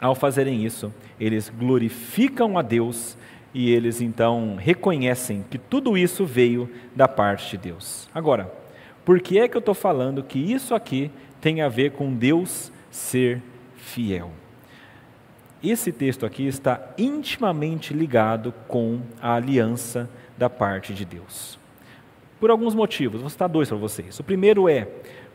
ao 0.00 0.14
fazerem 0.14 0.64
isso, 0.64 0.92
eles 1.18 1.48
glorificam 1.48 2.56
a 2.58 2.62
Deus 2.62 3.16
e 3.52 3.70
eles 3.72 4.00
então 4.00 4.56
reconhecem 4.56 5.44
que 5.50 5.58
tudo 5.58 5.98
isso 5.98 6.24
veio 6.24 6.70
da 6.94 7.08
parte 7.08 7.50
de 7.50 7.58
Deus. 7.58 8.08
Agora, 8.14 8.59
por 9.10 9.20
que 9.20 9.40
é 9.40 9.48
que 9.48 9.56
eu 9.56 9.58
estou 9.58 9.74
falando 9.74 10.22
que 10.22 10.38
isso 10.38 10.72
aqui 10.72 11.10
tem 11.40 11.62
a 11.62 11.68
ver 11.68 11.90
com 11.90 12.14
Deus 12.14 12.70
ser 12.92 13.42
fiel? 13.74 14.30
Esse 15.60 15.90
texto 15.90 16.24
aqui 16.24 16.46
está 16.46 16.80
intimamente 16.96 17.92
ligado 17.92 18.54
com 18.68 19.00
a 19.20 19.34
aliança 19.34 20.08
da 20.38 20.48
parte 20.48 20.94
de 20.94 21.04
Deus. 21.04 21.58
Por 22.38 22.52
alguns 22.52 22.72
motivos, 22.72 23.20
vou 23.20 23.28
citar 23.28 23.48
dois 23.48 23.68
para 23.68 23.78
vocês. 23.78 24.20
O 24.20 24.22
primeiro 24.22 24.68
é 24.68 24.86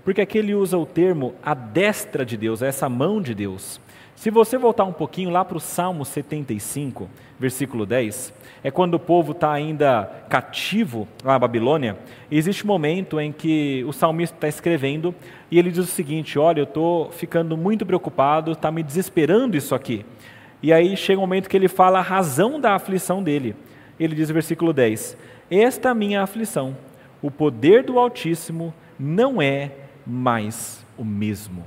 porque 0.05 0.21
aqui 0.21 0.37
ele 0.37 0.55
usa 0.55 0.77
o 0.77 0.85
termo 0.85 1.35
a 1.43 1.53
destra 1.53 2.25
de 2.25 2.37
Deus, 2.37 2.61
essa 2.61 2.87
mão 2.87 3.21
de 3.21 3.35
Deus. 3.35 3.81
Se 4.15 4.31
você 4.31 4.57
voltar 4.57 4.85
um 4.85 4.93
pouquinho 4.93 5.31
lá 5.31 5.43
para 5.43 5.57
o 5.57 5.59
Salmo 5.59 6.05
75, 6.05 7.09
versículo 7.37 7.85
10, 7.85 8.33
é 8.65 8.71
quando 8.71 8.95
o 8.95 8.99
povo 8.99 9.31
está 9.31 9.51
ainda 9.53 10.09
cativo 10.27 11.07
na 11.23 11.37
Babilônia, 11.37 11.99
existe 12.31 12.63
um 12.63 12.67
momento 12.67 13.19
em 13.19 13.31
que 13.31 13.85
o 13.87 13.93
salmista 13.93 14.35
está 14.37 14.47
escrevendo 14.47 15.13
e 15.51 15.59
ele 15.59 15.69
diz 15.69 15.83
o 15.83 15.85
seguinte: 15.85 16.39
Olha, 16.39 16.61
eu 16.61 16.63
estou 16.63 17.11
ficando 17.11 17.55
muito 17.55 17.85
preocupado, 17.85 18.53
está 18.53 18.71
me 18.71 18.81
desesperando 18.81 19.55
isso 19.55 19.75
aqui. 19.75 20.03
E 20.63 20.73
aí 20.73 20.97
chega 20.97 21.19
um 21.19 21.21
momento 21.21 21.47
que 21.47 21.55
ele 21.55 21.67
fala 21.67 21.99
a 21.99 22.01
razão 22.01 22.59
da 22.59 22.73
aflição 22.73 23.21
dele. 23.21 23.55
Ele 23.99 24.15
diz 24.15 24.29
no 24.29 24.33
versículo 24.33 24.73
10: 24.73 25.15
Esta 25.47 25.93
minha 25.93 26.23
aflição 26.23 26.75
o 27.21 27.29
poder 27.29 27.83
do 27.83 27.99
Altíssimo 27.99 28.73
não 28.97 29.39
é 29.39 29.73
mais 30.07 30.83
o 30.97 31.05
mesmo. 31.05 31.63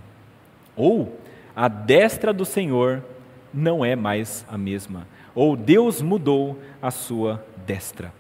Ou 0.77 1.17
a 1.55 1.69
destra 1.69 2.33
do 2.33 2.45
Senhor 2.45 3.05
não 3.55 3.85
é 3.85 3.95
mais 3.95 4.45
a 4.49 4.59
mesma. 4.59 5.07
Ou 5.35 5.57
Deus 5.57 6.03
mudou 6.03 6.59
a 6.81 6.91
sua 6.91 7.45
destra. 7.67 8.13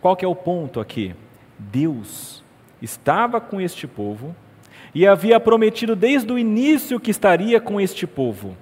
Qual 0.00 0.16
que 0.16 0.24
é 0.24 0.28
o 0.28 0.34
ponto 0.34 0.80
aqui? 0.80 1.14
Deus 1.58 2.42
estava 2.80 3.40
com 3.40 3.60
este 3.60 3.86
povo 3.86 4.34
e 4.94 5.06
havia 5.06 5.38
prometido 5.38 5.94
desde 5.94 6.32
o 6.32 6.38
início 6.38 7.00
que 7.00 7.10
estaria 7.10 7.60
com 7.60 7.80
este 7.80 8.06
povo. 8.06 8.56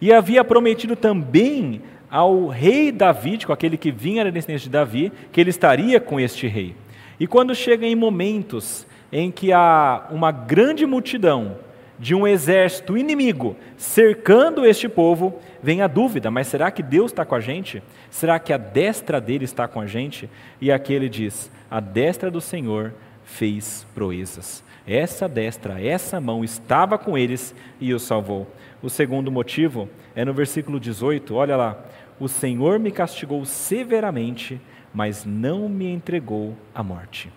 E 0.00 0.12
havia 0.12 0.44
prometido 0.44 0.94
também 0.94 1.82
ao 2.10 2.48
rei 2.48 2.92
Davi, 2.92 3.38
com 3.44 3.52
aquele 3.52 3.76
que 3.76 3.90
vinha 3.90 4.24
da 4.24 4.30
descendência 4.30 4.66
de 4.66 4.72
Davi, 4.72 5.12
que 5.32 5.40
ele 5.40 5.50
estaria 5.50 6.00
com 6.00 6.20
este 6.20 6.46
rei. 6.46 6.74
E 7.18 7.26
quando 7.26 7.54
chega 7.54 7.86
em 7.86 7.96
momentos 7.96 8.86
em 9.10 9.30
que 9.30 9.52
há 9.52 10.06
uma 10.10 10.30
grande 10.30 10.86
multidão 10.86 11.56
de 11.98 12.14
um 12.14 12.26
exército 12.26 12.96
inimigo 12.96 13.56
cercando 13.76 14.64
este 14.64 14.88
povo, 14.88 15.38
vem 15.62 15.82
a 15.82 15.86
dúvida: 15.86 16.30
mas 16.30 16.46
será 16.46 16.70
que 16.70 16.82
Deus 16.82 17.10
está 17.10 17.24
com 17.24 17.34
a 17.34 17.40
gente? 17.40 17.82
Será 18.10 18.38
que 18.38 18.52
a 18.52 18.56
destra 18.56 19.20
dele 19.20 19.44
está 19.44 19.66
com 19.66 19.80
a 19.80 19.86
gente? 19.86 20.28
E 20.60 20.70
aqui 20.70 20.92
ele 20.92 21.08
diz: 21.08 21.50
a 21.70 21.80
destra 21.80 22.30
do 22.30 22.40
Senhor 22.40 22.92
fez 23.24 23.86
proezas. 23.94 24.62
Essa 24.86 25.28
destra, 25.28 25.82
essa 25.82 26.20
mão 26.20 26.42
estava 26.42 26.96
com 26.96 27.18
eles 27.18 27.54
e 27.80 27.92
os 27.92 28.02
salvou. 28.02 28.46
O 28.82 28.88
segundo 28.88 29.30
motivo 29.30 29.88
é 30.16 30.24
no 30.24 30.32
versículo 30.32 30.80
18, 30.80 31.34
olha 31.34 31.56
lá: 31.56 31.84
o 32.18 32.28
Senhor 32.28 32.78
me 32.78 32.90
castigou 32.90 33.44
severamente 33.44 34.60
mas 34.92 35.24
não 35.24 35.68
me 35.68 35.86
entregou 35.86 36.56
à 36.74 36.82
morte. 36.82 37.30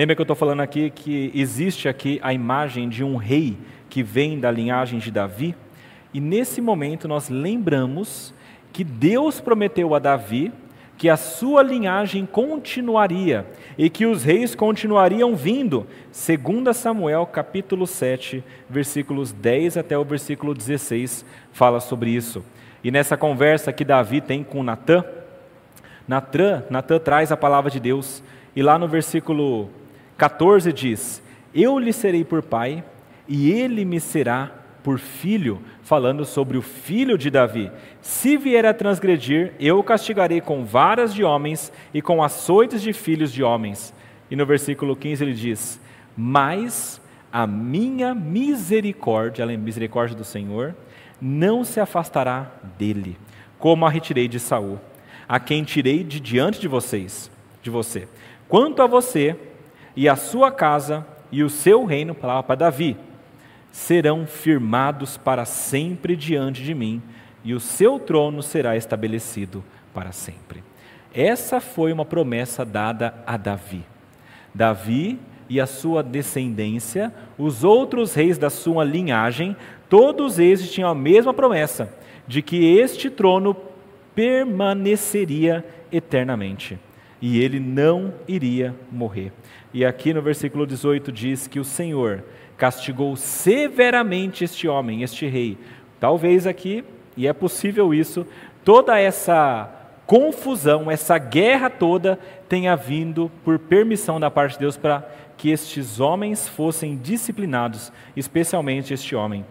Lembra 0.00 0.14
que 0.14 0.22
eu 0.22 0.24
estou 0.24 0.34
falando 0.34 0.60
aqui 0.60 0.88
que 0.88 1.30
existe 1.34 1.86
aqui 1.86 2.18
a 2.22 2.32
imagem 2.32 2.88
de 2.88 3.04
um 3.04 3.16
rei 3.16 3.58
que 3.90 4.02
vem 4.02 4.40
da 4.40 4.50
linhagem 4.50 4.98
de 4.98 5.10
Davi? 5.10 5.54
E 6.14 6.18
nesse 6.18 6.58
momento 6.62 7.06
nós 7.06 7.28
lembramos 7.28 8.32
que 8.72 8.82
Deus 8.82 9.42
prometeu 9.42 9.94
a 9.94 9.98
Davi 9.98 10.54
que 10.96 11.10
a 11.10 11.18
sua 11.18 11.62
linhagem 11.62 12.24
continuaria 12.24 13.44
e 13.76 13.90
que 13.90 14.06
os 14.06 14.24
reis 14.24 14.54
continuariam 14.54 15.36
vindo, 15.36 15.86
segundo 16.10 16.72
Samuel 16.72 17.26
capítulo 17.26 17.86
7, 17.86 18.42
versículos 18.70 19.32
10 19.32 19.76
até 19.76 19.98
o 19.98 20.04
versículo 20.04 20.54
16, 20.54 21.26
fala 21.52 21.78
sobre 21.78 22.08
isso. 22.08 22.42
E 22.82 22.90
nessa 22.90 23.18
conversa 23.18 23.70
que 23.70 23.84
Davi 23.84 24.22
tem 24.22 24.42
com 24.42 24.62
Natã, 24.62 25.04
Natã, 26.08 26.64
Natã 26.70 26.98
traz 26.98 27.30
a 27.30 27.36
palavra 27.36 27.70
de 27.70 27.78
Deus 27.78 28.22
e 28.56 28.62
lá 28.62 28.78
no 28.78 28.88
versículo 28.88 29.68
14 30.20 30.70
diz: 30.70 31.22
Eu 31.54 31.78
lhe 31.78 31.94
serei 31.94 32.24
por 32.24 32.42
pai 32.42 32.84
e 33.26 33.50
ele 33.50 33.86
me 33.86 33.98
será 33.98 34.52
por 34.82 34.98
filho, 34.98 35.62
falando 35.82 36.26
sobre 36.26 36.58
o 36.58 36.62
filho 36.62 37.16
de 37.16 37.30
Davi. 37.30 37.72
Se 38.02 38.36
vier 38.36 38.66
a 38.66 38.74
transgredir, 38.74 39.54
eu 39.58 39.78
o 39.78 39.82
castigarei 39.82 40.42
com 40.42 40.62
varas 40.62 41.14
de 41.14 41.24
homens 41.24 41.72
e 41.94 42.02
com 42.02 42.22
açoites 42.22 42.82
de 42.82 42.92
filhos 42.92 43.32
de 43.32 43.42
homens. 43.42 43.94
E 44.30 44.36
no 44.36 44.44
versículo 44.44 44.94
15 44.94 45.24
ele 45.24 45.32
diz: 45.32 45.80
Mas 46.14 47.00
a 47.32 47.46
minha 47.46 48.14
misericórdia, 48.14 49.42
a 49.42 49.48
misericórdia 49.48 50.14
do 50.14 50.24
Senhor, 50.24 50.74
não 51.18 51.64
se 51.64 51.80
afastará 51.80 52.52
dele, 52.76 53.16
como 53.58 53.86
a 53.86 53.90
retirei 53.90 54.28
de 54.28 54.38
Saul 54.38 54.78
a 55.26 55.38
quem 55.38 55.62
tirei 55.62 56.02
de 56.02 56.18
diante 56.18 56.60
de 56.60 56.66
vocês, 56.66 57.30
de 57.62 57.70
você. 57.70 58.08
Quanto 58.48 58.82
a 58.82 58.86
você 58.88 59.36
e 59.96 60.08
a 60.08 60.16
sua 60.16 60.50
casa 60.50 61.06
e 61.32 61.42
o 61.42 61.50
seu 61.50 61.84
reino, 61.84 62.14
palavra 62.14 62.42
para 62.42 62.56
Davi, 62.56 62.96
serão 63.70 64.26
firmados 64.26 65.16
para 65.16 65.44
sempre 65.44 66.16
diante 66.16 66.62
de 66.62 66.74
mim, 66.74 67.00
e 67.44 67.54
o 67.54 67.60
seu 67.60 67.98
trono 67.98 68.42
será 68.42 68.76
estabelecido 68.76 69.64
para 69.94 70.12
sempre. 70.12 70.62
Essa 71.14 71.60
foi 71.60 71.92
uma 71.92 72.04
promessa 72.04 72.64
dada 72.64 73.14
a 73.26 73.36
Davi. 73.36 73.84
Davi 74.54 75.18
e 75.48 75.60
a 75.60 75.66
sua 75.66 76.02
descendência, 76.02 77.12
os 77.38 77.64
outros 77.64 78.14
reis 78.14 78.38
da 78.38 78.50
sua 78.50 78.84
linhagem, 78.84 79.56
todos 79.88 80.38
estes 80.38 80.70
tinham 80.70 80.90
a 80.90 80.94
mesma 80.94 81.32
promessa 81.32 81.92
de 82.26 82.42
que 82.42 82.78
este 82.78 83.08
trono 83.08 83.56
permaneceria 84.14 85.64
eternamente 85.90 86.78
e 87.20 87.40
ele 87.42 87.60
não 87.60 88.14
iria 88.26 88.74
morrer. 88.90 89.32
E 89.72 89.84
aqui 89.84 90.14
no 90.14 90.22
versículo 90.22 90.66
18 90.66 91.12
diz 91.12 91.46
que 91.46 91.60
o 91.60 91.64
Senhor 91.64 92.24
castigou 92.56 93.14
severamente 93.16 94.44
este 94.44 94.66
homem, 94.66 95.02
este 95.02 95.26
rei. 95.26 95.56
Talvez 95.98 96.46
aqui, 96.46 96.84
e 97.16 97.26
é 97.26 97.32
possível 97.32 97.92
isso, 97.92 98.26
toda 98.64 98.98
essa 98.98 99.68
confusão, 100.06 100.90
essa 100.90 101.16
guerra 101.18 101.70
toda 101.70 102.18
tenha 102.48 102.74
vindo 102.74 103.30
por 103.44 103.58
permissão 103.58 104.18
da 104.18 104.30
parte 104.30 104.54
de 104.54 104.60
Deus 104.60 104.76
para 104.76 105.08
que 105.36 105.50
estes 105.50 106.00
homens 106.00 106.48
fossem 106.48 106.96
disciplinados, 106.96 107.92
especialmente 108.16 108.92
este 108.92 109.14
homem. 109.14 109.44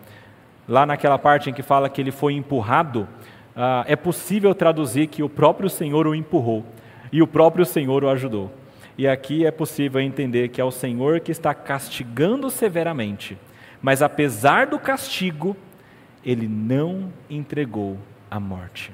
Lá 0.67 0.85
naquela 0.85 1.17
parte 1.17 1.49
em 1.49 1.53
que 1.53 1.63
fala 1.63 1.89
que 1.89 1.99
ele 1.99 2.11
foi 2.11 2.33
empurrado, 2.33 3.07
ah, 3.55 3.83
é 3.87 3.95
possível 3.95 4.53
traduzir 4.53 5.07
que 5.07 5.23
o 5.23 5.29
próprio 5.29 5.69
Senhor 5.69 6.05
o 6.05 6.13
empurrou 6.13 6.63
e 7.11 7.21
o 7.21 7.27
próprio 7.27 7.65
Senhor 7.65 8.03
o 8.03 8.09
ajudou. 8.09 8.51
E 8.97 9.07
aqui 9.07 9.45
é 9.45 9.51
possível 9.51 10.01
entender 10.01 10.49
que 10.49 10.59
é 10.59 10.63
o 10.63 10.71
Senhor 10.71 11.19
que 11.21 11.31
está 11.31 11.53
castigando 11.53 12.49
severamente, 12.49 13.37
mas 13.81 14.01
apesar 14.01 14.67
do 14.67 14.77
castigo, 14.77 15.55
ele 16.23 16.47
não 16.47 17.11
entregou 17.29 17.97
a 18.29 18.39
morte. 18.39 18.91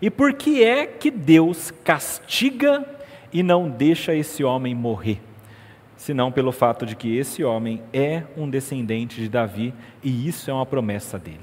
E 0.00 0.10
por 0.10 0.34
que 0.34 0.62
é 0.62 0.86
que 0.86 1.10
Deus 1.10 1.70
castiga 1.82 2.84
e 3.32 3.42
não 3.42 3.70
deixa 3.70 4.14
esse 4.14 4.44
homem 4.44 4.74
morrer? 4.74 5.20
Senão 5.96 6.30
pelo 6.30 6.52
fato 6.52 6.84
de 6.84 6.94
que 6.94 7.16
esse 7.16 7.42
homem 7.42 7.82
é 7.92 8.24
um 8.36 8.48
descendente 8.48 9.18
de 9.20 9.28
Davi 9.30 9.72
e 10.02 10.28
isso 10.28 10.50
é 10.50 10.54
uma 10.54 10.66
promessa 10.66 11.18
dele. 11.18 11.40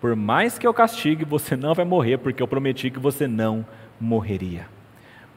Por 0.00 0.14
mais 0.14 0.58
que 0.58 0.66
eu 0.66 0.74
castigue, 0.74 1.24
você 1.24 1.56
não 1.56 1.74
vai 1.74 1.84
morrer, 1.84 2.18
porque 2.18 2.42
eu 2.42 2.48
prometi 2.48 2.90
que 2.90 2.98
você 2.98 3.26
não 3.26 3.64
morreria. 3.98 4.66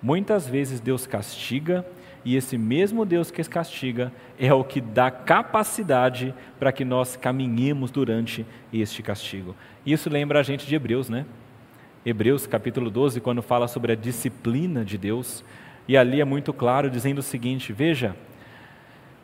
Muitas 0.03 0.45
vezes 0.45 0.81
Deus 0.81 1.07
castiga, 1.07 1.85
e 2.25 2.35
esse 2.35 2.57
mesmo 2.57 3.05
Deus 3.05 3.31
que 3.31 3.41
castiga 3.45 4.11
é 4.37 4.53
o 4.53 4.61
que 4.61 4.81
dá 4.81 5.09
capacidade 5.09 6.33
para 6.59 6.73
que 6.73 6.83
nós 6.83 7.15
caminhemos 7.15 7.89
durante 7.89 8.45
este 8.73 9.01
castigo. 9.01 9.55
Isso 9.85 10.09
lembra 10.09 10.41
a 10.41 10.43
gente 10.43 10.67
de 10.67 10.75
Hebreus, 10.75 11.07
né? 11.07 11.25
Hebreus 12.05 12.45
capítulo 12.45 12.89
12, 12.91 13.21
quando 13.21 13.41
fala 13.41 13.65
sobre 13.65 13.93
a 13.93 13.95
disciplina 13.95 14.83
de 14.83 14.97
Deus, 14.97 15.41
e 15.87 15.95
ali 15.95 16.19
é 16.19 16.25
muito 16.25 16.51
claro 16.51 16.89
dizendo 16.89 17.19
o 17.19 17.23
seguinte: 17.23 17.71
veja, 17.71 18.13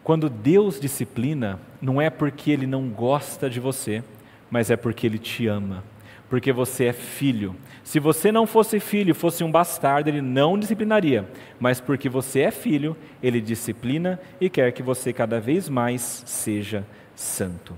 quando 0.01 0.29
Deus 0.29 0.79
disciplina, 0.79 1.59
não 1.81 2.01
é 2.01 2.09
porque 2.09 2.51
Ele 2.51 2.65
não 2.65 2.87
gosta 2.87 3.49
de 3.49 3.59
você, 3.59 4.01
mas 4.49 4.71
é 4.71 4.77
porque 4.77 5.05
Ele 5.05 5.19
te 5.19 5.45
ama 5.45 5.83
porque 6.29 6.51
você 6.53 6.85
é 6.85 6.93
filho. 6.93 7.55
Se 7.83 7.99
você 7.99 8.31
não 8.31 8.45
fosse 8.45 8.79
filho, 8.79 9.15
fosse 9.15 9.43
um 9.43 9.51
bastardo, 9.51 10.09
ele 10.09 10.21
não 10.21 10.57
disciplinaria, 10.59 11.27
mas 11.59 11.81
porque 11.81 12.07
você 12.07 12.41
é 12.41 12.51
filho, 12.51 12.95
ele 13.21 13.41
disciplina 13.41 14.19
e 14.39 14.49
quer 14.49 14.71
que 14.71 14.83
você 14.83 15.11
cada 15.11 15.39
vez 15.39 15.67
mais 15.67 16.23
seja 16.25 16.85
santo. 17.15 17.75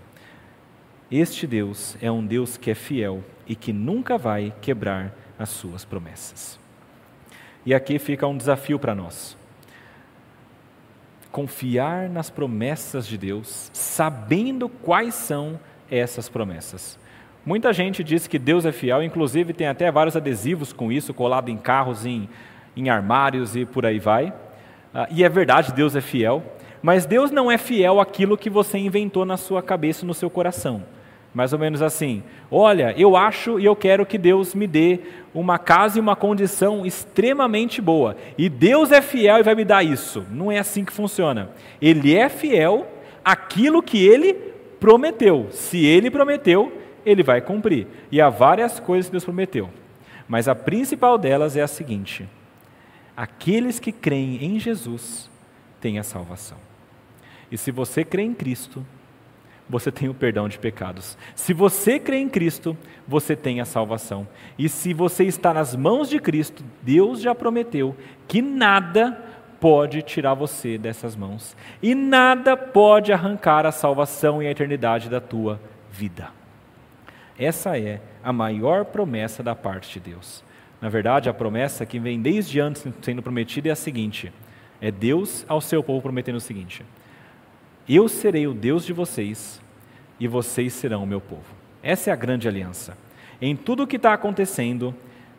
Este 1.10 1.48
Deus 1.48 1.98
é 2.02 2.12
um 2.12 2.26
Deus 2.26 2.58
que 2.58 2.72
é 2.72 2.76
fiel 2.76 3.24
e 3.48 3.56
que 3.56 3.74
nunca 3.74 4.18
vai 4.18 4.54
quebrar 4.62 5.14
as 5.40 5.50
suas 5.50 5.84
promessas. 5.86 6.60
E 7.66 7.74
aqui 7.74 8.00
fica 8.00 8.28
um 8.28 8.38
desafio 8.38 8.80
para 8.80 8.96
nós. 8.96 9.38
Confiar 11.32 12.10
nas 12.10 12.30
promessas 12.30 13.08
de 13.08 13.18
Deus, 13.18 13.70
sabendo 13.74 14.68
quais 14.68 15.16
são 15.16 15.60
essas 15.90 16.28
promessas. 16.28 17.00
Muita 17.44 17.74
gente 17.74 18.04
diz 18.04 18.28
que 18.28 18.38
Deus 18.38 18.66
é 18.66 18.72
fiel, 18.72 19.02
inclusive 19.02 19.52
tem 19.52 19.68
até 19.68 19.92
vários 19.92 20.16
adesivos 20.16 20.72
com 20.72 20.92
isso, 20.92 21.12
colado 21.12 21.50
em 21.50 21.58
carros, 21.58 22.06
em, 22.06 22.30
em 22.78 22.88
armários 22.88 23.56
e 23.56 23.66
por 23.66 23.84
aí 23.84 23.98
vai. 23.98 24.32
Ah, 24.94 25.08
e 25.10 25.24
é 25.24 25.30
verdade, 25.30 25.74
Deus 25.74 25.96
é 25.96 26.02
fiel, 26.02 26.44
mas 26.84 27.08
Deus 27.08 27.32
não 27.32 27.52
é 27.52 27.58
fiel 27.58 28.00
àquilo 28.00 28.38
que 28.38 28.48
você 28.48 28.78
inventou 28.78 29.26
na 29.26 29.38
sua 29.38 29.64
cabeça 29.64 30.06
no 30.06 30.14
seu 30.14 30.30
coração. 30.30 30.84
Mais 31.34 31.52
ou 31.52 31.58
menos 31.58 31.82
assim: 31.82 32.22
olha, 32.52 32.94
eu 32.96 33.16
acho 33.16 33.60
e 33.60 33.66
eu 33.66 33.76
quero 33.76 34.06
que 34.06 34.20
Deus 34.20 34.54
me 34.54 34.68
dê 34.68 35.00
uma 35.34 35.58
casa 35.58 35.98
e 35.98 36.02
uma 36.02 36.16
condição 36.16 36.86
extremamente 36.86 37.82
boa, 37.82 38.18
e 38.38 38.50
Deus 38.50 38.92
é 38.92 39.02
fiel 39.02 39.40
e 39.40 39.44
vai 39.44 39.56
me 39.56 39.66
dar 39.66 39.84
isso. 39.84 40.24
Não 40.30 40.52
é 40.52 40.60
assim 40.60 40.86
que 40.86 40.94
funciona. 40.94 41.50
Ele 41.82 42.16
é 42.16 42.30
fiel 42.30 42.86
àquilo 43.26 43.82
que 43.82 44.06
ele 44.06 44.34
prometeu. 44.80 45.48
Se 45.50 45.84
ele 45.84 46.12
prometeu, 46.12 46.81
ele 47.06 47.24
vai 47.24 47.42
cumprir. 47.42 47.88
E 48.12 48.20
há 48.22 48.30
várias 48.30 48.80
coisas 48.80 49.08
que 49.08 49.12
Deus 49.12 49.26
prometeu. 49.26 49.70
Mas 50.28 50.48
a 50.48 50.56
principal 50.56 51.18
delas 51.18 51.58
é 51.58 51.62
a 51.62 51.68
seguinte: 51.68 52.28
aqueles 53.16 53.80
que 53.80 53.92
creem 53.92 54.44
em 54.44 54.60
Jesus 54.60 55.30
têm 55.80 56.00
a 56.00 56.04
salvação. 56.04 56.58
E 57.52 57.58
se 57.58 57.72
você 57.72 58.04
crê 58.04 58.24
em 58.24 58.34
Cristo, 58.34 58.86
você 59.70 59.92
tem 59.92 60.10
o 60.10 60.14
perdão 60.14 60.48
de 60.48 60.60
pecados. 60.60 61.18
Se 61.36 61.54
você 61.54 62.00
crê 62.00 62.18
em 62.18 62.30
Cristo, 62.30 62.78
você 63.08 63.36
tem 63.36 63.62
a 63.62 63.66
salvação. 63.66 64.28
E 64.58 64.68
se 64.70 64.94
você 64.94 65.24
está 65.24 65.54
nas 65.54 65.76
mãos 65.76 66.10
de 66.10 66.20
Cristo, 66.20 66.64
Deus 66.82 67.22
já 67.22 67.34
prometeu 67.34 67.96
que 68.28 68.42
nada 68.42 69.18
pode 69.60 70.02
tirar 70.02 70.34
você 70.34 70.78
dessas 70.78 71.16
mãos. 71.16 71.56
E 71.82 71.94
nada 71.94 72.58
pode 72.58 73.14
arrancar 73.14 73.66
a 73.66 73.72
salvação 73.72 74.42
e 74.42 74.48
a 74.48 74.52
eternidade 74.52 75.10
da 75.10 75.22
tua 75.22 75.60
vida. 75.92 76.41
Essa 77.42 77.76
é 77.76 78.00
a 78.24 78.32
maior 78.32 78.86
promessa 78.86 79.42
da 79.42 79.56
parte 79.56 79.94
de 79.94 80.12
Deus. 80.12 80.44
Na 80.80 80.90
verdade, 80.90 81.28
a 81.28 81.34
promessa 81.34 81.88
que 81.88 81.98
vem 81.98 82.22
desde 82.22 82.60
antes 82.60 82.86
sendo 83.02 83.24
prometida 83.24 83.68
é 83.68 83.72
a 83.72 83.76
seguinte: 83.76 84.32
é 84.80 84.92
Deus 84.92 85.44
ao 85.48 85.60
seu 85.60 85.82
povo 85.82 86.04
prometendo 86.04 86.36
o 86.36 86.40
seguinte: 86.40 86.86
Eu 87.90 88.08
serei 88.08 88.46
o 88.46 88.54
Deus 88.54 88.86
de 88.86 88.94
vocês 88.94 89.60
e 90.20 90.28
vocês 90.28 90.72
serão 90.74 91.04
o 91.04 91.08
meu 91.08 91.20
povo. 91.20 91.56
Essa 91.82 92.12
é 92.12 92.14
a 92.14 92.16
grande 92.16 92.48
aliança. 92.48 92.96
Em 93.42 93.56
tudo 93.56 93.84
o 93.84 93.88
que 93.88 93.96
está 93.96 94.14
acontecendo, 94.14 94.94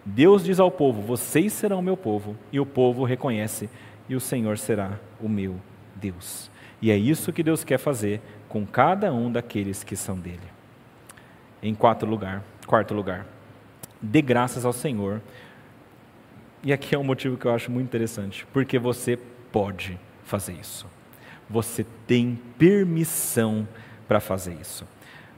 Deus 0.04 0.42
diz 0.42 0.58
ao 0.58 0.72
povo: 0.72 1.00
Vocês 1.02 1.52
serão 1.52 1.78
o 1.78 1.82
meu 1.82 1.96
povo, 1.96 2.36
e 2.50 2.58
o 2.58 2.66
povo 2.66 3.04
reconhece, 3.04 3.70
e 4.08 4.16
o 4.16 4.20
Senhor 4.20 4.58
será 4.58 4.98
o 5.20 5.28
meu 5.28 5.54
Deus. 5.94 6.50
E 6.80 6.90
é 6.90 6.96
isso 6.96 7.32
que 7.32 7.44
Deus 7.44 7.62
quer 7.62 7.78
fazer 7.78 8.20
com 8.48 8.66
cada 8.66 9.12
um 9.12 9.30
daqueles 9.30 9.84
que 9.84 9.94
são 9.94 10.18
dele. 10.18 10.61
Em 11.62 11.74
quarto 11.74 12.04
lugar, 12.04 12.42
quarto 12.66 12.92
lugar, 12.92 13.24
dê 14.00 14.20
graças 14.20 14.64
ao 14.64 14.72
Senhor. 14.72 15.20
E 16.64 16.72
aqui 16.72 16.94
é 16.94 16.98
um 16.98 17.04
motivo 17.04 17.36
que 17.36 17.46
eu 17.46 17.54
acho 17.54 17.70
muito 17.70 17.86
interessante, 17.86 18.44
porque 18.52 18.78
você 18.78 19.16
pode 19.52 19.98
fazer 20.24 20.54
isso. 20.60 20.86
Você 21.48 21.86
tem 22.06 22.38
permissão 22.58 23.68
para 24.08 24.18
fazer 24.18 24.56
isso. 24.60 24.86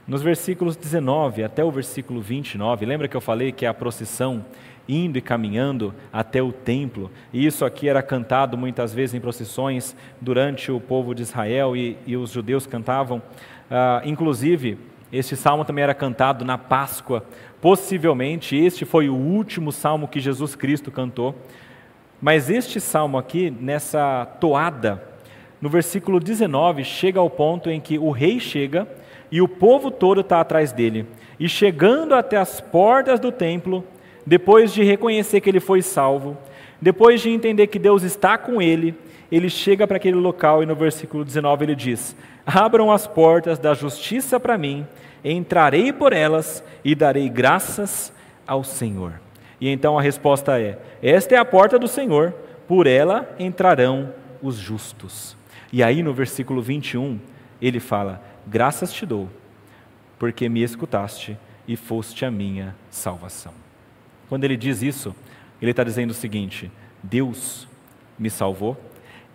Nos 0.07 0.21
versículos 0.21 0.75
19 0.75 1.43
até 1.43 1.63
o 1.63 1.71
versículo 1.71 2.21
29, 2.21 2.85
lembra 2.85 3.07
que 3.07 3.15
eu 3.15 3.21
falei 3.21 3.51
que 3.51 3.65
é 3.65 3.69
a 3.69 3.73
procissão 3.73 4.45
indo 4.87 5.17
e 5.17 5.21
caminhando 5.21 5.93
até 6.13 6.41
o 6.41 6.51
templo, 6.51 7.11
e 7.33 7.45
isso 7.45 7.65
aqui 7.65 7.89
era 7.89 8.03
cantado 8.03 8.57
muitas 8.57 8.93
vezes 8.93 9.15
em 9.15 9.19
procissões 9.19 9.95
durante 10.21 10.71
o 10.71 10.79
povo 10.79 11.13
de 11.15 11.23
Israel 11.23 11.75
e, 11.75 11.97
e 12.05 12.15
os 12.15 12.31
judeus 12.31 12.67
cantavam, 12.67 13.17
uh, 13.17 14.07
inclusive 14.07 14.77
este 15.11 15.35
salmo 15.35 15.63
também 15.63 15.83
era 15.83 15.93
cantado 15.93 16.43
na 16.43 16.57
Páscoa. 16.57 17.23
Possivelmente 17.61 18.55
este 18.55 18.85
foi 18.85 19.09
o 19.09 19.15
último 19.15 19.71
salmo 19.71 20.07
que 20.07 20.19
Jesus 20.19 20.55
Cristo 20.55 20.91
cantou. 20.91 21.35
Mas 22.21 22.49
este 22.49 22.79
salmo 22.79 23.17
aqui, 23.17 23.49
nessa 23.49 24.25
toada, 24.39 25.03
no 25.61 25.69
versículo 25.69 26.19
19, 26.19 26.83
chega 26.83 27.19
ao 27.19 27.29
ponto 27.29 27.69
em 27.69 27.79
que 27.79 27.97
o 27.97 28.09
rei 28.09 28.39
chega 28.39 28.87
e 29.31 29.41
o 29.41 29.47
povo 29.47 29.91
todo 29.91 30.21
está 30.21 30.41
atrás 30.41 30.71
dele. 30.71 31.05
E 31.39 31.47
chegando 31.47 32.15
até 32.15 32.37
as 32.37 32.61
portas 32.61 33.19
do 33.19 33.31
templo, 33.31 33.83
depois 34.25 34.73
de 34.73 34.83
reconhecer 34.83 35.41
que 35.41 35.49
ele 35.49 35.59
foi 35.59 35.81
salvo, 35.81 36.37
depois 36.81 37.21
de 37.21 37.29
entender 37.29 37.67
que 37.67 37.79
Deus 37.79 38.03
está 38.03 38.37
com 38.37 38.61
ele, 38.61 38.95
ele 39.31 39.49
chega 39.49 39.87
para 39.87 39.97
aquele 39.97 40.17
local 40.17 40.63
e 40.63 40.65
no 40.65 40.75
versículo 40.75 41.25
19 41.25 41.65
ele 41.65 41.75
diz: 41.75 42.15
Abram 42.45 42.91
as 42.91 43.07
portas 43.07 43.57
da 43.57 43.73
justiça 43.73 44.39
para 44.39 44.57
mim, 44.57 44.85
entrarei 45.23 45.91
por 45.91 46.13
elas 46.13 46.63
e 46.83 46.93
darei 46.93 47.27
graças 47.27 48.13
ao 48.45 48.63
Senhor. 48.63 49.19
E 49.59 49.69
então 49.69 49.97
a 49.97 50.01
resposta 50.01 50.59
é: 50.59 50.77
Esta 51.01 51.35
é 51.35 51.37
a 51.37 51.45
porta 51.45 51.79
do 51.79 51.87
Senhor, 51.87 52.33
por 52.67 52.85
ela 52.85 53.27
entrarão 53.39 54.13
os 54.41 54.55
justos. 54.55 55.35
E 55.73 55.81
aí 55.81 56.03
no 56.03 56.13
versículo 56.13 56.61
21, 56.61 57.19
ele 57.61 57.79
fala: 57.79 58.21
Graças 58.45 58.93
te 58.93 59.05
dou, 59.05 59.29
porque 60.19 60.47
me 60.47 60.61
escutaste 60.61 61.37
e 61.67 61.75
foste 61.75 62.25
a 62.25 62.31
minha 62.31 62.75
salvação. 62.89 63.53
Quando 64.29 64.43
ele 64.43 64.57
diz 64.57 64.81
isso, 64.81 65.15
ele 65.61 65.71
está 65.71 65.83
dizendo 65.83 66.11
o 66.11 66.15
seguinte: 66.15 66.71
Deus 67.01 67.67
me 68.17 68.29
salvou, 68.29 68.77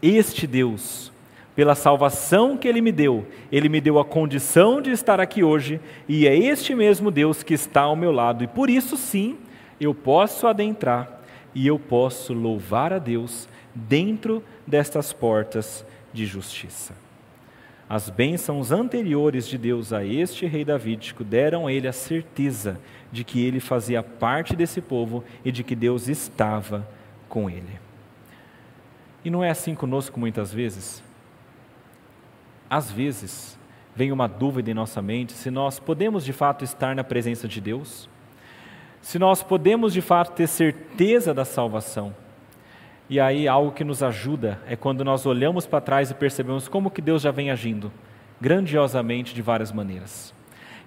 este 0.01 0.47
Deus 0.47 1.13
pela 1.55 1.75
salvação 1.75 2.57
que 2.57 2.69
Ele 2.69 2.81
me 2.81 2.93
deu. 2.93 3.27
Ele 3.51 3.69
me 3.69 3.81
deu 3.81 3.99
a 3.99 4.05
condição 4.05 4.81
de 4.81 4.91
estar 4.91 5.21
aqui 5.21 5.43
hoje, 5.43 5.81
e 6.09 6.27
é 6.27 6.37
este 6.37 6.75
mesmo 6.75 7.11
Deus 7.11 7.43
que 7.43 7.55
está 7.55 7.83
ao 7.83 7.97
meu 7.97 8.13
lado. 8.13 8.45
E 8.45 8.47
por 8.47 8.71
isso, 8.71 8.97
sim, 8.97 9.37
eu 9.81 9.95
posso 9.95 10.47
adentrar 10.47 11.21
e 11.55 11.67
eu 11.67 11.79
posso 11.79 12.33
louvar 12.33 12.93
a 12.93 12.99
Deus 12.99 13.49
dentro 13.75 14.43
destas 14.67 15.13
portas 15.13 15.85
de 16.13 16.27
justiça. 16.27 16.95
As 17.89 18.09
bênçãos 18.09 18.71
anteriores 18.71 19.49
de 19.49 19.59
Deus 19.59 19.93
a 19.93 20.05
este 20.05 20.47
rei 20.47 20.65
davídico 20.65 21.25
deram 21.25 21.67
a 21.67 21.73
ele 21.73 21.89
a 21.89 21.93
certeza 21.93 22.81
de 23.11 23.25
que 23.25 23.45
ele 23.45 23.59
fazia 23.59 24.01
parte 24.01 24.55
desse 24.55 24.81
povo 24.81 25.25
e 25.45 25.51
de 25.51 25.65
que 25.65 25.75
Deus 25.75 26.09
estava 26.09 26.87
com 27.29 27.51
ele. 27.51 27.81
E 29.25 29.31
não 29.31 29.43
é 29.43 29.51
assim 29.51 29.75
conosco 29.75 30.21
muitas 30.21 30.53
vezes? 30.53 31.03
Às 32.71 32.89
vezes, 32.89 33.59
vem 33.97 34.13
uma 34.13 34.29
dúvida 34.29 34.71
em 34.71 34.75
nossa 34.75 35.03
mente 35.03 35.33
se 35.33 35.51
nós 35.51 35.81
podemos 35.81 36.25
de 36.25 36.33
fato 36.33 36.65
estar 36.65 36.95
na 36.95 37.03
presença 37.03 37.49
de 37.49 37.61
Deus, 37.61 38.09
se 39.03 39.19
nós 39.19 39.43
podemos 39.43 39.93
de 39.93 40.01
fato 40.01 40.33
ter 40.33 40.47
certeza 40.47 41.35
da 41.35 41.45
salvação. 41.45 42.15
E 43.09 43.19
aí 43.19 43.49
algo 43.49 43.73
que 43.73 43.83
nos 43.83 44.05
ajuda 44.05 44.61
é 44.69 44.77
quando 44.77 45.05
nós 45.05 45.27
olhamos 45.27 45.67
para 45.67 45.81
trás 45.81 46.13
e 46.13 46.15
percebemos 46.15 46.69
como 46.69 46.93
que 46.93 47.03
Deus 47.03 47.23
já 47.23 47.33
vem 47.33 47.51
agindo 47.51 47.91
grandiosamente 48.41 49.35
de 49.35 49.43
várias 49.43 49.73
maneiras. 49.73 50.33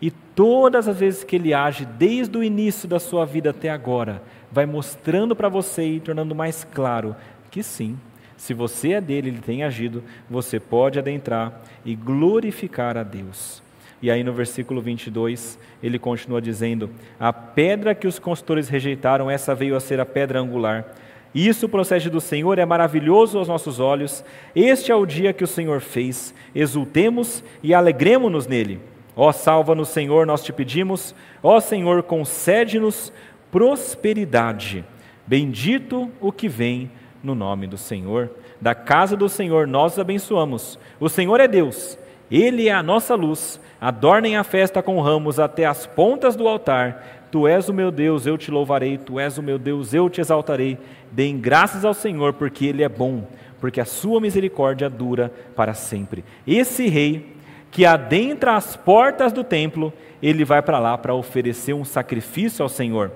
E 0.02 0.10
todas 0.10 0.88
as 0.88 0.98
vezes 0.98 1.24
que 1.24 1.36
ele 1.36 1.54
age, 1.54 1.86
desde 1.86 2.38
o 2.38 2.44
início 2.44 2.88
da 2.88 3.00
sua 3.00 3.26
vida 3.26 3.52
até 3.52 3.70
agora, 3.70 4.24
vai 4.52 4.66
mostrando 4.66 5.36
para 5.36 5.50
você 5.50 5.86
e 5.86 6.00
tornando 6.00 6.34
mais 6.34 6.64
claro 6.64 7.16
que 7.52 7.62
sim, 7.62 7.98
se 8.44 8.54
você 8.54 8.92
é 8.92 9.00
dele, 9.00 9.30
ele 9.30 9.40
tem 9.40 9.64
agido, 9.64 10.04
você 10.30 10.60
pode 10.60 11.00
adentrar 11.00 11.62
e 11.86 11.96
glorificar 11.96 12.98
a 12.98 13.04
Deus. 13.04 13.64
E 14.02 14.12
aí 14.12 14.22
no 14.22 14.34
versículo 14.34 14.82
22, 14.82 15.58
ele 15.82 15.98
continua 15.98 16.42
dizendo: 16.42 16.90
A 17.18 17.32
pedra 17.32 17.96
que 17.96 18.06
os 18.06 18.20
construtores 18.20 18.68
rejeitaram, 18.68 19.32
essa 19.32 19.56
veio 19.56 19.78
a 19.78 19.80
ser 19.80 20.02
a 20.02 20.06
pedra 20.06 20.42
angular 20.42 20.94
isso 21.34 21.68
procede 21.68 22.12
do 22.12 22.22
Senhor, 22.22 22.60
é 22.60 22.66
maravilhoso 22.66 23.40
aos 23.40 23.48
nossos 23.48 23.80
olhos. 23.80 24.24
Este 24.56 24.92
é 24.92 24.96
o 24.96 25.06
dia 25.06 25.34
que 25.34 25.44
o 25.44 25.48
Senhor 25.48 25.82
fez. 25.82 26.34
Exultemos 26.54 27.44
e 27.64 27.74
alegremos-nos 27.74 28.46
nele. 28.46 28.80
Ó, 29.16 29.32
salva-nos, 29.32 29.90
Senhor, 29.90 30.28
nós 30.28 30.44
te 30.44 30.54
pedimos. 30.54 31.16
Ó, 31.42 31.60
Senhor, 31.60 32.04
concede-nos 32.04 33.12
prosperidade. 33.50 34.86
Bendito 35.26 36.12
o 36.22 36.32
que 36.32 36.48
vem 36.48 36.92
no 37.24 37.34
nome 37.34 37.66
do 37.66 37.78
Senhor. 37.78 38.30
Da 38.62 38.76
casa 38.76 39.16
do 39.16 39.30
Senhor 39.30 39.66
nós 39.66 39.98
abençoamos. 39.98 40.78
O 41.00 41.10
Senhor 41.10 41.40
é 41.40 41.48
Deus, 41.48 41.98
Ele 42.30 42.68
é 42.68 42.74
a 42.74 42.84
nossa 42.84 43.16
luz. 43.16 43.60
Adornem 43.80 44.38
a 44.38 44.44
festa 44.44 44.84
com 44.84 45.02
ramos 45.02 45.40
até 45.40 45.66
as 45.66 45.88
pontas 45.88 46.36
do 46.36 46.48
altar 46.48 47.24
Tu 47.34 47.48
és 47.48 47.68
o 47.68 47.74
meu 47.74 47.90
Deus, 47.90 48.28
eu 48.28 48.38
te 48.38 48.52
louvarei, 48.52 48.96
tu 48.96 49.20
és 49.20 49.40
o 49.40 49.42
meu 49.42 49.58
Deus, 49.58 49.92
eu 49.92 50.08
te 50.08 50.22
exaltarei. 50.22 50.78
Deem 51.12 51.40
graças 51.40 51.84
ao 51.84 51.92
Senhor, 51.92 52.34
porque 52.34 52.64
Ele 52.64 52.84
é 52.84 52.88
bom, 52.88 53.28
porque 53.60 53.82
a 53.82 53.86
sua 53.86 54.22
misericórdia 54.22 54.88
dura 54.88 55.34
para 55.56 55.74
sempre. 55.74 56.24
Esse 56.46 56.88
rei 56.88 57.36
que 57.72 57.88
adentra 57.88 58.56
as 58.56 58.76
portas 58.76 59.34
do 59.34 59.44
templo, 59.44 59.92
ele 60.22 60.46
vai 60.46 60.62
para 60.62 60.78
lá 60.78 60.96
para 60.96 61.16
oferecer 61.16 61.74
um 61.74 61.84
sacrifício 61.84 62.62
ao 62.62 62.70
Senhor. 62.70 63.12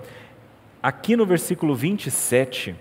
Aqui 0.82 1.16
no 1.16 1.24
versículo 1.24 1.76
27, 1.76 2.76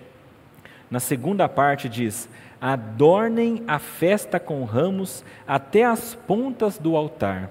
na 0.91 1.01
segunda 1.01 1.49
parte 1.49 1.89
diz: 1.89 2.29
Adornem 2.61 3.63
a 3.67 3.79
festa 3.79 4.41
com 4.41 4.65
ramos 4.65 5.25
até 5.47 5.85
as 5.85 6.15
pontas 6.15 6.79
do 6.79 6.97
altar. 6.97 7.51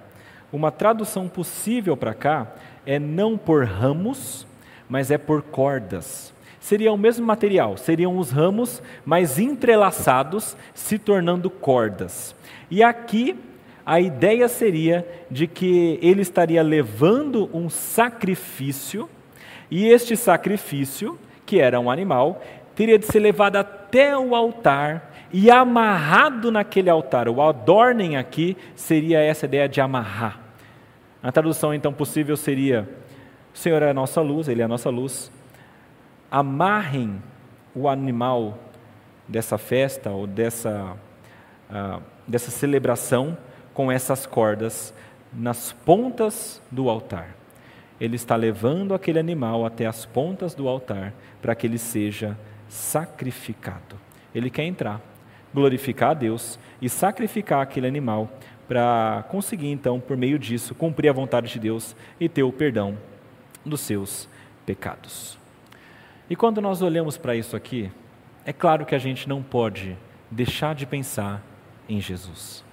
Uma 0.51 0.71
tradução 0.71 1.27
possível 1.27 1.97
para 1.97 2.13
cá 2.13 2.47
é 2.85 2.97
não 2.97 3.37
por 3.37 3.65
ramos, 3.65 4.47
mas 4.87 5.11
é 5.11 5.17
por 5.17 5.41
cordas. 5.41 6.33
Seria 6.59 6.91
o 6.91 6.97
mesmo 6.97 7.25
material, 7.25 7.77
seriam 7.77 8.17
os 8.17 8.31
ramos, 8.31 8.81
mas 9.05 9.37
entrelaçados, 9.37 10.57
se 10.73 10.97
tornando 10.97 11.49
cordas. 11.49 12.35
E 12.71 12.81
aqui 12.81 13.37
a 13.85 13.99
ideia 13.99 14.47
seria 14.47 15.07
de 15.29 15.45
que 15.45 15.99
ele 16.01 16.23
estaria 16.23 16.63
levando 16.63 17.49
um 17.53 17.69
sacrifício, 17.69 19.07
e 19.69 19.85
este 19.85 20.17
sacrifício, 20.17 21.19
que 21.45 21.59
era 21.59 21.79
um 21.79 21.91
animal, 21.91 22.41
teria 22.75 22.99
de 22.99 23.05
ser 23.05 23.19
levado 23.19 23.55
até 23.55 24.17
o 24.17 24.35
altar 24.35 25.11
e 25.31 25.49
amarrado 25.49 26.51
naquele 26.51 26.89
altar. 26.89 27.27
O 27.29 27.41
adornem 27.41 28.17
aqui 28.17 28.55
seria 28.75 29.19
essa 29.19 29.45
ideia 29.45 29.67
de 29.67 29.81
amarrar. 29.81 30.39
A 31.23 31.31
tradução 31.31 31.73
então 31.73 31.93
possível 31.93 32.37
seria: 32.37 32.87
O 33.53 33.57
Senhor 33.57 33.81
é 33.81 33.89
a 33.89 33.93
nossa 33.93 34.21
luz, 34.21 34.47
Ele 34.47 34.61
é 34.61 34.65
a 34.65 34.67
nossa 34.67 34.89
luz. 34.89 35.31
Amarrem 36.29 37.21
o 37.73 37.87
animal 37.87 38.59
dessa 39.27 39.57
festa 39.57 40.11
ou 40.11 40.27
dessa, 40.27 40.95
uh, 41.69 42.01
dessa 42.27 42.51
celebração 42.51 43.37
com 43.73 43.91
essas 43.91 44.25
cordas 44.25 44.93
nas 45.33 45.71
pontas 45.71 46.61
do 46.71 46.89
altar. 46.89 47.35
Ele 47.99 48.15
está 48.15 48.35
levando 48.35 48.93
aquele 48.93 49.19
animal 49.19 49.65
até 49.65 49.85
as 49.85 50.05
pontas 50.05 50.53
do 50.53 50.67
altar 50.67 51.13
para 51.41 51.55
que 51.55 51.65
ele 51.65 51.77
seja 51.77 52.37
sacrificado. 52.67 53.97
Ele 54.33 54.49
quer 54.49 54.63
entrar, 54.63 55.01
glorificar 55.53 56.11
a 56.11 56.13
Deus 56.13 56.59
e 56.81 56.89
sacrificar 56.89 57.61
aquele 57.61 57.87
animal 57.87 58.29
para 58.67 59.23
conseguir, 59.29 59.69
então, 59.69 59.99
por 59.99 60.17
meio 60.17 60.39
disso, 60.39 60.73
cumprir 60.75 61.09
a 61.09 61.13
vontade 61.13 61.51
de 61.51 61.59
Deus 61.59 61.95
e 62.19 62.27
ter 62.27 62.43
o 62.43 62.51
perdão 62.51 62.97
dos 63.65 63.81
seus 63.81 64.27
pecados. 64.65 65.37
E 66.29 66.35
quando 66.35 66.59
nós 66.61 66.81
olhamos 66.81 67.17
para 67.17 67.35
isso 67.35 67.55
aqui, 67.55 67.91
é 68.45 68.51
claro 68.51 68.85
que 68.85 68.95
a 68.95 68.99
gente 68.99 69.29
não 69.29 69.41
pode 69.41 69.95
deixar 70.29 70.73
de 70.73 70.85
pensar 70.85 71.43
em 71.87 72.01
Jesus. 72.01 72.63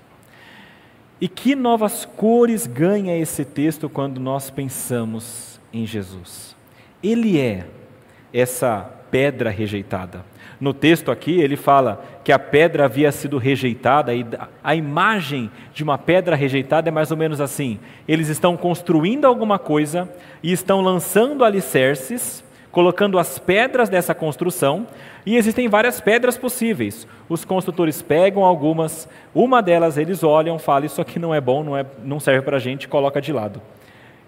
E 1.21 1.29
que 1.29 1.55
novas 1.55 2.05
cores 2.05 2.67
ganha 2.67 3.17
esse 3.17 3.45
texto 3.45 3.89
quando 3.89 4.19
nós 4.19 4.51
pensamos 4.51 5.61
em 5.73 5.87
Jesus? 5.87 6.57
Ele 7.03 7.39
é 7.39 7.67
essa 8.33 8.91
pedra 9.13 9.51
rejeitada. 9.51 10.25
No 10.59 10.73
texto 10.73 11.11
aqui, 11.11 11.39
ele 11.41 11.57
fala 11.57 12.03
que 12.25 12.33
a 12.33 12.39
pedra 12.39 12.87
havia 12.87 13.13
sido 13.13 13.37
rejeitada, 13.37 14.15
e 14.15 14.25
a 14.65 14.75
imagem 14.75 15.51
de 15.75 15.83
uma 15.83 15.99
pedra 15.99 16.35
rejeitada 16.35 16.89
é 16.89 16.93
mais 16.93 17.11
ou 17.11 17.17
menos 17.17 17.41
assim: 17.41 17.79
eles 18.09 18.29
estão 18.29 18.57
construindo 18.57 19.27
alguma 19.27 19.59
coisa 19.59 20.09
e 20.43 20.51
estão 20.51 20.81
lançando 20.81 21.45
alicerces, 21.45 22.43
colocando 22.71 23.19
as 23.19 23.39
pedras 23.39 23.89
dessa 23.89 24.15
construção, 24.15 24.87
e 25.27 25.37
existem 25.37 25.69
várias 25.69 26.01
pedras 26.01 26.39
possíveis. 26.39 27.07
Os 27.29 27.45
construtores 27.45 28.01
pegam 28.01 28.45
algumas, 28.45 29.09
uma 29.35 29.61
delas 29.61 29.99
eles 29.99 30.23
olham, 30.25 30.59
falam: 30.59 30.87
Isso 30.87 31.03
aqui 31.03 31.19
não 31.19 31.35
é 31.35 31.41
bom, 31.41 31.63
não, 31.63 31.77
é, 31.77 31.85
não 32.03 32.19
serve 32.19 32.43
para 32.43 32.57
a 32.57 32.61
gente, 32.61 32.89
coloca 32.89 33.21
de 33.21 33.33
lado. 33.33 33.61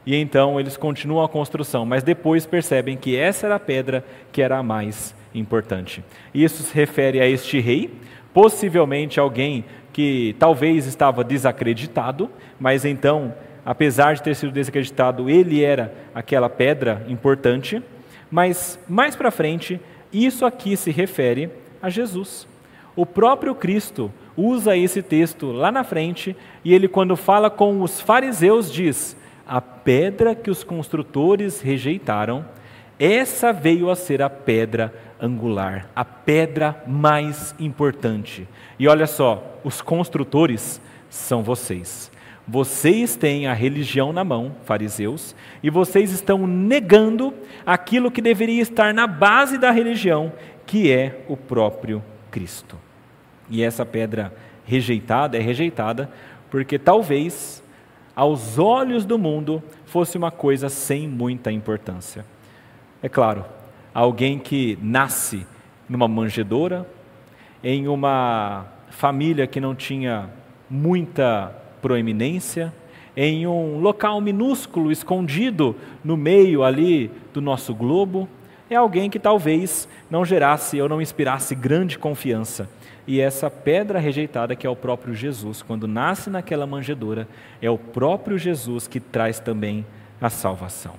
E 0.07 0.15
então 0.17 0.61
eles 0.61 0.77
continuam 0.77 1.25
a 1.25 1.29
construção, 1.29 1.87
mas 1.87 2.03
depois 2.03 2.45
percebem 2.45 2.97
que 2.97 3.17
essa 3.17 3.47
era 3.47 3.57
a 3.57 3.61
pedra 3.61 4.05
que 4.31 4.43
era 4.43 4.59
a 4.59 4.63
mais 4.63 5.15
importante. 5.35 6.05
Isso 6.35 6.63
se 6.63 6.75
refere 6.75 7.21
a 7.21 7.27
este 7.27 7.59
rei, 7.59 7.91
possivelmente 8.33 9.19
alguém 9.19 9.65
que 9.93 10.35
talvez 10.39 10.87
estava 10.87 11.23
desacreditado, 11.23 12.31
mas 12.59 12.85
então, 12.85 13.35
apesar 13.65 14.15
de 14.15 14.23
ter 14.23 14.35
sido 14.35 14.53
desacreditado, 14.53 15.31
ele 15.31 15.63
era 15.63 15.95
aquela 16.15 16.51
pedra 16.51 17.05
importante. 17.09 17.83
Mas 18.31 18.79
mais 18.89 19.15
para 19.15 19.31
frente, 19.31 19.81
isso 20.13 20.45
aqui 20.45 20.77
se 20.77 20.91
refere 20.91 21.49
a 21.81 21.89
Jesus. 21.89 22.47
O 22.97 23.07
próprio 23.07 23.55
Cristo 23.55 24.13
usa 24.37 24.77
esse 24.77 25.03
texto 25.03 25.53
lá 25.53 25.71
na 25.71 25.85
frente 25.85 26.37
e 26.65 26.75
ele, 26.75 26.89
quando 26.89 27.17
fala 27.17 27.49
com 27.49 27.81
os 27.81 28.01
fariseus, 28.01 28.73
diz: 28.73 29.17
A 29.47 29.61
pedra 29.61 30.35
que 30.35 30.51
os 30.51 30.65
construtores 30.65 31.61
rejeitaram, 31.61 32.45
essa 32.99 33.53
veio 33.53 33.91
a 33.91 33.97
ser 33.97 34.23
a 34.23 34.31
pedra 34.31 34.93
angular, 35.21 35.89
a 35.95 36.05
pedra 36.05 36.83
mais 36.87 37.55
importante. 37.59 38.49
E 38.79 38.87
olha 38.89 39.07
só, 39.07 39.61
os 39.65 39.81
construtores 39.81 40.81
são 41.09 41.43
vocês. 41.43 42.11
Vocês 42.47 43.17
têm 43.17 43.47
a 43.47 43.55
religião 43.55 44.13
na 44.13 44.23
mão, 44.23 44.55
fariseus, 44.65 45.35
e 45.63 45.71
vocês 45.71 46.13
estão 46.13 46.47
negando 46.47 47.33
aquilo 47.65 48.11
que 48.11 48.21
deveria 48.21 48.61
estar 48.61 48.93
na 48.93 49.07
base 49.07 49.57
da 49.57 49.71
religião, 49.71 50.33
que 50.67 50.93
é 50.93 51.25
o 51.27 51.37
próprio 51.37 52.03
Cristo. 52.31 52.77
E 53.49 53.63
essa 53.63 53.87
pedra 53.87 54.33
rejeitada 54.67 55.39
é 55.39 55.41
rejeitada 55.41 56.11
porque 56.51 56.79
talvez, 56.79 57.64
aos 58.15 58.59
olhos 58.59 59.05
do 59.05 59.19
mundo, 59.19 59.63
fosse 59.87 60.17
uma 60.17 60.31
coisa 60.31 60.69
sem 60.69 61.09
muita 61.09 61.51
importância. 61.51 62.25
É 63.03 63.09
claro, 63.09 63.45
alguém 63.93 64.39
que 64.39 64.79
nasce 64.81 65.47
numa 65.89 66.09
manjedoura, 66.09 66.89
em 67.63 67.89
uma 67.89 68.67
família 68.91 69.47
que 69.47 69.61
não 69.61 69.75
tinha 69.75 70.31
muita 70.71 71.55
proeminência, 71.83 72.73
em 73.17 73.47
um 73.47 73.79
local 73.81 74.21
minúsculo, 74.21 74.91
escondido 74.91 75.77
no 76.03 76.17
meio 76.17 76.65
ali 76.65 77.11
do 77.33 77.41
nosso 77.41 77.75
globo, 77.75 78.29
é 78.69 78.77
alguém 78.77 79.11
que 79.11 79.19
talvez 79.19 79.89
não 80.11 80.25
gerasse 80.25 80.81
ou 80.81 80.89
não 80.89 81.01
inspirasse 81.01 81.55
grande 81.55 81.99
confiança. 81.99 82.69
E 83.07 83.21
essa 83.21 83.51
pedra 83.51 83.99
rejeitada, 83.99 84.57
que 84.57 84.67
é 84.67 84.71
o 84.71 84.77
próprio 84.77 85.15
Jesus, 85.15 85.61
quando 85.63 85.87
nasce 85.87 86.31
naquela 86.31 86.67
manjedoura, 86.67 87.29
é 87.61 87.69
o 87.69 87.77
próprio 87.77 88.39
Jesus 88.39 88.89
que 88.89 88.99
traz 88.99 89.39
também 89.39 89.85
a 90.21 90.31
salvação. 90.31 90.95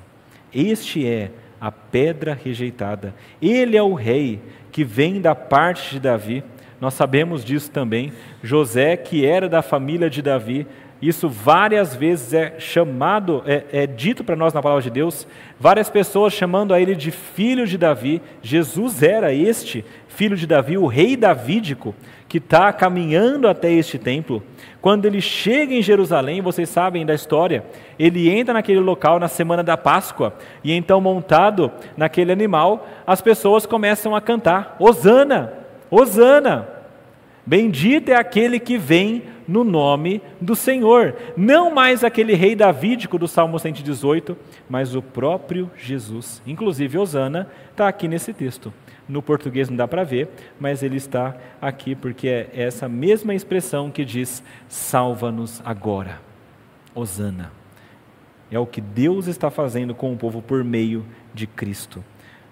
Este 0.54 1.08
é 1.08 1.32
a 1.60 1.72
pedra 1.72 2.38
rejeitada. 2.42 3.16
Ele 3.42 3.76
é 3.76 3.82
o 3.82 3.94
rei 3.94 4.40
que 4.72 4.84
vem 4.84 5.20
da 5.20 5.34
parte 5.34 5.92
de 5.92 6.00
Davi. 6.00 6.44
Nós 6.80 6.94
sabemos 6.94 7.44
disso 7.44 7.72
também. 7.72 8.14
José, 8.44 8.96
que 8.96 9.26
era 9.26 9.50
da 9.50 9.62
família 9.62 10.10
de 10.10 10.22
Davi, 10.22 10.68
isso 11.08 11.28
várias 11.28 11.96
vezes 11.96 12.34
é 12.34 12.60
chamado, 12.60 13.44
é, 13.46 13.64
é 13.72 13.88
dito 13.88 14.24
para 14.24 14.36
nós 14.36 14.54
na 14.54 14.62
palavra 14.62 14.84
de 14.84 14.90
Deus, 14.90 15.28
várias 15.60 15.90
pessoas 15.90 16.34
chamando 16.34 16.74
a 16.74 16.80
ele 16.80 16.96
de 16.96 17.12
filho 17.12 17.68
de 17.68 17.78
Davi. 17.78 18.22
Jesus 18.42 19.04
era 19.04 19.34
este 19.34 19.84
filho 20.08 20.38
de 20.38 20.48
Davi, 20.48 20.78
o 20.78 20.88
rei 20.88 21.18
davídico, 21.18 21.94
que 22.28 22.38
está 22.38 22.72
caminhando 22.74 23.48
até 23.48 23.72
este 23.72 24.00
templo. 24.00 24.42
Quando 24.82 25.06
ele 25.06 25.22
chega 25.22 25.74
em 25.74 25.82
Jerusalém, 25.82 26.42
vocês 26.42 26.70
sabem 26.70 27.06
da 27.06 27.14
história, 27.14 27.64
ele 28.00 28.30
entra 28.30 28.54
naquele 28.54 28.80
local 28.80 29.20
na 29.20 29.28
semana 29.28 29.64
da 29.64 29.78
Páscoa, 29.78 30.34
e 30.64 30.72
então, 30.72 31.02
montado 31.02 31.72
naquele 31.98 32.32
animal, 32.32 32.88
as 33.06 33.22
pessoas 33.22 33.66
começam 33.66 34.16
a 34.16 34.22
cantar: 34.22 34.76
Hosana, 34.80 35.54
Hosana, 35.90 36.75
bendito 37.46 38.10
é 38.10 38.16
aquele 38.16 38.60
que 38.60 38.78
vem 38.78 39.24
no 39.48 39.64
nome 39.64 40.22
do 40.42 40.56
Senhor. 40.56 41.16
Não 41.38 41.74
mais 41.74 42.04
aquele 42.04 42.34
rei 42.34 42.56
davídico 42.56 43.18
do 43.18 43.28
Salmo 43.28 43.60
118, 43.60 44.36
mas 44.70 44.96
o 44.96 45.02
próprio 45.02 45.70
Jesus. 45.78 46.42
Inclusive, 46.46 46.98
Osana 46.98 47.50
está 47.72 47.88
aqui 47.88 48.08
nesse 48.08 48.34
texto. 48.34 48.74
No 49.08 49.22
português 49.22 49.70
não 49.70 49.78
dá 49.78 49.88
para 49.88 50.04
ver, 50.04 50.30
mas 50.60 50.82
ele 50.82 50.98
está 50.98 51.38
aqui 51.62 51.94
porque 51.94 52.28
é 52.28 52.50
essa 52.54 52.90
mesma 52.90 53.36
expressão 53.36 53.92
que 53.92 54.04
diz: 54.04 54.44
salva-nos 54.68 55.62
agora. 55.64 56.20
Osana. 56.94 57.52
É 58.50 58.58
o 58.58 58.66
que 58.66 58.82
Deus 58.82 59.28
está 59.28 59.52
fazendo 59.52 59.94
com 59.94 60.14
o 60.14 60.18
povo 60.18 60.42
por 60.42 60.64
meio 60.64 61.06
de 61.34 61.46
Cristo. 61.46 62.04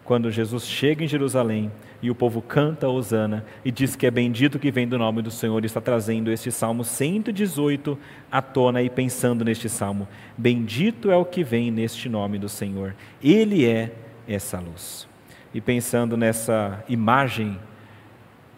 Quando 0.04 0.30
Jesus 0.30 0.68
chega 0.68 1.04
em 1.04 1.08
Jerusalém, 1.08 1.72
e 2.04 2.12
o 2.12 2.16
povo 2.16 2.42
canta 2.42 2.90
Osana 2.90 3.46
e 3.64 3.72
diz 3.72 3.96
que 3.96 4.06
é 4.06 4.12
bendito 4.12 4.60
que 4.60 4.70
vem 4.70 4.86
do 4.86 4.98
nome 4.98 5.22
do 5.22 5.32
Senhor 5.32 5.64
e 5.64 5.68
está 5.68 5.80
trazendo 5.80 6.30
este 6.30 6.52
Salmo 6.52 6.84
118 6.84 7.98
à 8.30 8.42
tona 8.42 8.84
e 8.84 8.90
pensando 8.90 9.46
neste 9.46 9.70
Salmo. 9.70 10.06
Bendito 10.38 11.10
é 11.10 11.16
o 11.16 11.24
que 11.24 11.46
vem 11.46 11.72
neste 11.72 12.10
nome 12.10 12.38
do 12.38 12.50
Senhor. 12.50 12.94
Ele 13.24 13.66
é 13.66 13.94
essa 14.28 14.60
luz. 14.60 15.08
E 15.54 15.62
pensando 15.62 16.18
nessa 16.18 16.84
imagem 16.90 17.58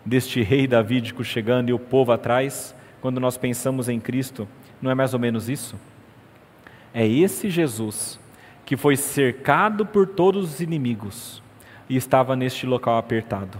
deste 0.03 0.41
rei 0.41 0.65
davídico 0.65 1.23
chegando 1.23 1.69
e 1.69 1.73
o 1.73 1.77
povo 1.77 2.11
atrás, 2.11 2.75
quando 2.99 3.19
nós 3.19 3.37
pensamos 3.37 3.87
em 3.87 3.99
Cristo, 3.99 4.47
não 4.81 4.89
é 4.89 4.95
mais 4.95 5.13
ou 5.13 5.19
menos 5.19 5.49
isso? 5.49 5.79
É 6.91 7.07
esse 7.07 7.47
Jesus 7.47 8.19
que 8.65 8.75
foi 8.75 8.95
cercado 8.95 9.85
por 9.85 10.07
todos 10.07 10.55
os 10.55 10.59
inimigos, 10.61 11.43
e 11.89 11.95
estava 11.95 12.35
neste 12.35 12.65
local 12.65 12.97
apertado. 12.97 13.59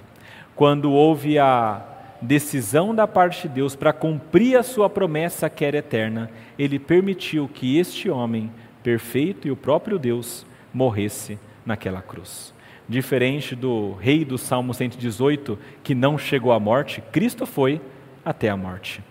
Quando 0.55 0.91
houve 0.91 1.38
a 1.38 1.84
decisão 2.21 2.95
da 2.95 3.07
parte 3.07 3.47
de 3.47 3.55
Deus 3.55 3.76
para 3.76 3.93
cumprir 3.93 4.57
a 4.57 4.63
sua 4.63 4.89
promessa 4.89 5.49
que 5.49 5.65
era 5.65 5.78
eterna, 5.78 6.30
ele 6.57 6.80
permitiu 6.80 7.47
que 7.47 7.78
este 7.78 8.09
homem 8.09 8.51
perfeito 8.82 9.47
e 9.47 9.51
o 9.51 9.55
próprio 9.55 9.99
Deus 9.99 10.45
morresse 10.73 11.38
naquela 11.65 12.01
cruz. 12.01 12.53
Diferente 12.88 13.55
do 13.55 13.93
rei 13.93 14.23
do 14.23 14.38
Salmo 14.38 14.73
118, 14.73 15.57
que 15.84 15.95
não 15.95 16.17
chegou 16.17 16.51
à 16.51 16.59
morte, 16.59 17.01
Cristo 17.11 17.45
foi 17.45 17.82
até 18.23 18.49
a 18.49 18.57
morte. 18.57 19.03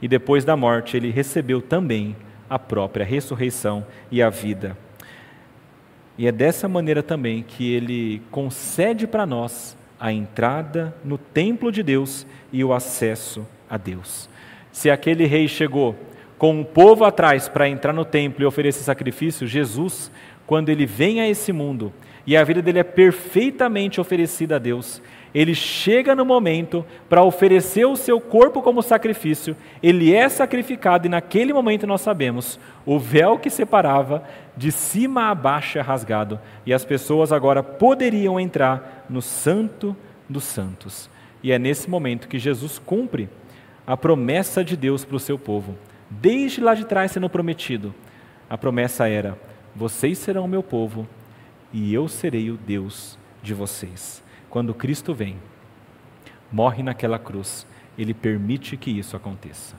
E 0.00 0.08
depois 0.08 0.44
da 0.44 0.56
morte, 0.56 0.96
ele 0.96 1.10
recebeu 1.10 1.60
também 1.60 2.16
a 2.48 2.58
própria 2.58 3.04
ressurreição 3.04 3.86
e 4.10 4.22
a 4.22 4.30
vida 4.30 4.76
e 6.22 6.26
é 6.28 6.30
dessa 6.30 6.68
maneira 6.68 7.02
também 7.02 7.42
que 7.42 7.74
ele 7.74 8.22
concede 8.30 9.08
para 9.08 9.26
nós 9.26 9.76
a 9.98 10.12
entrada 10.12 10.94
no 11.04 11.18
templo 11.18 11.72
de 11.72 11.82
Deus 11.82 12.24
e 12.52 12.62
o 12.62 12.72
acesso 12.72 13.44
a 13.68 13.76
Deus. 13.76 14.30
Se 14.70 14.88
aquele 14.88 15.26
rei 15.26 15.48
chegou 15.48 15.96
com 16.38 16.60
o 16.60 16.64
povo 16.64 17.04
atrás 17.04 17.48
para 17.48 17.68
entrar 17.68 17.92
no 17.92 18.04
templo 18.04 18.44
e 18.44 18.46
oferecer 18.46 18.84
sacrifício, 18.84 19.48
Jesus, 19.48 20.12
quando 20.46 20.68
ele 20.68 20.86
vem 20.86 21.20
a 21.20 21.28
esse 21.28 21.52
mundo 21.52 21.92
e 22.24 22.36
a 22.36 22.44
vida 22.44 22.62
dele 22.62 22.78
é 22.78 22.84
perfeitamente 22.84 24.00
oferecida 24.00 24.54
a 24.54 24.60
Deus, 24.60 25.02
ele 25.34 25.54
chega 25.54 26.14
no 26.14 26.24
momento 26.24 26.84
para 27.08 27.22
oferecer 27.22 27.86
o 27.86 27.96
seu 27.96 28.20
corpo 28.20 28.60
como 28.60 28.82
sacrifício, 28.82 29.56
ele 29.82 30.14
é 30.14 30.28
sacrificado 30.28 31.06
e 31.06 31.10
naquele 31.10 31.52
momento 31.52 31.86
nós 31.86 32.02
sabemos, 32.02 32.60
o 32.84 32.98
véu 32.98 33.38
que 33.38 33.48
separava 33.48 34.22
de 34.56 34.70
cima 34.70 35.30
a 35.30 35.34
baixo 35.34 35.78
é 35.78 35.80
rasgado 35.80 36.38
e 36.66 36.74
as 36.74 36.84
pessoas 36.84 37.32
agora 37.32 37.62
poderiam 37.62 38.38
entrar 38.38 39.06
no 39.08 39.22
santo 39.22 39.96
dos 40.28 40.44
santos. 40.44 41.08
E 41.42 41.50
é 41.50 41.58
nesse 41.58 41.88
momento 41.88 42.28
que 42.28 42.38
Jesus 42.38 42.78
cumpre 42.78 43.28
a 43.86 43.96
promessa 43.96 44.62
de 44.62 44.76
Deus 44.76 45.04
para 45.04 45.16
o 45.16 45.20
seu 45.20 45.38
povo. 45.38 45.76
Desde 46.10 46.60
lá 46.60 46.74
de 46.74 46.84
trás 46.84 47.10
sendo 47.10 47.28
prometido, 47.28 47.94
a 48.48 48.56
promessa 48.56 49.08
era: 49.08 49.36
vocês 49.74 50.18
serão 50.18 50.46
meu 50.46 50.62
povo 50.62 51.08
e 51.72 51.92
eu 51.92 52.06
serei 52.06 52.50
o 52.50 52.56
Deus 52.56 53.18
de 53.42 53.54
vocês 53.54 54.21
quando 54.52 54.74
Cristo 54.74 55.14
vem, 55.14 55.38
morre 56.52 56.82
naquela 56.82 57.18
cruz, 57.18 57.66
ele 57.96 58.12
permite 58.12 58.76
que 58.76 58.90
isso 58.90 59.16
aconteça. 59.16 59.76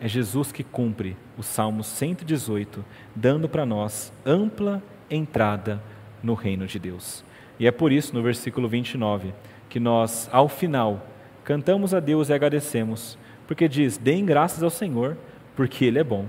É 0.00 0.06
Jesus 0.06 0.52
que 0.52 0.62
cumpre 0.62 1.16
o 1.36 1.42
Salmo 1.42 1.82
118, 1.82 2.84
dando 3.12 3.48
para 3.48 3.66
nós 3.66 4.12
ampla 4.24 4.80
entrada 5.10 5.82
no 6.22 6.34
reino 6.34 6.64
de 6.64 6.78
Deus. 6.78 7.24
E 7.58 7.66
é 7.66 7.72
por 7.72 7.90
isso, 7.90 8.14
no 8.14 8.22
versículo 8.22 8.68
29, 8.68 9.34
que 9.68 9.80
nós, 9.80 10.30
ao 10.30 10.48
final, 10.48 11.04
cantamos 11.42 11.92
a 11.92 11.98
Deus 11.98 12.28
e 12.28 12.32
agradecemos, 12.32 13.18
porque 13.48 13.68
diz: 13.68 13.98
Deem 13.98 14.24
graças 14.24 14.62
ao 14.62 14.70
Senhor, 14.70 15.16
porque 15.56 15.84
Ele 15.86 15.98
é 15.98 16.04
bom, 16.04 16.26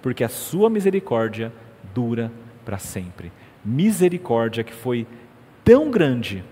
porque 0.00 0.24
a 0.24 0.30
Sua 0.30 0.70
misericórdia 0.70 1.52
dura 1.94 2.32
para 2.64 2.78
sempre. 2.78 3.30
Misericórdia 3.62 4.64
que 4.64 4.72
foi 4.72 5.06
tão 5.66 5.90
grande 5.90 6.44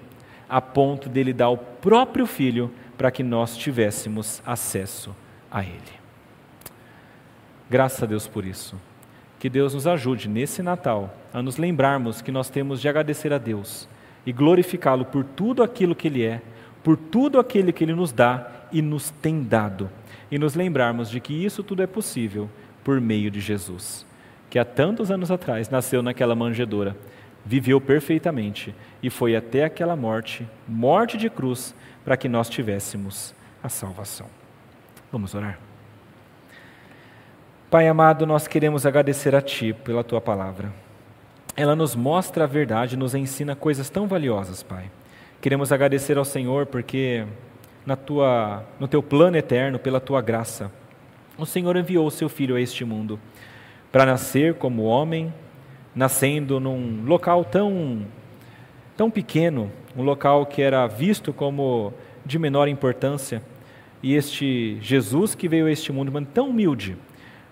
a 0.48 0.60
ponto 0.60 1.08
dele 1.08 1.32
dar 1.32 1.48
o 1.48 1.56
próprio 1.56 2.26
filho 2.26 2.68
para 2.98 3.12
que 3.12 3.22
nós 3.22 3.56
tivéssemos 3.56 4.42
acesso 4.44 5.14
a 5.48 5.62
ele. 5.62 5.94
Graças 7.70 8.02
a 8.02 8.06
Deus 8.06 8.26
por 8.26 8.44
isso. 8.44 8.76
Que 9.38 9.48
Deus 9.48 9.72
nos 9.72 9.86
ajude 9.86 10.28
nesse 10.28 10.62
Natal 10.62 11.16
a 11.32 11.40
nos 11.40 11.58
lembrarmos 11.58 12.20
que 12.20 12.32
nós 12.32 12.50
temos 12.50 12.80
de 12.80 12.88
agradecer 12.88 13.32
a 13.32 13.38
Deus 13.38 13.88
e 14.26 14.32
glorificá-lo 14.32 15.04
por 15.04 15.22
tudo 15.22 15.62
aquilo 15.62 15.94
que 15.94 16.08
Ele 16.08 16.24
é, 16.24 16.42
por 16.82 16.96
tudo 16.96 17.38
aquilo 17.38 17.72
que 17.72 17.84
Ele 17.84 17.94
nos 17.94 18.10
dá 18.10 18.50
e 18.72 18.82
nos 18.82 19.10
tem 19.10 19.44
dado, 19.44 19.88
e 20.28 20.38
nos 20.38 20.56
lembrarmos 20.56 21.08
de 21.08 21.20
que 21.20 21.32
isso 21.32 21.62
tudo 21.62 21.82
é 21.82 21.86
possível 21.86 22.50
por 22.82 23.00
meio 23.00 23.30
de 23.30 23.40
Jesus, 23.40 24.04
que 24.50 24.58
há 24.58 24.64
tantos 24.64 25.10
anos 25.10 25.30
atrás 25.30 25.68
nasceu 25.68 26.02
naquela 26.02 26.34
manjedoura 26.34 26.96
viveu 27.44 27.80
perfeitamente 27.80 28.74
e 29.02 29.10
foi 29.10 29.36
até 29.36 29.64
aquela 29.64 29.94
morte, 29.94 30.48
morte 30.66 31.16
de 31.16 31.28
cruz, 31.28 31.74
para 32.04 32.16
que 32.16 32.28
nós 32.28 32.48
tivéssemos 32.48 33.34
a 33.62 33.68
salvação. 33.68 34.26
Vamos 35.10 35.34
orar. 35.34 35.58
Pai 37.70 37.88
amado, 37.88 38.26
nós 38.26 38.46
queremos 38.46 38.86
agradecer 38.86 39.34
a 39.34 39.40
Ti 39.40 39.72
pela 39.72 40.04
Tua 40.04 40.20
palavra. 40.20 40.72
Ela 41.56 41.74
nos 41.74 41.94
mostra 41.94 42.44
a 42.44 42.46
verdade, 42.46 42.96
nos 42.96 43.14
ensina 43.14 43.54
coisas 43.56 43.88
tão 43.90 44.06
valiosas, 44.06 44.62
Pai. 44.62 44.90
Queremos 45.40 45.72
agradecer 45.72 46.16
ao 46.16 46.24
Senhor 46.24 46.66
porque 46.66 47.26
na 47.84 47.96
tua, 47.96 48.64
no 48.78 48.88
Teu 48.88 49.02
plano 49.02 49.36
eterno, 49.36 49.78
pela 49.78 50.00
Tua 50.00 50.20
graça, 50.20 50.70
o 51.36 51.44
Senhor 51.44 51.76
enviou 51.76 52.06
o 52.06 52.10
Seu 52.10 52.28
Filho 52.28 52.56
a 52.56 52.60
este 52.60 52.84
mundo 52.84 53.18
para 53.90 54.06
nascer 54.06 54.54
como 54.54 54.84
homem, 54.84 55.32
nascendo 55.94 56.58
num 56.58 57.04
local 57.04 57.44
tão, 57.44 58.06
tão 58.96 59.10
pequeno, 59.10 59.70
um 59.96 60.02
local 60.02 60.44
que 60.46 60.60
era 60.60 60.86
visto 60.86 61.32
como 61.32 61.92
de 62.24 62.38
menor 62.38 62.68
importância. 62.68 63.42
E 64.02 64.14
este 64.14 64.78
Jesus 64.80 65.34
que 65.34 65.48
veio 65.48 65.66
a 65.66 65.70
este 65.70 65.92
mundo, 65.92 66.26
tão 66.32 66.50
humilde, 66.50 66.96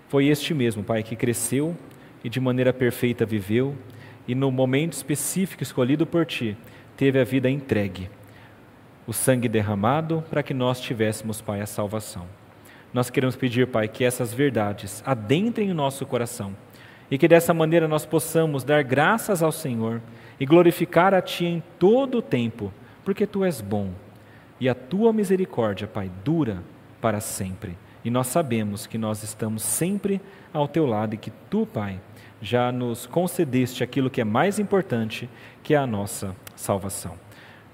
foi 0.08 0.26
este 0.26 0.52
mesmo, 0.52 0.82
Pai, 0.82 1.02
que 1.02 1.16
cresceu 1.16 1.74
e 2.22 2.28
de 2.28 2.40
maneira 2.40 2.72
perfeita 2.72 3.24
viveu, 3.24 3.74
e 4.28 4.34
no 4.34 4.50
momento 4.50 4.92
específico 4.92 5.62
escolhido 5.62 6.06
por 6.06 6.26
Ti, 6.26 6.56
teve 6.96 7.18
a 7.18 7.24
vida 7.24 7.48
entregue. 7.48 8.10
O 9.06 9.12
sangue 9.12 9.48
derramado 9.48 10.22
para 10.30 10.42
que 10.42 10.54
nós 10.54 10.80
tivéssemos, 10.80 11.40
Pai, 11.40 11.60
a 11.60 11.66
salvação. 11.66 12.26
Nós 12.92 13.10
queremos 13.10 13.34
pedir, 13.34 13.66
Pai, 13.66 13.88
que 13.88 14.04
essas 14.04 14.32
verdades 14.32 15.02
adentrem 15.04 15.70
o 15.70 15.74
nosso 15.74 16.04
coração 16.06 16.54
e 17.12 17.18
que 17.18 17.28
dessa 17.28 17.52
maneira 17.52 17.86
nós 17.86 18.06
possamos 18.06 18.64
dar 18.64 18.82
graças 18.82 19.42
ao 19.42 19.52
Senhor 19.52 20.00
e 20.40 20.46
glorificar 20.46 21.12
a 21.12 21.20
Ti 21.20 21.44
em 21.44 21.62
todo 21.78 22.16
o 22.16 22.22
tempo, 22.22 22.72
porque 23.04 23.26
Tu 23.26 23.44
és 23.44 23.60
bom 23.60 23.90
e 24.58 24.66
a 24.66 24.74
Tua 24.74 25.12
misericórdia, 25.12 25.86
Pai, 25.86 26.10
dura 26.24 26.62
para 27.02 27.20
sempre. 27.20 27.76
E 28.02 28.08
nós 28.08 28.28
sabemos 28.28 28.86
que 28.86 28.96
nós 28.96 29.22
estamos 29.22 29.62
sempre 29.62 30.22
ao 30.54 30.66
Teu 30.66 30.86
lado 30.86 31.12
e 31.12 31.18
que 31.18 31.30
Tu, 31.50 31.66
Pai, 31.66 32.00
já 32.40 32.72
nos 32.72 33.04
concedeste 33.04 33.84
aquilo 33.84 34.08
que 34.08 34.22
é 34.22 34.24
mais 34.24 34.58
importante, 34.58 35.28
que 35.62 35.74
é 35.74 35.76
a 35.76 35.86
nossa 35.86 36.34
salvação. 36.56 37.18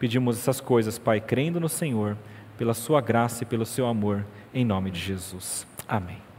Pedimos 0.01 0.37
essas 0.37 0.61
coisas, 0.61 0.99
Pai, 0.99 1.21
crendo 1.21 1.61
no 1.61 1.69
Senhor, 1.69 2.17
pela 2.57 2.75
Sua 2.75 3.01
graça 3.01 3.45
e 3.45 3.47
pelo 3.47 3.65
Seu 3.65 3.87
amor, 3.87 4.27
em 4.53 4.65
nome 4.65 4.91
de 4.91 4.99
Jesus. 4.99 5.65
Amém. 5.87 6.28